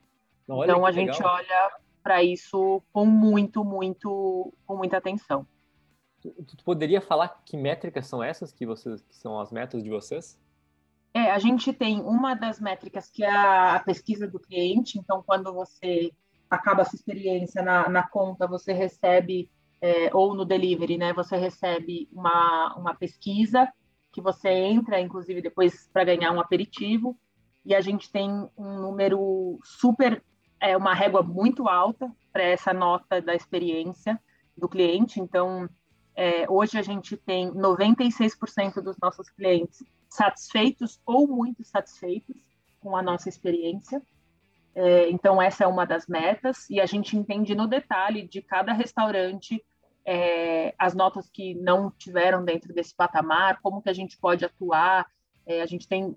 Olha 0.48 0.72
então 0.72 0.84
a 0.84 0.90
legal. 0.90 1.14
gente 1.14 1.22
olha 1.24 1.72
para 2.02 2.22
isso 2.22 2.82
com 2.92 3.06
muito, 3.06 3.64
muito, 3.64 4.52
com 4.66 4.76
muita 4.76 4.98
atenção. 4.98 5.46
Tu, 6.20 6.30
tu, 6.30 6.64
poderia 6.64 7.00
falar 7.00 7.28
que 7.44 7.56
métricas 7.56 8.06
são 8.06 8.22
essas 8.22 8.52
que 8.52 8.66
vocês, 8.66 9.02
que 9.02 9.16
são 9.16 9.40
as 9.40 9.50
metas 9.50 9.82
de 9.82 9.90
vocês? 9.90 10.38
É, 11.16 11.30
a 11.30 11.38
gente 11.38 11.72
tem 11.72 12.00
uma 12.00 12.34
das 12.34 12.60
métricas 12.60 13.08
que 13.08 13.22
é 13.22 13.30
a 13.30 13.78
pesquisa 13.78 14.26
do 14.26 14.40
cliente. 14.40 14.98
Então, 14.98 15.22
quando 15.24 15.54
você 15.54 16.12
acaba 16.50 16.82
a 16.82 16.84
sua 16.84 16.96
experiência 16.96 17.62
na, 17.62 17.88
na 17.88 18.02
conta, 18.02 18.48
você 18.48 18.72
recebe, 18.72 19.48
é, 19.80 20.10
ou 20.12 20.34
no 20.34 20.44
delivery, 20.44 20.98
né? 20.98 21.12
Você 21.12 21.36
recebe 21.36 22.08
uma, 22.12 22.74
uma 22.76 22.94
pesquisa 22.94 23.72
que 24.12 24.20
você 24.20 24.48
entra, 24.48 25.00
inclusive, 25.00 25.40
depois 25.40 25.88
para 25.92 26.04
ganhar 26.04 26.32
um 26.32 26.40
aperitivo. 26.40 27.16
E 27.64 27.76
a 27.76 27.80
gente 27.80 28.10
tem 28.10 28.28
um 28.58 28.80
número 28.80 29.60
super, 29.62 30.20
é 30.60 30.76
uma 30.76 30.94
régua 30.94 31.22
muito 31.22 31.68
alta 31.68 32.10
para 32.32 32.42
essa 32.42 32.72
nota 32.72 33.22
da 33.22 33.36
experiência 33.36 34.20
do 34.58 34.68
cliente. 34.68 35.20
Então, 35.20 35.68
é, 36.16 36.48
hoje 36.48 36.78
a 36.78 36.82
gente 36.82 37.16
tem 37.16 37.50
96% 37.50 38.80
dos 38.80 38.96
nossos 38.98 39.28
clientes 39.30 39.82
satisfeitos 40.08 41.00
ou 41.04 41.26
muito 41.26 41.64
satisfeitos 41.64 42.36
com 42.80 42.96
a 42.96 43.02
nossa 43.02 43.28
experiência. 43.28 44.00
É, 44.74 45.08
então, 45.10 45.40
essa 45.40 45.64
é 45.64 45.66
uma 45.66 45.84
das 45.84 46.06
metas, 46.06 46.68
e 46.68 46.80
a 46.80 46.86
gente 46.86 47.16
entende 47.16 47.54
no 47.54 47.66
detalhe 47.66 48.26
de 48.26 48.42
cada 48.42 48.72
restaurante 48.72 49.64
é, 50.04 50.74
as 50.78 50.94
notas 50.94 51.30
que 51.30 51.54
não 51.54 51.90
tiveram 51.90 52.44
dentro 52.44 52.72
desse 52.74 52.94
patamar, 52.94 53.60
como 53.62 53.80
que 53.80 53.88
a 53.88 53.94
gente 53.94 54.18
pode 54.18 54.44
atuar. 54.44 55.06
É, 55.46 55.62
a 55.62 55.66
gente 55.66 55.88
tem, 55.88 56.14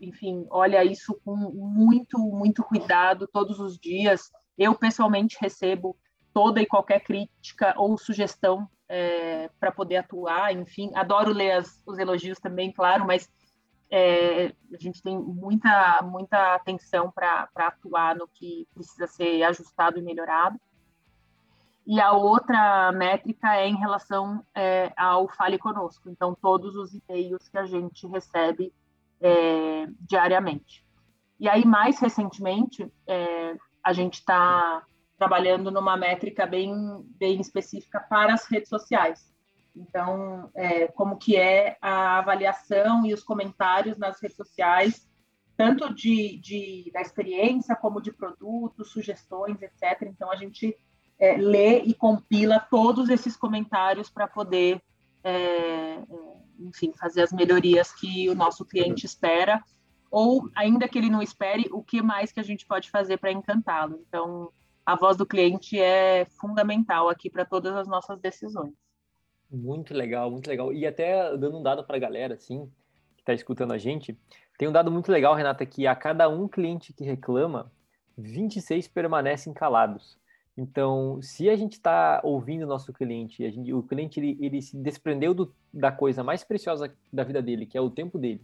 enfim, 0.00 0.46
olha 0.50 0.84
isso 0.84 1.18
com 1.24 1.34
muito, 1.34 2.18
muito 2.18 2.62
cuidado 2.62 3.26
todos 3.26 3.58
os 3.58 3.78
dias. 3.78 4.30
Eu, 4.58 4.74
pessoalmente, 4.74 5.38
recebo 5.40 5.96
toda 6.32 6.60
e 6.60 6.66
qualquer 6.66 7.00
crítica 7.00 7.74
ou 7.76 7.96
sugestão 7.98 8.68
é, 8.88 9.48
para 9.58 9.70
poder 9.70 9.98
atuar, 9.98 10.52
enfim. 10.52 10.90
Adoro 10.94 11.32
ler 11.32 11.52
as, 11.52 11.82
os 11.86 11.98
elogios 11.98 12.38
também, 12.38 12.72
claro, 12.72 13.06
mas 13.06 13.30
é, 13.90 14.46
a 14.72 14.78
gente 14.78 15.02
tem 15.02 15.18
muita, 15.18 16.00
muita 16.02 16.54
atenção 16.54 17.10
para 17.10 17.48
atuar 17.56 18.16
no 18.16 18.28
que 18.28 18.66
precisa 18.74 19.06
ser 19.06 19.42
ajustado 19.42 19.98
e 19.98 20.02
melhorado. 20.02 20.58
E 21.86 22.00
a 22.00 22.12
outra 22.12 22.92
métrica 22.92 23.56
é 23.56 23.66
em 23.66 23.76
relação 23.76 24.44
é, 24.54 24.92
ao 24.96 25.28
Fale 25.28 25.58
Conosco, 25.58 26.08
então 26.08 26.36
todos 26.40 26.76
os 26.76 26.94
e-mails 26.94 27.48
que 27.48 27.58
a 27.58 27.66
gente 27.66 28.06
recebe 28.06 28.72
é, 29.20 29.86
diariamente. 30.00 30.84
E 31.38 31.48
aí, 31.48 31.64
mais 31.64 31.98
recentemente, 31.98 32.86
é, 33.06 33.56
a 33.82 33.92
gente 33.92 34.14
está 34.14 34.84
trabalhando 35.20 35.70
numa 35.70 35.98
métrica 35.98 36.46
bem, 36.46 36.72
bem 37.18 37.42
específica 37.42 38.00
para 38.00 38.32
as 38.32 38.46
redes 38.46 38.70
sociais. 38.70 39.30
Então, 39.76 40.50
é, 40.54 40.86
como 40.86 41.18
que 41.18 41.36
é 41.36 41.76
a 41.82 42.16
avaliação 42.16 43.04
e 43.04 43.12
os 43.12 43.22
comentários 43.22 43.98
nas 43.98 44.18
redes 44.18 44.38
sociais, 44.38 45.06
tanto 45.58 45.92
de, 45.92 46.38
de 46.38 46.90
da 46.90 47.02
experiência 47.02 47.76
como 47.76 48.00
de 48.00 48.10
produtos, 48.10 48.90
sugestões, 48.90 49.60
etc. 49.60 50.04
Então, 50.06 50.32
a 50.32 50.36
gente 50.36 50.74
é, 51.18 51.36
lê 51.36 51.80
e 51.80 51.92
compila 51.92 52.58
todos 52.58 53.10
esses 53.10 53.36
comentários 53.36 54.08
para 54.08 54.26
poder, 54.26 54.80
é, 55.22 55.32
é, 55.32 56.02
enfim, 56.60 56.94
fazer 56.98 57.20
as 57.20 57.30
melhorias 57.30 57.92
que 57.92 58.30
o 58.30 58.34
nosso 58.34 58.64
cliente 58.64 59.04
espera, 59.04 59.62
ou 60.10 60.48
ainda 60.56 60.88
que 60.88 60.96
ele 60.96 61.10
não 61.10 61.20
espere, 61.20 61.68
o 61.70 61.82
que 61.82 62.00
mais 62.00 62.32
que 62.32 62.40
a 62.40 62.42
gente 62.42 62.64
pode 62.64 62.90
fazer 62.90 63.18
para 63.18 63.30
encantá-lo. 63.30 64.02
Então, 64.08 64.50
a 64.84 64.96
voz 64.96 65.16
do 65.16 65.26
cliente 65.26 65.78
é 65.78 66.24
fundamental 66.40 67.08
aqui 67.08 67.30
para 67.30 67.44
todas 67.44 67.74
as 67.74 67.86
nossas 67.86 68.20
decisões. 68.20 68.72
Muito 69.50 69.94
legal, 69.94 70.30
muito 70.30 70.48
legal. 70.48 70.72
E 70.72 70.86
até 70.86 71.36
dando 71.36 71.58
um 71.58 71.62
dado 71.62 71.84
para 71.84 71.96
a 71.96 72.00
galera, 72.00 72.34
assim, 72.34 72.70
que 73.16 73.22
está 73.22 73.34
escutando 73.34 73.72
a 73.72 73.78
gente, 73.78 74.18
tem 74.58 74.68
um 74.68 74.72
dado 74.72 74.90
muito 74.90 75.10
legal, 75.10 75.34
Renata, 75.34 75.66
que 75.66 75.86
a 75.86 75.94
cada 75.94 76.28
um 76.28 76.46
cliente 76.46 76.92
que 76.92 77.04
reclama, 77.04 77.72
26 78.16 78.88
permanecem 78.88 79.52
calados. 79.52 80.18
Então, 80.56 81.20
se 81.22 81.48
a 81.48 81.56
gente 81.56 81.72
está 81.72 82.20
ouvindo 82.22 82.64
o 82.64 82.66
nosso 82.66 82.92
cliente, 82.92 83.50
gente, 83.50 83.72
o 83.72 83.82
cliente 83.82 84.20
ele, 84.20 84.36
ele 84.40 84.60
se 84.60 84.76
desprendeu 84.76 85.32
do, 85.32 85.54
da 85.72 85.90
coisa 85.90 86.22
mais 86.22 86.44
preciosa 86.44 86.94
da 87.12 87.24
vida 87.24 87.40
dele, 87.40 87.64
que 87.66 87.78
é 87.78 87.80
o 87.80 87.90
tempo 87.90 88.18
dele, 88.18 88.42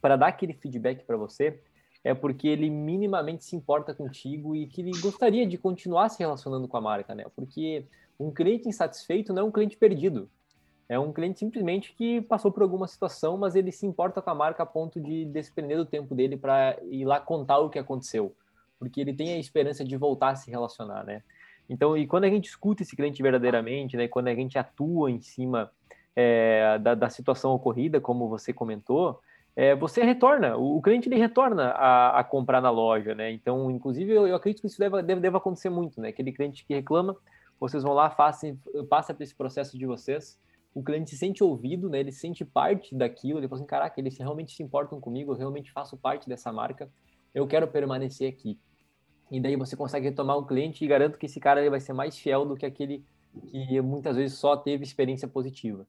para 0.00 0.16
dar 0.16 0.28
aquele 0.28 0.54
feedback 0.54 1.04
para 1.04 1.16
você, 1.16 1.60
é 2.02 2.14
porque 2.14 2.48
ele 2.48 2.70
minimamente 2.70 3.44
se 3.44 3.54
importa 3.54 3.94
contigo 3.94 4.56
e 4.56 4.66
que 4.66 4.80
ele 4.80 4.92
gostaria 5.00 5.46
de 5.46 5.58
continuar 5.58 6.08
se 6.08 6.18
relacionando 6.18 6.66
com 6.66 6.76
a 6.76 6.80
marca, 6.80 7.14
né? 7.14 7.24
Porque 7.36 7.84
um 8.18 8.30
cliente 8.30 8.68
insatisfeito 8.68 9.32
não 9.32 9.42
é 9.42 9.44
um 9.44 9.50
cliente 9.50 9.76
perdido. 9.76 10.28
É 10.88 10.98
um 10.98 11.12
cliente 11.12 11.38
simplesmente 11.38 11.94
que 11.94 12.20
passou 12.22 12.50
por 12.50 12.62
alguma 12.62 12.88
situação, 12.88 13.36
mas 13.36 13.54
ele 13.54 13.70
se 13.70 13.86
importa 13.86 14.20
com 14.20 14.30
a 14.30 14.34
marca 14.34 14.64
a 14.64 14.66
ponto 14.66 15.00
de 15.00 15.24
desprender 15.26 15.76
do 15.76 15.86
tempo 15.86 16.14
dele 16.14 16.36
para 16.36 16.76
ir 16.90 17.04
lá 17.04 17.20
contar 17.20 17.58
o 17.58 17.70
que 17.70 17.78
aconteceu, 17.78 18.34
porque 18.78 19.00
ele 19.00 19.14
tem 19.14 19.34
a 19.34 19.38
esperança 19.38 19.84
de 19.84 19.96
voltar 19.96 20.30
a 20.30 20.34
se 20.34 20.50
relacionar, 20.50 21.04
né? 21.04 21.22
Então, 21.68 21.96
e 21.96 22.08
quando 22.08 22.24
a 22.24 22.28
gente 22.28 22.48
escuta 22.48 22.82
esse 22.82 22.96
cliente 22.96 23.22
verdadeiramente, 23.22 23.96
né, 23.96 24.08
quando 24.08 24.26
a 24.26 24.34
gente 24.34 24.58
atua 24.58 25.08
em 25.08 25.20
cima 25.20 25.70
é, 26.16 26.76
da, 26.80 26.96
da, 26.96 27.08
situação 27.08 27.52
ocorrida, 27.52 28.00
como 28.00 28.28
você 28.28 28.52
comentou, 28.52 29.20
é, 29.56 29.74
você 29.74 30.02
retorna, 30.02 30.56
o, 30.56 30.78
o, 30.78 30.82
cliente 30.82 31.08
ele 31.08 31.16
retorna 31.16 31.70
a, 31.70 32.20
a, 32.20 32.24
comprar 32.24 32.60
na 32.60 32.70
loja, 32.70 33.14
né? 33.14 33.30
Então, 33.30 33.70
inclusive, 33.70 34.12
eu, 34.12 34.26
eu 34.26 34.36
acredito 34.36 34.60
que 34.60 34.66
isso 34.66 34.78
deve, 34.78 35.02
deve, 35.02 35.20
deve 35.20 35.36
acontecer 35.36 35.68
muito, 35.68 36.00
né? 36.00 36.08
Aquele 36.08 36.32
cliente 36.32 36.64
que 36.64 36.74
reclama, 36.74 37.16
vocês 37.58 37.82
vão 37.82 37.92
lá, 37.92 38.10
façam, 38.10 38.56
passa 38.88 39.12
por 39.12 39.22
esse 39.22 39.34
processo 39.34 39.76
de 39.76 39.86
vocês, 39.86 40.38
o 40.74 40.82
cliente 40.82 41.10
se 41.10 41.18
sente 41.18 41.42
ouvido, 41.42 41.88
né? 41.90 42.00
Ele 42.00 42.12
se 42.12 42.20
sente 42.20 42.44
parte 42.44 42.94
daquilo, 42.94 43.38
ele 43.38 43.48
fala 43.48 43.60
assim, 43.60 43.66
caraca, 43.66 44.00
eles 44.00 44.16
realmente 44.16 44.54
se 44.54 44.62
importam 44.62 45.00
comigo, 45.00 45.32
eu 45.32 45.36
realmente 45.36 45.72
faço 45.72 45.96
parte 45.96 46.28
dessa 46.28 46.52
marca, 46.52 46.88
eu 47.34 47.46
quero 47.46 47.66
permanecer 47.66 48.28
aqui. 48.28 48.58
E 49.30 49.40
daí 49.40 49.56
você 49.56 49.76
consegue 49.76 50.08
retomar 50.08 50.36
o 50.36 50.46
cliente 50.46 50.84
e 50.84 50.88
garanto 50.88 51.18
que 51.18 51.26
esse 51.26 51.38
cara 51.38 51.68
vai 51.68 51.80
ser 51.80 51.92
mais 51.92 52.18
fiel 52.18 52.44
do 52.44 52.56
que 52.56 52.66
aquele 52.66 53.04
que 53.46 53.80
muitas 53.80 54.16
vezes 54.16 54.36
só 54.38 54.56
teve 54.56 54.82
experiência 54.82 55.28
positiva, 55.28 55.86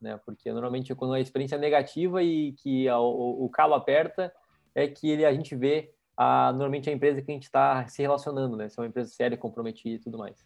né? 0.00 0.18
Porque 0.24 0.50
normalmente 0.52 0.94
quando 0.94 1.14
a 1.14 1.20
experiência 1.20 1.58
negativa 1.58 2.22
e 2.22 2.52
que 2.52 2.88
a, 2.88 2.98
o, 2.98 3.44
o, 3.44 3.48
calo 3.48 3.74
aperta 3.74 4.32
é 4.74 4.86
que 4.86 5.08
ele, 5.08 5.24
a 5.24 5.32
gente 5.32 5.54
vê 5.56 5.92
a, 6.16 6.52
normalmente 6.52 6.90
a 6.90 6.92
empresa 6.92 7.22
que 7.22 7.30
a 7.30 7.34
gente 7.34 7.44
está 7.44 7.86
se 7.86 8.02
relacionando, 8.02 8.56
né? 8.56 8.68
Se 8.68 8.78
é 8.78 8.82
uma 8.82 8.88
empresa 8.88 9.10
séria, 9.10 9.36
comprometida 9.36 9.96
e 9.96 9.98
tudo 9.98 10.18
mais. 10.18 10.44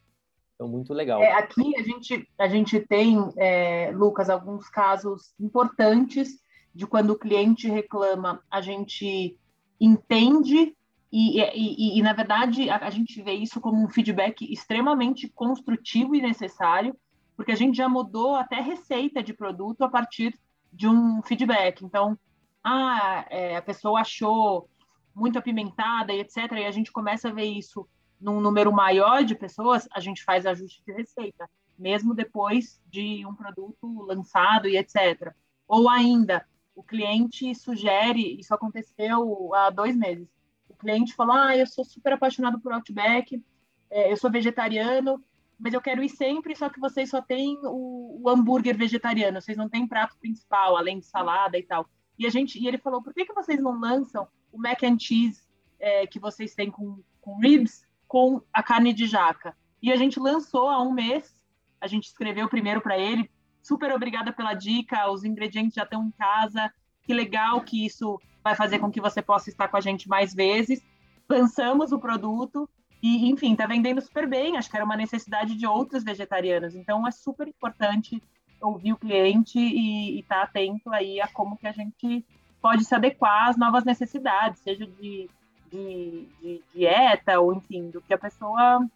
Então, 0.54 0.68
muito 0.68 0.92
legal. 0.92 1.22
É, 1.22 1.32
aqui 1.32 1.76
a 1.76 1.82
gente, 1.82 2.28
a 2.38 2.48
gente 2.48 2.80
tem, 2.80 3.18
é, 3.36 3.90
Lucas, 3.92 4.30
alguns 4.30 4.68
casos 4.68 5.34
importantes 5.40 6.40
de 6.74 6.86
quando 6.86 7.10
o 7.10 7.18
cliente 7.18 7.68
reclama, 7.68 8.42
a 8.50 8.60
gente 8.60 9.38
entende 9.80 10.74
e, 11.12 11.40
e, 11.40 11.42
e, 11.42 11.98
e 11.98 12.02
na 12.02 12.14
verdade, 12.14 12.70
a, 12.70 12.86
a, 12.86 12.90
gente 12.90 13.20
vê 13.20 13.32
isso 13.32 13.60
como 13.60 13.84
um 13.84 13.88
feedback 13.90 14.50
extremamente 14.50 15.28
construtivo 15.28 16.14
e 16.14 16.22
necessário, 16.22 16.96
porque 17.42 17.50
a 17.50 17.56
gente 17.56 17.76
já 17.76 17.88
mudou 17.88 18.36
até 18.36 18.60
receita 18.60 19.20
de 19.20 19.34
produto 19.34 19.82
a 19.82 19.88
partir 19.88 20.38
de 20.72 20.86
um 20.86 21.20
feedback. 21.22 21.84
Então, 21.84 22.16
ah, 22.62 23.26
é, 23.28 23.56
a 23.56 23.62
pessoa 23.62 24.00
achou 24.00 24.70
muito 25.12 25.40
apimentada 25.40 26.12
e 26.12 26.20
etc. 26.20 26.52
E 26.52 26.64
a 26.64 26.70
gente 26.70 26.92
começa 26.92 27.30
a 27.30 27.32
ver 27.32 27.46
isso 27.46 27.84
num 28.20 28.40
número 28.40 28.72
maior 28.72 29.24
de 29.24 29.34
pessoas, 29.34 29.88
a 29.92 29.98
gente 29.98 30.22
faz 30.22 30.46
ajuste 30.46 30.84
de 30.86 30.92
receita, 30.92 31.50
mesmo 31.76 32.14
depois 32.14 32.80
de 32.86 33.26
um 33.26 33.34
produto 33.34 34.02
lançado 34.02 34.68
e 34.68 34.76
etc. 34.76 35.34
Ou 35.66 35.88
ainda, 35.88 36.46
o 36.76 36.82
cliente 36.84 37.52
sugere, 37.56 38.38
isso 38.38 38.54
aconteceu 38.54 39.52
há 39.52 39.68
dois 39.68 39.96
meses, 39.96 40.28
o 40.68 40.76
cliente 40.76 41.12
falou, 41.12 41.34
ah, 41.34 41.56
eu 41.56 41.66
sou 41.66 41.84
super 41.84 42.12
apaixonado 42.12 42.60
por 42.60 42.72
Outback, 42.72 43.42
é, 43.90 44.12
eu 44.12 44.16
sou 44.16 44.30
vegetariano, 44.30 45.20
mas 45.62 45.72
eu 45.72 45.80
quero 45.80 46.02
ir 46.02 46.08
sempre, 46.08 46.56
só 46.56 46.68
que 46.68 46.80
vocês 46.80 47.08
só 47.08 47.22
têm 47.22 47.56
o, 47.62 48.20
o, 48.20 48.28
hambúrguer 48.28 48.76
vegetariano, 48.76 49.40
vocês 49.40 49.56
não 49.56 49.68
têm 49.68 49.86
prato 49.86 50.18
principal, 50.18 50.76
além 50.76 50.98
de 50.98 51.06
salada 51.06 51.56
e 51.56 51.62
tal. 51.62 51.88
E 52.18 52.26
a 52.26 52.30
gente, 52.30 52.58
e 52.58 52.66
ele 52.66 52.78
falou, 52.78 53.00
por 53.00 53.14
que, 53.14 53.24
que 53.24 53.32
vocês 53.32 53.60
não 53.60 53.78
lançam 53.78 54.26
o 54.50 54.58
mac 54.58 54.82
and 54.82 54.98
cheese 54.98 55.40
é, 55.78 56.04
que 56.04 56.18
vocês 56.18 56.52
têm 56.56 56.68
com, 56.68 57.00
com 57.20 57.38
ribs 57.38 57.86
com 58.08 58.42
a 58.52 58.60
carne 58.60 58.92
de 58.92 59.06
jaca. 59.06 59.56
E 59.80 59.92
a 59.92 59.96
gente 59.96 60.18
lançou 60.18 60.68
há 60.68 60.82
um 60.82 60.92
mês, 60.92 61.32
a 61.80 61.86
gente 61.86 62.08
escreveu 62.08 62.48
primeiro 62.48 62.80
para 62.80 62.98
ele, 62.98 63.30
super 63.62 63.92
obrigada 63.92 64.32
pela 64.32 64.54
dica, 64.54 65.10
os 65.10 65.22
ingredientes 65.22 65.74
já 65.74 65.84
estão 65.84 66.04
em 66.04 66.10
casa, 66.10 66.72
que 67.04 67.14
legal 67.14 67.60
que 67.60 67.86
isso 67.86 68.20
vai 68.42 68.56
fazer 68.56 68.80
com 68.80 68.90
que 68.90 69.00
você 69.00 69.22
possa 69.22 69.48
estar 69.48 69.68
com 69.68 69.76
a 69.76 69.80
gente 69.80 70.08
mais 70.08 70.34
vezes. 70.34 70.82
Lançamos 71.28 71.92
o 71.92 72.00
produto 72.00 72.68
e, 73.02 73.28
enfim, 73.28 73.52
está 73.52 73.66
vendendo 73.66 74.00
super 74.00 74.28
bem, 74.28 74.56
acho 74.56 74.70
que 74.70 74.76
era 74.76 74.84
uma 74.84 74.96
necessidade 74.96 75.56
de 75.56 75.66
outros 75.66 76.04
vegetarianos, 76.04 76.74
então 76.74 77.06
é 77.06 77.10
super 77.10 77.48
importante 77.48 78.22
ouvir 78.60 78.92
o 78.92 78.96
cliente 78.96 79.58
e 79.58 80.20
estar 80.20 80.36
tá 80.36 80.42
atento 80.42 80.90
aí 80.90 81.20
a 81.20 81.26
como 81.26 81.56
que 81.56 81.66
a 81.66 81.72
gente 81.72 82.24
pode 82.60 82.84
se 82.84 82.94
adequar 82.94 83.48
às 83.48 83.56
novas 83.56 83.84
necessidades, 83.84 84.60
seja 84.60 84.86
de, 84.86 85.28
de, 85.70 86.28
de 86.40 86.62
dieta 86.72 87.40
ou, 87.40 87.52
enfim, 87.52 87.90
do 87.90 88.00
que 88.00 88.14
a 88.14 88.18
pessoa 88.18 88.86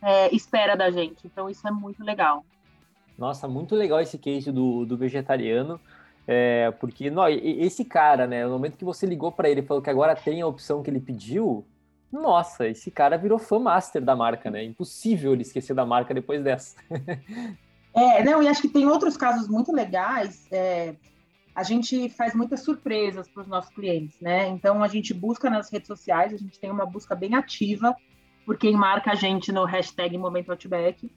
é, 0.00 0.34
espera 0.34 0.76
da 0.76 0.90
gente. 0.90 1.26
Então, 1.26 1.50
isso 1.50 1.66
é 1.66 1.72
muito 1.72 2.04
legal. 2.04 2.44
Nossa, 3.18 3.48
muito 3.48 3.74
legal 3.74 4.00
esse 4.00 4.16
case 4.16 4.52
do, 4.52 4.86
do 4.86 4.96
vegetariano. 4.96 5.80
É, 6.26 6.70
porque 6.78 7.10
não, 7.10 7.28
esse 7.28 7.84
cara, 7.84 8.26
né, 8.26 8.44
no 8.44 8.52
momento 8.52 8.76
que 8.76 8.84
você 8.84 9.04
ligou 9.04 9.32
para 9.32 9.50
ele 9.50 9.60
e 9.60 9.66
falou 9.66 9.82
que 9.82 9.90
agora 9.90 10.14
tem 10.14 10.40
a 10.40 10.46
opção 10.46 10.82
que 10.82 10.88
ele 10.88 11.00
pediu, 11.00 11.66
nossa, 12.12 12.66
esse 12.66 12.90
cara 12.90 13.16
virou 13.16 13.38
fã 13.38 13.58
master 13.58 14.02
da 14.02 14.16
marca, 14.16 14.50
né? 14.50 14.64
Impossível 14.64 15.32
ele 15.32 15.42
esquecer 15.42 15.74
da 15.74 15.86
marca 15.86 16.12
depois 16.12 16.42
dessa. 16.42 16.76
é, 17.94 18.24
não, 18.24 18.42
e 18.42 18.48
acho 18.48 18.62
que 18.62 18.68
tem 18.68 18.86
outros 18.86 19.16
casos 19.16 19.48
muito 19.48 19.72
legais. 19.72 20.46
É, 20.50 20.94
a 21.54 21.62
gente 21.62 22.08
faz 22.10 22.34
muitas 22.34 22.60
surpresas 22.60 23.28
para 23.28 23.42
os 23.42 23.48
nossos 23.48 23.72
clientes, 23.72 24.18
né? 24.20 24.48
Então 24.48 24.82
a 24.82 24.88
gente 24.88 25.14
busca 25.14 25.48
nas 25.48 25.70
redes 25.70 25.86
sociais, 25.86 26.32
a 26.32 26.36
gente 26.36 26.58
tem 26.58 26.70
uma 26.70 26.86
busca 26.86 27.14
bem 27.14 27.34
ativa 27.34 27.94
por 28.44 28.56
quem 28.56 28.74
marca 28.74 29.12
a 29.12 29.14
gente 29.14 29.52
no 29.52 29.64
hashtag 29.64 30.16
Momento 30.18 30.50
Outback. 30.50 31.10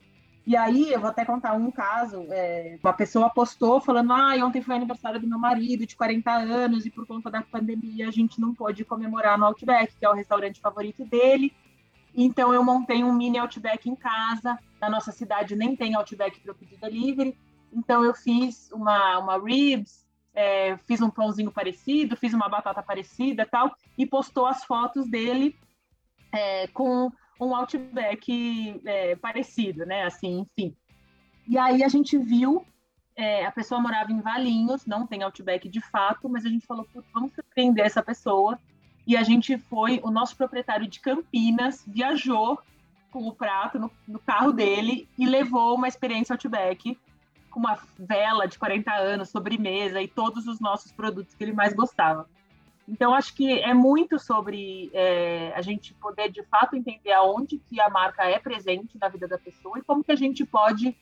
E 0.46 0.58
aí 0.58 0.92
eu 0.92 1.00
vou 1.00 1.10
até 1.10 1.24
contar 1.24 1.54
um 1.54 1.72
caso, 1.72 2.28
é, 2.30 2.78
uma 2.84 2.92
pessoa 2.92 3.30
postou 3.30 3.80
falando, 3.80 4.12
ah, 4.12 4.36
ontem 4.46 4.62
foi 4.62 4.76
aniversário 4.76 5.20
do 5.20 5.28
meu 5.28 5.40
marido 5.40 5.88
de 5.88 5.96
40 5.96 6.32
anos 6.32 6.86
e 6.86 6.90
por 6.90 7.08
conta 7.08 7.32
da 7.32 7.42
pandemia 7.42 8.10
a 8.10 8.12
gente 8.12 8.42
não 8.42 8.54
pôde 8.54 8.84
comemorar 8.84 9.38
no 9.38 9.46
Outback, 9.46 9.96
que 9.98 10.06
é 10.06 10.10
o 10.10 10.14
restaurante 10.14 10.60
favorito 10.60 11.06
dele. 11.06 11.54
Então 12.14 12.54
eu 12.54 12.64
montei 12.64 13.04
um 13.06 13.14
mini 13.14 13.38
Outback 13.38 13.90
em 13.90 13.96
casa. 13.96 14.60
Na 14.82 14.90
nossa 14.90 15.14
cidade 15.14 15.56
nem 15.56 15.78
tem 15.78 15.96
Outback 15.96 16.40
para 16.42 16.54
pedir 16.54 16.78
delivery. 16.78 17.38
Então 17.72 18.04
eu 18.04 18.14
fiz 18.14 18.70
uma, 18.72 19.20
uma 19.20 19.38
ribs, 19.38 20.06
é, 20.34 20.76
fiz 20.86 21.02
um 21.02 21.10
pãozinho 21.10 21.52
parecido, 21.52 22.18
fiz 22.18 22.34
uma 22.34 22.50
batata 22.50 22.84
parecida 22.84 23.46
tal, 23.46 23.74
e 23.98 24.06
postou 24.06 24.46
as 24.46 24.66
fotos 24.66 25.10
dele 25.10 25.58
é, 26.34 26.68
com 26.68 27.10
um 27.40 27.56
Outback 27.56 28.82
é, 28.86 29.16
parecido, 29.16 29.86
né? 29.86 30.04
Assim, 30.04 30.40
enfim. 30.40 30.76
E 31.48 31.58
aí 31.58 31.84
a 31.84 31.88
gente 31.88 32.18
viu, 32.18 32.66
é, 33.16 33.46
a 33.46 33.52
pessoa 33.52 33.82
morava 33.82 34.12
em 34.12 34.22
Valinhos, 34.22 34.86
não 34.86 35.06
tem 35.06 35.24
Outback 35.24 35.68
de 35.68 35.82
fato, 35.82 36.30
mas 36.30 36.46
a 36.46 36.50
gente 36.50 36.66
falou, 36.66 36.88
vamos 37.14 37.34
surpreender 37.34 37.86
essa 37.86 38.02
pessoa. 38.02 38.58
E 39.06 39.18
a 39.18 39.24
gente 39.24 39.58
foi, 39.58 40.00
o 40.04 40.10
nosso 40.10 40.36
proprietário 40.38 40.88
de 40.88 41.00
Campinas 41.00 41.84
viajou 41.86 42.58
com 43.12 43.28
o 43.28 43.34
prato 43.34 43.78
no, 43.78 43.92
no 44.08 44.20
carro 44.20 44.52
dele 44.52 45.08
e 45.18 45.26
levou 45.26 45.76
uma 45.76 45.88
experiência 45.88 46.34
Outback 46.34 46.98
com 47.52 47.60
uma 47.60 47.78
vela 48.00 48.48
de 48.48 48.58
40 48.58 48.92
anos, 48.92 49.30
sobremesa 49.30 50.02
e 50.02 50.08
todos 50.08 50.48
os 50.48 50.60
nossos 50.60 50.92
produtos 50.92 51.36
que 51.36 51.44
ele 51.44 51.54
mais 51.54 51.74
gostava. 51.74 52.28
Então, 52.88 53.14
acho 53.14 53.34
que 53.34 53.60
é 53.60 53.74
muito 53.74 54.20
sobre 54.20 54.92
é, 54.94 55.54
a 55.56 55.62
gente 55.62 55.94
poder, 55.94 56.30
de 56.30 56.44
fato, 56.44 56.76
entender 56.76 57.14
aonde 57.14 57.58
que 57.58 57.80
a 57.80 57.90
marca 57.90 58.26
é 58.26 58.38
presente 58.40 58.98
na 59.00 59.08
vida 59.08 59.28
da 59.28 59.38
pessoa 59.38 59.80
e 59.80 59.84
como 59.84 60.04
que 60.04 60.12
a 60.12 60.18
gente 60.18 60.46
pode 60.46 60.96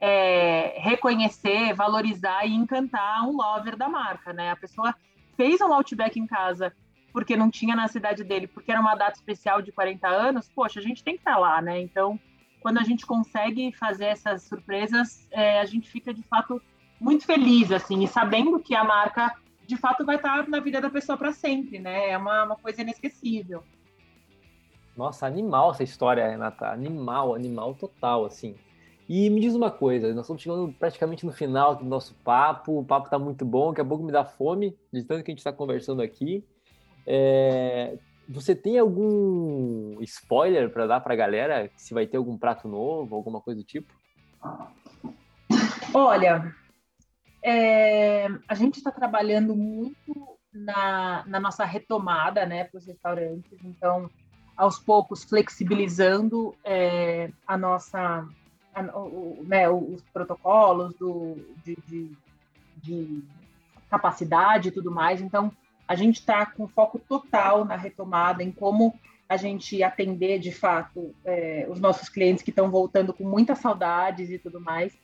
é, 0.00 0.74
reconhecer, 0.78 1.72
valorizar 1.74 2.44
e 2.44 2.54
encantar 2.54 3.24
um 3.26 3.36
lover 3.36 3.76
da 3.76 3.88
marca, 3.88 4.32
né? 4.32 4.50
A 4.50 4.56
pessoa 4.56 4.94
fez 5.36 5.60
um 5.60 5.72
Outback 5.72 6.18
em 6.18 6.26
casa 6.26 6.72
porque 7.12 7.36
não 7.36 7.50
tinha 7.50 7.74
na 7.74 7.88
cidade 7.88 8.22
dele, 8.22 8.46
porque 8.46 8.70
era 8.70 8.80
uma 8.80 8.94
data 8.94 9.16
especial 9.16 9.62
de 9.62 9.72
40 9.72 10.06
anos, 10.06 10.50
poxa, 10.54 10.78
a 10.78 10.82
gente 10.82 11.02
tem 11.02 11.14
que 11.14 11.20
estar 11.20 11.38
lá, 11.38 11.60
né? 11.62 11.80
Então, 11.80 12.18
quando 12.60 12.78
a 12.78 12.84
gente 12.84 13.06
consegue 13.06 13.72
fazer 13.72 14.06
essas 14.06 14.42
surpresas, 14.42 15.26
é, 15.30 15.60
a 15.60 15.64
gente 15.64 15.88
fica 15.88 16.12
de 16.12 16.22
fato 16.22 16.60
muito 17.00 17.24
feliz, 17.24 17.72
assim, 17.72 18.02
e 18.02 18.08
sabendo 18.08 18.58
que 18.60 18.74
a 18.74 18.84
marca 18.84 19.32
de 19.68 19.76
fato 19.76 20.02
vai 20.04 20.16
estar 20.16 20.48
na 20.48 20.60
vida 20.60 20.80
da 20.80 20.88
pessoa 20.88 21.18
para 21.18 21.30
sempre, 21.30 21.78
né? 21.78 22.10
É 22.10 22.16
uma, 22.16 22.44
uma 22.44 22.56
coisa 22.56 22.80
inesquecível. 22.80 23.62
Nossa, 24.96 25.26
animal 25.26 25.72
essa 25.72 25.82
história, 25.82 26.26
Renata. 26.26 26.68
Animal, 26.72 27.34
animal 27.34 27.74
total, 27.74 28.24
assim. 28.24 28.56
E 29.06 29.28
me 29.28 29.40
diz 29.40 29.54
uma 29.54 29.70
coisa, 29.70 30.08
nós 30.14 30.24
estamos 30.24 30.42
chegando 30.42 30.72
praticamente 30.72 31.24
no 31.24 31.32
final 31.32 31.76
do 31.76 31.84
nosso 31.84 32.14
papo, 32.24 32.78
o 32.78 32.84
papo 32.84 33.06
está 33.06 33.18
muito 33.18 33.44
bom, 33.44 33.68
daqui 33.68 33.82
a 33.82 33.84
pouco 33.84 34.04
me 34.04 34.12
dá 34.12 34.24
fome, 34.24 34.76
de 34.92 35.02
tanto 35.02 35.22
que 35.22 35.30
a 35.30 35.32
gente 35.32 35.38
está 35.38 35.52
conversando 35.52 36.00
aqui. 36.00 36.44
É, 37.06 37.98
você 38.26 38.54
tem 38.54 38.78
algum 38.78 39.98
spoiler 40.00 40.70
para 40.70 40.86
dar 40.86 41.00
para 41.00 41.12
a 41.12 41.16
galera? 41.16 41.70
Se 41.76 41.92
vai 41.92 42.06
ter 42.06 42.16
algum 42.16 42.38
prato 42.38 42.66
novo, 42.68 43.14
alguma 43.14 43.40
coisa 43.40 43.60
do 43.60 43.66
tipo? 43.66 43.92
Olha, 45.92 46.54
é, 47.42 48.28
a 48.48 48.54
gente 48.54 48.78
está 48.78 48.90
trabalhando 48.90 49.54
muito 49.54 50.38
na, 50.52 51.24
na, 51.26 51.40
nossa 51.40 51.64
retomada 51.64 52.44
né, 52.46 52.64
para 52.64 52.78
os 52.78 52.86
restaurantes, 52.86 53.58
então, 53.64 54.10
aos 54.56 54.78
poucos, 54.78 55.24
flexibilizando 55.24 56.54
é, 56.64 57.30
a 57.46 57.56
nossa, 57.56 58.26
a, 58.74 58.98
o, 58.98 59.44
né, 59.46 59.68
os 59.68 60.02
protocolos 60.12 60.94
do, 60.94 61.36
de, 61.64 61.76
de, 61.86 62.10
de 62.76 63.22
capacidade 63.88 64.68
e 64.68 64.72
tudo 64.72 64.90
mais. 64.90 65.20
Então, 65.20 65.52
a 65.86 65.94
gente 65.94 66.16
está 66.16 66.44
com 66.44 66.68
foco 66.68 66.98
total 66.98 67.64
na 67.64 67.76
retomada, 67.76 68.42
em 68.42 68.50
como 68.50 68.98
a 69.28 69.36
gente 69.36 69.82
atender 69.82 70.38
de 70.38 70.50
fato 70.50 71.14
é, 71.24 71.66
os 71.68 71.78
nossos 71.78 72.08
clientes 72.08 72.42
que 72.42 72.50
estão 72.50 72.70
voltando 72.70 73.12
com 73.12 73.24
muitas 73.24 73.58
saudades 73.58 74.30
e 74.30 74.38
tudo 74.38 74.60
mais. 74.60 74.98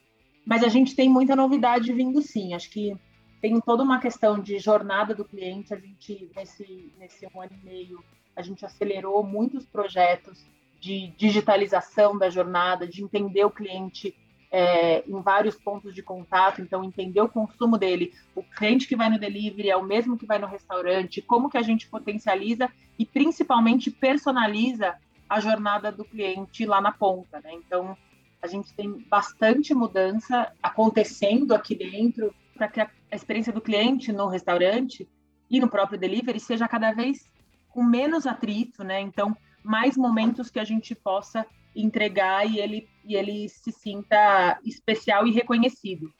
Mas 0.44 0.62
a 0.62 0.68
gente 0.68 0.94
tem 0.94 1.08
muita 1.08 1.34
novidade 1.34 1.92
vindo 1.92 2.20
sim. 2.20 2.54
Acho 2.54 2.70
que 2.70 2.96
tem 3.40 3.60
toda 3.60 3.82
uma 3.82 4.00
questão 4.00 4.38
de 4.38 4.58
jornada 4.58 5.14
do 5.14 5.24
cliente. 5.24 5.72
A 5.72 5.78
gente, 5.78 6.30
nesse, 6.36 6.92
nesse 6.98 7.26
um 7.26 7.40
ano 7.40 7.52
e 7.62 7.64
meio, 7.64 8.04
a 8.36 8.42
gente 8.42 8.64
acelerou 8.64 9.22
muitos 9.22 9.64
projetos 9.64 10.44
de 10.80 11.08
digitalização 11.16 12.18
da 12.18 12.28
jornada, 12.28 12.86
de 12.86 13.02
entender 13.02 13.44
o 13.44 13.50
cliente 13.50 14.14
é, 14.56 15.02
em 15.08 15.20
vários 15.20 15.56
pontos 15.56 15.92
de 15.92 16.00
contato, 16.00 16.60
então 16.60 16.84
entender 16.84 17.20
o 17.20 17.28
consumo 17.28 17.76
dele, 17.76 18.14
o 18.36 18.42
cliente 18.42 18.86
que 18.86 18.94
vai 18.94 19.10
no 19.10 19.18
delivery 19.18 19.68
é 19.68 19.76
o 19.76 19.82
mesmo 19.82 20.16
que 20.16 20.26
vai 20.26 20.38
no 20.38 20.46
restaurante, 20.46 21.20
como 21.20 21.50
que 21.50 21.58
a 21.58 21.62
gente 21.62 21.88
potencializa 21.88 22.70
e 22.96 23.04
principalmente 23.04 23.90
personaliza 23.90 24.94
a 25.28 25.40
jornada 25.40 25.90
do 25.90 26.04
cliente 26.04 26.64
lá 26.66 26.80
na 26.80 26.92
ponta, 26.92 27.40
né? 27.40 27.52
Então 27.54 27.96
a 28.44 28.46
gente 28.46 28.74
tem 28.74 28.98
bastante 29.08 29.74
mudança 29.74 30.52
acontecendo 30.62 31.54
aqui 31.54 31.74
dentro 31.74 32.34
para 32.54 32.68
que 32.68 32.80
a 32.80 32.90
experiência 33.10 33.52
do 33.52 33.60
cliente 33.60 34.12
no 34.12 34.28
restaurante 34.28 35.08
e 35.50 35.58
no 35.58 35.68
próprio 35.68 35.98
delivery 35.98 36.38
seja 36.38 36.68
cada 36.68 36.92
vez 36.92 37.30
com 37.70 37.82
menos 37.82 38.26
atrito, 38.26 38.84
né? 38.84 39.00
Então 39.00 39.34
mais 39.64 39.96
momentos 39.96 40.50
que 40.50 40.60
a 40.60 40.64
gente 40.64 40.94
possa 40.94 41.46
entregar 41.74 42.46
e 42.46 42.60
ele, 42.60 42.86
e 43.02 43.16
ele 43.16 43.48
se 43.48 43.72
sinta 43.72 44.60
especial 44.62 45.26
e 45.26 45.32
reconhecido. 45.32 46.12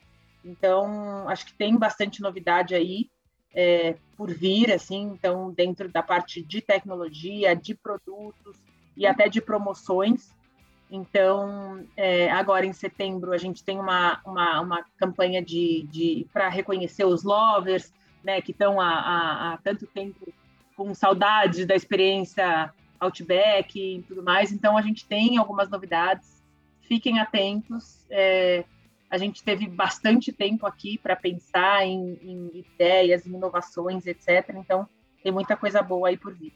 Então, 0.43 1.29
acho 1.29 1.45
que 1.45 1.53
tem 1.53 1.77
bastante 1.77 2.21
novidade 2.21 2.73
aí 2.73 3.09
é, 3.53 3.95
por 4.17 4.33
vir, 4.33 4.71
assim, 4.71 5.03
então, 5.13 5.51
dentro 5.51 5.87
da 5.89 6.01
parte 6.01 6.41
de 6.41 6.59
tecnologia, 6.59 7.55
de 7.55 7.75
produtos 7.75 8.57
e 8.97 9.05
até 9.05 9.29
de 9.29 9.39
promoções. 9.39 10.35
Então, 10.89 11.83
é, 11.97 12.29
agora 12.31 12.65
em 12.65 12.73
setembro, 12.73 13.33
a 13.33 13.37
gente 13.37 13.63
tem 13.63 13.79
uma, 13.79 14.21
uma, 14.25 14.61
uma 14.61 14.85
campanha 14.97 15.41
de, 15.43 15.87
de 15.91 16.27
para 16.31 16.47
reconhecer 16.47 17.05
os 17.05 17.23
lovers, 17.23 17.91
né, 18.23 18.41
que 18.41 18.51
estão 18.51 18.79
há, 18.79 19.53
há, 19.53 19.57
tanto 19.63 19.85
tempo 19.87 20.31
com 20.75 20.93
saudade 20.93 21.65
da 21.65 21.75
experiência 21.75 22.71
Outback 22.99 23.79
e 23.79 24.01
tudo 24.03 24.23
mais. 24.23 24.51
Então 24.51 24.77
a 24.77 24.81
gente 24.81 25.05
tem 25.05 25.37
algumas 25.37 25.69
novidades. 25.69 26.43
Fiquem 26.81 27.19
atentos. 27.19 28.05
É, 28.09 28.63
a 29.09 29.17
gente 29.17 29.43
teve 29.43 29.67
bastante 29.67 30.31
tempo 30.31 30.65
aqui 30.65 30.97
para 30.97 31.15
pensar 31.15 31.85
em, 31.85 32.17
em, 32.21 32.65
ideias, 32.73 33.25
em 33.25 33.33
inovações, 33.33 34.05
etc. 34.05 34.55
Então 34.55 34.87
tem 35.23 35.31
muita 35.31 35.55
coisa 35.55 35.81
boa 35.81 36.09
aí 36.09 36.17
por 36.17 36.33
vir. 36.33 36.53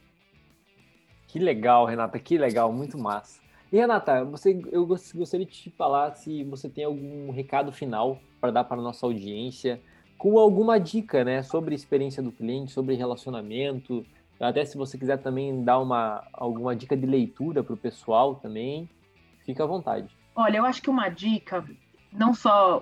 Que 1.28 1.40
legal, 1.40 1.86
Renata, 1.86 2.18
que 2.20 2.38
legal, 2.38 2.72
muito 2.74 2.98
massa. 2.98 3.40
E 3.72 3.78
Renata, 3.78 4.26
você, 4.26 4.60
eu 4.72 4.86
gostaria 4.86 5.46
de 5.46 5.52
te 5.52 5.70
falar 5.70 6.12
se 6.16 6.44
você 6.44 6.68
tem 6.68 6.84
algum 6.84 7.32
recado 7.32 7.72
final 7.72 8.20
para 8.42 8.52
dar 8.52 8.64
para 8.64 8.78
a 8.78 8.84
nossa 8.84 9.06
audiência, 9.06 9.80
com 10.18 10.40
alguma 10.40 10.80
dica, 10.80 11.24
né, 11.24 11.44
sobre 11.44 11.76
experiência 11.76 12.22
do 12.24 12.32
cliente, 12.32 12.72
sobre 12.72 12.96
relacionamento, 12.96 14.06
Até 14.40 14.64
se 14.64 14.78
você 14.78 14.98
quiser 14.98 15.18
também 15.18 15.64
dar 15.64 15.80
uma, 15.80 16.26
alguma 16.34 16.76
dica 16.76 16.96
de 16.96 17.06
leitura 17.06 17.62
para 17.62 17.74
o 17.74 17.78
pessoal 17.78 18.36
também, 18.36 18.90
fica 19.46 19.64
à 19.64 19.68
vontade. 19.68 20.16
Olha, 20.34 20.58
eu 20.58 20.66
acho 20.66 20.82
que 20.82 20.90
uma 20.90 21.10
dica, 21.10 21.66
não 22.12 22.34
só 22.34 22.82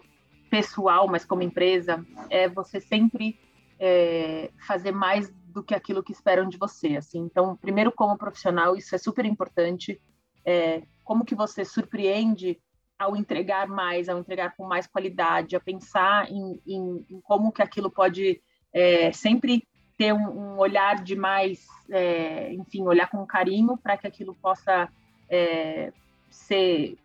pessoal, 0.49 1.07
mas 1.07 1.25
como 1.25 1.41
empresa, 1.41 2.05
é 2.29 2.47
você 2.47 2.79
sempre 2.79 3.39
é, 3.79 4.51
fazer 4.67 4.91
mais 4.91 5.33
do 5.47 5.63
que 5.63 5.73
aquilo 5.73 6.03
que 6.03 6.11
esperam 6.11 6.47
de 6.47 6.57
você. 6.57 6.95
Assim, 6.95 7.19
então, 7.19 7.55
primeiro 7.55 7.91
como 7.91 8.17
profissional, 8.17 8.75
isso 8.75 8.93
é 8.93 8.97
super 8.99 9.25
importante. 9.25 9.99
É, 10.47 10.81
como 11.03 11.25
que 11.25 11.35
você 11.35 11.65
surpreende 11.65 12.57
ao 12.97 13.15
entregar 13.15 13.67
mais, 13.67 14.09
ao 14.09 14.17
entregar 14.17 14.55
com 14.55 14.65
mais 14.65 14.87
qualidade, 14.87 15.55
a 15.55 15.59
pensar 15.59 16.31
em, 16.31 16.59
em, 16.65 17.05
em 17.09 17.21
como 17.21 17.51
que 17.51 17.61
aquilo 17.61 17.91
pode 17.91 18.41
é, 18.73 19.11
sempre 19.11 19.67
ter 19.97 20.13
um, 20.13 20.29
um, 20.29 20.57
olhar 20.57 21.03
de 21.03 21.15
mais, 21.15 21.65
é, 21.89 22.53
enfim, 22.53 22.83
olhar 22.83 23.09
com 23.09 23.25
carinho 23.25 23.77
para 23.77 23.97
que 23.97 24.07
aquilo 24.07 24.35
possa 24.35 24.89
é, 25.29 25.91
ser 26.29 26.97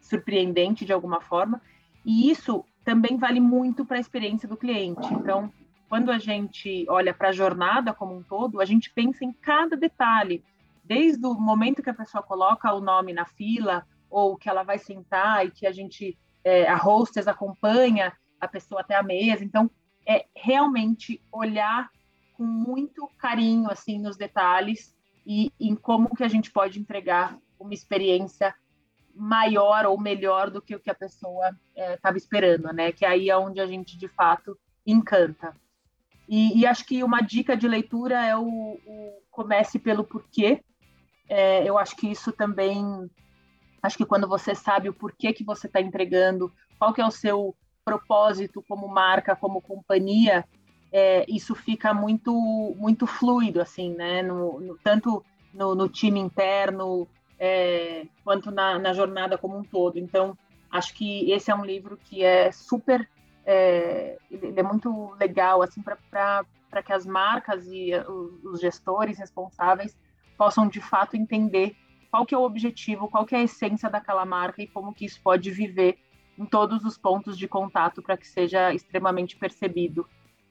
surpreendente 0.00 0.84
de 0.84 0.92
alguma 0.92 1.20
forma. 1.20 1.60
E 2.04 2.30
isso 2.30 2.64
também 2.84 3.16
vale 3.16 3.40
muito 3.40 3.84
para 3.84 3.96
a 3.96 4.00
experiência 4.00 4.48
do 4.48 4.56
cliente. 4.56 5.12
Então, 5.14 5.52
quando 5.88 6.10
a 6.10 6.18
gente 6.18 6.84
olha 6.88 7.14
para 7.14 7.28
a 7.28 7.32
jornada 7.32 7.92
como 7.92 8.16
um 8.16 8.22
todo, 8.22 8.60
a 8.60 8.64
gente 8.64 8.90
pensa 8.90 9.24
em 9.24 9.32
cada 9.32 9.76
detalhe, 9.76 10.42
desde 10.92 11.26
o 11.26 11.32
momento 11.32 11.82
que 11.82 11.88
a 11.88 11.94
pessoa 11.94 12.22
coloca 12.22 12.70
o 12.74 12.80
nome 12.80 13.14
na 13.14 13.24
fila, 13.24 13.86
ou 14.10 14.36
que 14.36 14.46
ela 14.46 14.62
vai 14.62 14.78
sentar 14.78 15.46
e 15.46 15.50
que 15.50 15.66
a 15.66 15.72
gente, 15.72 16.18
é, 16.44 16.68
a 16.68 16.76
hostess 16.76 17.26
acompanha 17.26 18.12
a 18.38 18.46
pessoa 18.46 18.82
até 18.82 18.94
a 18.94 19.02
mesa. 19.02 19.42
Então, 19.42 19.70
é 20.06 20.26
realmente 20.36 21.22
olhar 21.32 21.88
com 22.34 22.44
muito 22.44 23.08
carinho 23.16 23.70
assim 23.70 23.98
nos 23.98 24.18
detalhes 24.18 24.94
e 25.26 25.50
em 25.58 25.74
como 25.74 26.14
que 26.14 26.24
a 26.24 26.28
gente 26.28 26.50
pode 26.50 26.78
entregar 26.78 27.38
uma 27.58 27.72
experiência 27.72 28.54
maior 29.14 29.86
ou 29.86 29.98
melhor 29.98 30.50
do 30.50 30.60
que 30.60 30.74
o 30.74 30.80
que 30.80 30.90
a 30.90 30.94
pessoa 30.94 31.56
estava 31.74 32.16
é, 32.16 32.18
esperando, 32.18 32.70
né? 32.70 32.92
Que 32.92 33.06
aí 33.06 33.30
é 33.30 33.36
onde 33.36 33.60
a 33.60 33.66
gente 33.66 33.96
de 33.96 34.08
fato 34.08 34.58
encanta. 34.86 35.56
E, 36.28 36.60
e 36.60 36.66
acho 36.66 36.84
que 36.84 37.02
uma 37.02 37.22
dica 37.22 37.56
de 37.56 37.66
leitura 37.66 38.22
é 38.26 38.36
o, 38.36 38.44
o 38.44 39.22
comece 39.32 39.78
pelo 39.78 40.04
porquê. 40.04 40.62
É, 41.34 41.66
eu 41.66 41.78
acho 41.78 41.96
que 41.96 42.10
isso 42.10 42.30
também 42.30 43.08
Acho 43.82 43.98
que 43.98 44.06
quando 44.06 44.28
você 44.28 44.54
sabe 44.54 44.88
o 44.88 44.94
porquê 44.94 45.32
que 45.32 45.42
você 45.42 45.66
está 45.66 45.80
entregando, 45.80 46.52
qual 46.78 46.92
que 46.94 47.00
é 47.00 47.06
o 47.06 47.10
seu 47.10 47.54
propósito 47.84 48.62
como 48.68 48.86
marca, 48.86 49.34
como 49.34 49.60
companhia, 49.60 50.44
é, 50.92 51.24
isso 51.28 51.52
fica 51.54 51.92
muito 51.92 52.32
muito 52.78 53.06
fluido, 53.06 53.60
assim, 53.60 53.92
né? 53.92 54.22
No, 54.22 54.60
no 54.60 54.78
tanto 54.78 55.24
no, 55.52 55.74
no, 55.74 55.88
time 55.88 56.20
interno 56.20 57.08
é, 57.38 58.06
quanto 58.22 58.52
na, 58.52 58.78
na, 58.78 58.92
jornada 58.92 59.36
como 59.36 59.58
um 59.58 59.64
todo. 59.64 59.98
Então, 59.98 60.38
acho 60.70 60.94
que 60.94 61.32
esse 61.32 61.50
é 61.50 61.54
um 61.54 61.64
livro 61.64 61.98
que 62.04 62.22
é 62.22 62.52
super, 62.52 63.08
é, 63.44 64.16
ele 64.30 64.60
é 64.60 64.62
muito 64.62 65.12
legal, 65.18 65.60
assim, 65.60 65.82
para 65.82 66.82
que 66.84 66.92
as 66.92 67.04
marcas 67.04 67.66
e 67.66 67.90
os 68.44 68.60
gestores 68.60 69.18
responsáveis 69.18 69.96
possam 70.42 70.66
de 70.66 70.80
fato 70.80 71.16
entender 71.16 71.76
qual 72.10 72.26
que 72.26 72.34
é 72.34 72.38
o 72.38 72.42
objetivo, 72.42 73.08
qual 73.08 73.24
que 73.24 73.32
é 73.32 73.38
a 73.38 73.42
essência 73.44 73.88
daquela 73.88 74.24
marca 74.24 74.60
e 74.60 74.66
como 74.66 74.92
que 74.92 75.04
isso 75.04 75.20
pode 75.22 75.52
viver 75.52 75.98
em 76.36 76.44
todos 76.44 76.84
os 76.84 76.98
pontos 76.98 77.38
de 77.38 77.46
contato 77.46 78.02
para 78.02 78.16
que 78.16 78.26
seja 78.26 78.74
extremamente 78.74 79.36
percebido 79.36 80.04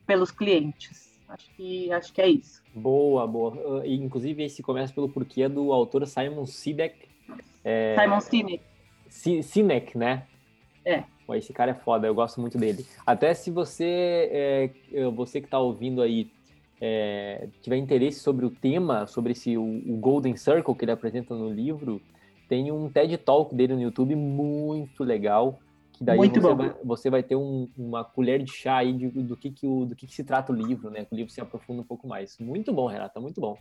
pelos 0.07 0.31
clientes. 0.31 1.19
Acho 1.27 1.53
que, 1.57 1.91
acho 1.91 2.13
que 2.13 2.21
é 2.21 2.29
isso. 2.29 2.63
Boa, 2.73 3.27
boa. 3.27 3.51
Uh, 3.51 3.85
inclusive, 3.85 4.41
esse 4.41 4.63
começa 4.63 4.93
pelo 4.93 5.09
porquê 5.09 5.49
do 5.49 5.73
autor 5.73 6.07
Simon 6.07 6.45
Sinek. 6.45 7.09
É... 7.61 7.97
Simon 7.99 8.21
Sinek. 8.21 8.63
Sinek, 9.43 9.97
né? 9.97 10.25
É. 10.85 11.03
Pô, 11.27 11.35
esse 11.35 11.51
cara 11.51 11.71
é 11.71 11.75
foda, 11.75 12.07
eu 12.07 12.15
gosto 12.15 12.39
muito 12.39 12.57
dele. 12.57 12.85
Até 13.05 13.33
se 13.33 13.51
você, 13.51 14.29
é, 14.31 15.09
você 15.09 15.41
que 15.41 15.47
está 15.47 15.59
ouvindo 15.59 16.01
aí, 16.01 16.31
é, 16.81 17.47
tiver 17.61 17.77
interesse 17.77 18.19
sobre 18.19 18.43
o 18.43 18.49
tema, 18.49 19.05
sobre 19.05 19.33
esse, 19.33 19.55
o, 19.55 19.61
o, 19.61 19.97
Golden 19.97 20.35
Circle 20.35 20.73
que 20.73 20.83
ele 20.83 20.91
apresenta 20.91 21.35
no 21.35 21.47
livro, 21.47 22.01
tem 22.49 22.71
um 22.71 22.89
TED 22.89 23.17
Talk 23.19 23.53
dele 23.53 23.75
no 23.75 23.81
YouTube 23.81 24.15
muito 24.15 25.03
legal, 25.03 25.59
que 25.93 26.03
daí 26.03 26.17
você 26.17 26.39
vai, 26.39 26.75
você 26.83 27.09
vai, 27.11 27.23
ter 27.23 27.35
um, 27.35 27.69
uma 27.77 28.03
colher 28.03 28.41
de 28.43 28.51
chá 28.51 28.77
aí 28.77 28.93
de, 28.93 29.09
do, 29.09 29.37
que, 29.37 29.51
que, 29.51 29.67
o, 29.67 29.85
do 29.85 29.95
que, 29.95 30.07
que 30.07 30.15
se 30.15 30.23
trata 30.23 30.51
o 30.51 30.55
livro, 30.55 30.89
né? 30.89 31.05
O 31.11 31.15
livro 31.15 31.31
se 31.31 31.39
aprofunda 31.39 31.81
um 31.81 31.85
pouco 31.85 32.07
mais. 32.07 32.39
Muito 32.39 32.73
bom, 32.73 32.87
Renata, 32.87 33.19
muito 33.19 33.39
bom. 33.39 33.55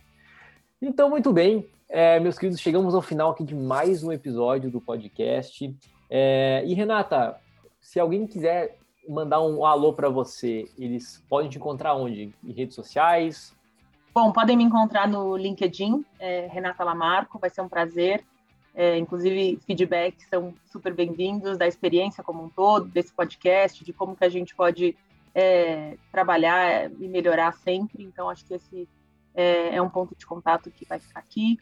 Então, 0.81 1.11
muito 1.11 1.31
bem, 1.31 1.69
é, 1.87 2.19
meus 2.19 2.39
queridos, 2.39 2.59
chegamos 2.59 2.95
ao 2.95 3.03
final 3.03 3.29
aqui 3.29 3.43
de 3.43 3.53
mais 3.53 4.03
um 4.03 4.11
episódio 4.11 4.71
do 4.71 4.81
podcast. 4.81 5.77
É, 6.09 6.63
e 6.65 6.73
Renata, 6.73 7.39
se 7.79 7.99
alguém 7.99 8.25
quiser 8.25 8.80
mandar 9.07 9.41
um 9.41 9.65
alô 9.65 9.93
para 9.93 10.09
você, 10.09 10.65
eles 10.77 11.23
podem 11.27 11.49
te 11.49 11.57
encontrar 11.57 11.95
onde? 11.95 12.33
Em 12.43 12.51
redes 12.51 12.75
sociais? 12.75 13.55
Bom, 14.13 14.31
podem 14.31 14.57
me 14.57 14.63
encontrar 14.63 15.07
no 15.07 15.37
LinkedIn, 15.37 16.05
é, 16.19 16.47
Renata 16.47 16.83
Lamarco, 16.83 17.39
vai 17.39 17.49
ser 17.49 17.61
um 17.61 17.69
prazer. 17.69 18.23
É, 18.73 18.97
inclusive, 18.97 19.59
feedbacks 19.65 20.27
são 20.29 20.53
super 20.65 20.93
bem-vindos 20.93 21.57
da 21.57 21.67
experiência 21.67 22.23
como 22.23 22.43
um 22.43 22.49
todo, 22.49 22.87
desse 22.87 23.13
podcast, 23.13 23.83
de 23.83 23.91
como 23.91 24.15
que 24.15 24.23
a 24.23 24.29
gente 24.29 24.55
pode 24.55 24.97
é, 25.35 25.97
trabalhar 26.11 26.89
e 26.91 27.07
melhorar 27.07 27.53
sempre. 27.53 28.03
Então, 28.03 28.29
acho 28.29 28.45
que 28.45 28.53
esse 28.53 28.87
é, 29.33 29.75
é, 29.75 29.81
um 29.81 29.89
ponto 29.89 30.15
de 30.15 30.25
contato 30.25 30.71
que 30.71 30.85
vai 30.85 30.99
ficar 30.99 31.19
aqui. 31.19 31.57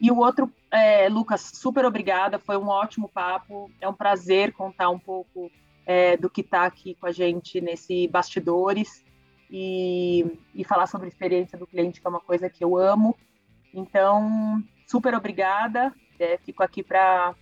E 0.00 0.10
o 0.10 0.18
outro, 0.18 0.50
é, 0.70 1.08
Lucas, 1.08 1.52
super 1.54 1.84
obrigada, 1.84 2.38
foi 2.38 2.56
um 2.56 2.68
ótimo 2.68 3.08
papo. 3.08 3.70
É 3.80 3.88
um 3.88 3.94
prazer 3.94 4.52
contar 4.52 4.90
um 4.90 4.98
pouco 4.98 5.50
é, 5.86 6.16
do 6.16 6.30
que 6.30 6.40
está 6.40 6.64
aqui 6.64 6.94
com 6.94 7.06
a 7.06 7.12
gente 7.12 7.60
nesse 7.60 8.08
bastidores 8.08 9.04
e, 9.50 10.38
e 10.54 10.64
falar 10.64 10.86
sobre 10.86 11.06
a 11.06 11.08
experiência 11.08 11.58
do 11.58 11.66
cliente, 11.66 12.00
que 12.00 12.06
é 12.06 12.10
uma 12.10 12.20
coisa 12.20 12.48
que 12.48 12.64
eu 12.64 12.76
amo. 12.76 13.16
Então, 13.72 14.62
super 14.86 15.14
obrigada. 15.14 15.92
É, 16.18 16.38
fico 16.38 16.62
aqui 16.62 16.82
para 16.82 17.34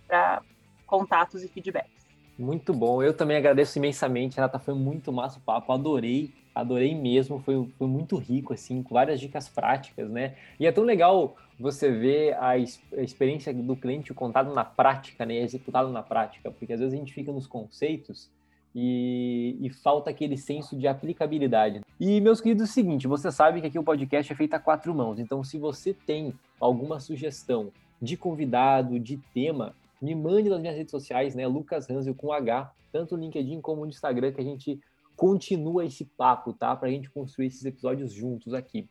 contatos 0.85 1.43
e 1.43 1.47
feedbacks. 1.47 2.03
Muito 2.37 2.73
bom. 2.73 3.01
Eu 3.01 3.13
também 3.13 3.37
agradeço 3.37 3.77
imensamente, 3.77 4.35
Renata. 4.35 4.59
Foi 4.59 4.73
muito 4.73 5.11
massa 5.11 5.37
o 5.37 5.41
papo. 5.41 5.71
Adorei, 5.71 6.33
adorei 6.53 6.95
mesmo. 6.95 7.39
Foi, 7.39 7.67
foi 7.77 7.87
muito 7.87 8.17
rico, 8.17 8.53
assim, 8.53 8.81
com 8.81 8.95
várias 8.95 9.19
dicas 9.19 9.47
práticas, 9.47 10.09
né? 10.09 10.35
E 10.59 10.65
é 10.65 10.71
tão 10.71 10.83
legal 10.83 11.35
você 11.59 11.91
ver 11.91 12.35
a, 12.35 12.57
experiência 12.57 13.53
do 13.53 13.75
cliente 13.75 14.13
contado 14.13 14.53
na 14.53 14.65
prática, 14.65 15.25
né? 15.25 15.37
Executado 15.37 15.89
na 15.89 16.03
prática, 16.03 16.51
porque 16.51 16.73
às 16.73 16.79
vezes 16.79 16.93
a 16.93 16.97
gente 16.97 17.13
fica 17.13 17.31
nos 17.31 17.47
conceitos 17.47 18.29
e, 18.75 19.57
e, 19.61 19.69
falta 19.69 20.09
aquele 20.09 20.35
senso 20.35 20.75
de 20.75 20.87
aplicabilidade. 20.87 21.81
E, 21.99 22.19
meus 22.19 22.41
queridos, 22.41 22.63
é 22.63 22.65
o 22.65 22.73
seguinte: 22.73 23.07
você 23.07 23.31
sabe 23.31 23.61
que 23.61 23.67
aqui 23.67 23.77
o 23.77 23.83
podcast 23.83 24.31
é 24.31 24.35
feito 24.35 24.53
a 24.55 24.59
quatro 24.59 24.93
mãos, 24.95 25.19
então, 25.19 25.43
se 25.43 25.57
você 25.57 25.93
tem 25.93 26.33
alguma 26.59 26.99
sugestão 26.99 27.71
de 28.01 28.17
convidado, 28.17 28.99
de 28.99 29.17
tema, 29.33 29.75
me 30.01 30.15
mande 30.15 30.49
nas 30.49 30.59
minhas 30.59 30.75
redes 30.75 30.91
sociais, 30.91 31.35
né? 31.35 31.47
Lucas 31.47 31.89
Hanzel 31.89 32.15
com 32.15 32.33
H, 32.33 32.71
tanto 32.91 33.15
no 33.15 33.23
LinkedIn 33.23 33.61
como 33.61 33.83
no 33.83 33.89
Instagram, 33.89 34.31
que 34.31 34.41
a 34.41 34.43
gente 34.43 34.79
continua 35.15 35.85
esse 35.85 36.03
papo, 36.03 36.51
tá? 36.51 36.75
Para 36.75 36.89
a 36.89 36.91
gente 36.91 37.09
construir 37.09 37.47
esses 37.47 37.63
episódios 37.63 38.11
juntos 38.11 38.53
aqui. 38.53 38.87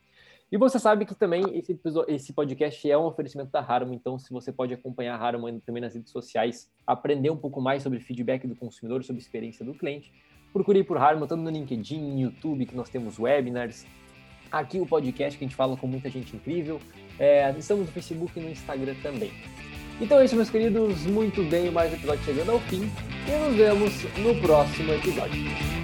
E 0.53 0.59
você 0.59 0.79
sabe 0.79 1.07
que 1.07 1.15
também 1.15 1.43
esse, 1.55 1.81
esse 2.09 2.33
podcast 2.35 2.91
é 2.91 2.99
um 2.99 3.07
oferecimento 3.07 3.51
da 3.51 3.61
Harman, 3.61 3.95
então 3.95 4.19
se 4.19 4.31
você 4.31 4.53
pode 4.53 4.75
acompanhar 4.75 5.19
a 5.19 5.27
Harman 5.27 5.59
também 5.61 5.81
nas 5.81 5.95
redes 5.95 6.13
sociais, 6.13 6.71
aprender 6.87 7.31
um 7.31 7.39
pouco 7.39 7.59
mais 7.59 7.83
sobre 7.83 7.99
feedback 8.01 8.47
do 8.47 8.55
consumidor, 8.55 9.03
sobre 9.03 9.23
experiência 9.23 9.65
do 9.65 9.73
cliente, 9.73 10.13
procure 10.53 10.85
por 10.85 10.99
Harman, 10.99 11.27
tanto 11.27 11.41
no 11.43 11.49
LinkedIn, 11.49 12.03
no 12.03 12.21
YouTube, 12.21 12.67
que 12.67 12.77
nós 12.77 12.91
temos 12.91 13.19
webinars, 13.19 13.87
aqui 14.51 14.79
o 14.79 14.85
podcast 14.85 15.39
que 15.39 15.45
a 15.47 15.49
gente 15.49 15.57
fala 15.57 15.75
com 15.75 15.87
muita 15.87 16.11
gente 16.11 16.37
incrível, 16.37 16.79
é, 17.19 17.51
estamos 17.57 17.87
no 17.87 17.93
Facebook 17.93 18.39
e 18.39 18.43
no 18.43 18.51
Instagram 18.51 18.95
também. 19.03 19.33
Então 20.03 20.21
é 20.21 20.27
isso, 20.27 20.37
meus 20.37 20.51
queridos, 20.51 21.07
muito 21.07 21.43
bem, 21.45 21.71
mais 21.71 21.91
um 21.91 21.97
episódio 21.97 22.25
chegando 22.25 22.51
ao 22.51 22.61
fim, 22.61 22.91
e 23.27 23.49
nos 23.49 23.57
vemos 23.57 24.05
no 24.19 24.39
próximo 24.43 24.93
episódio. 24.93 25.82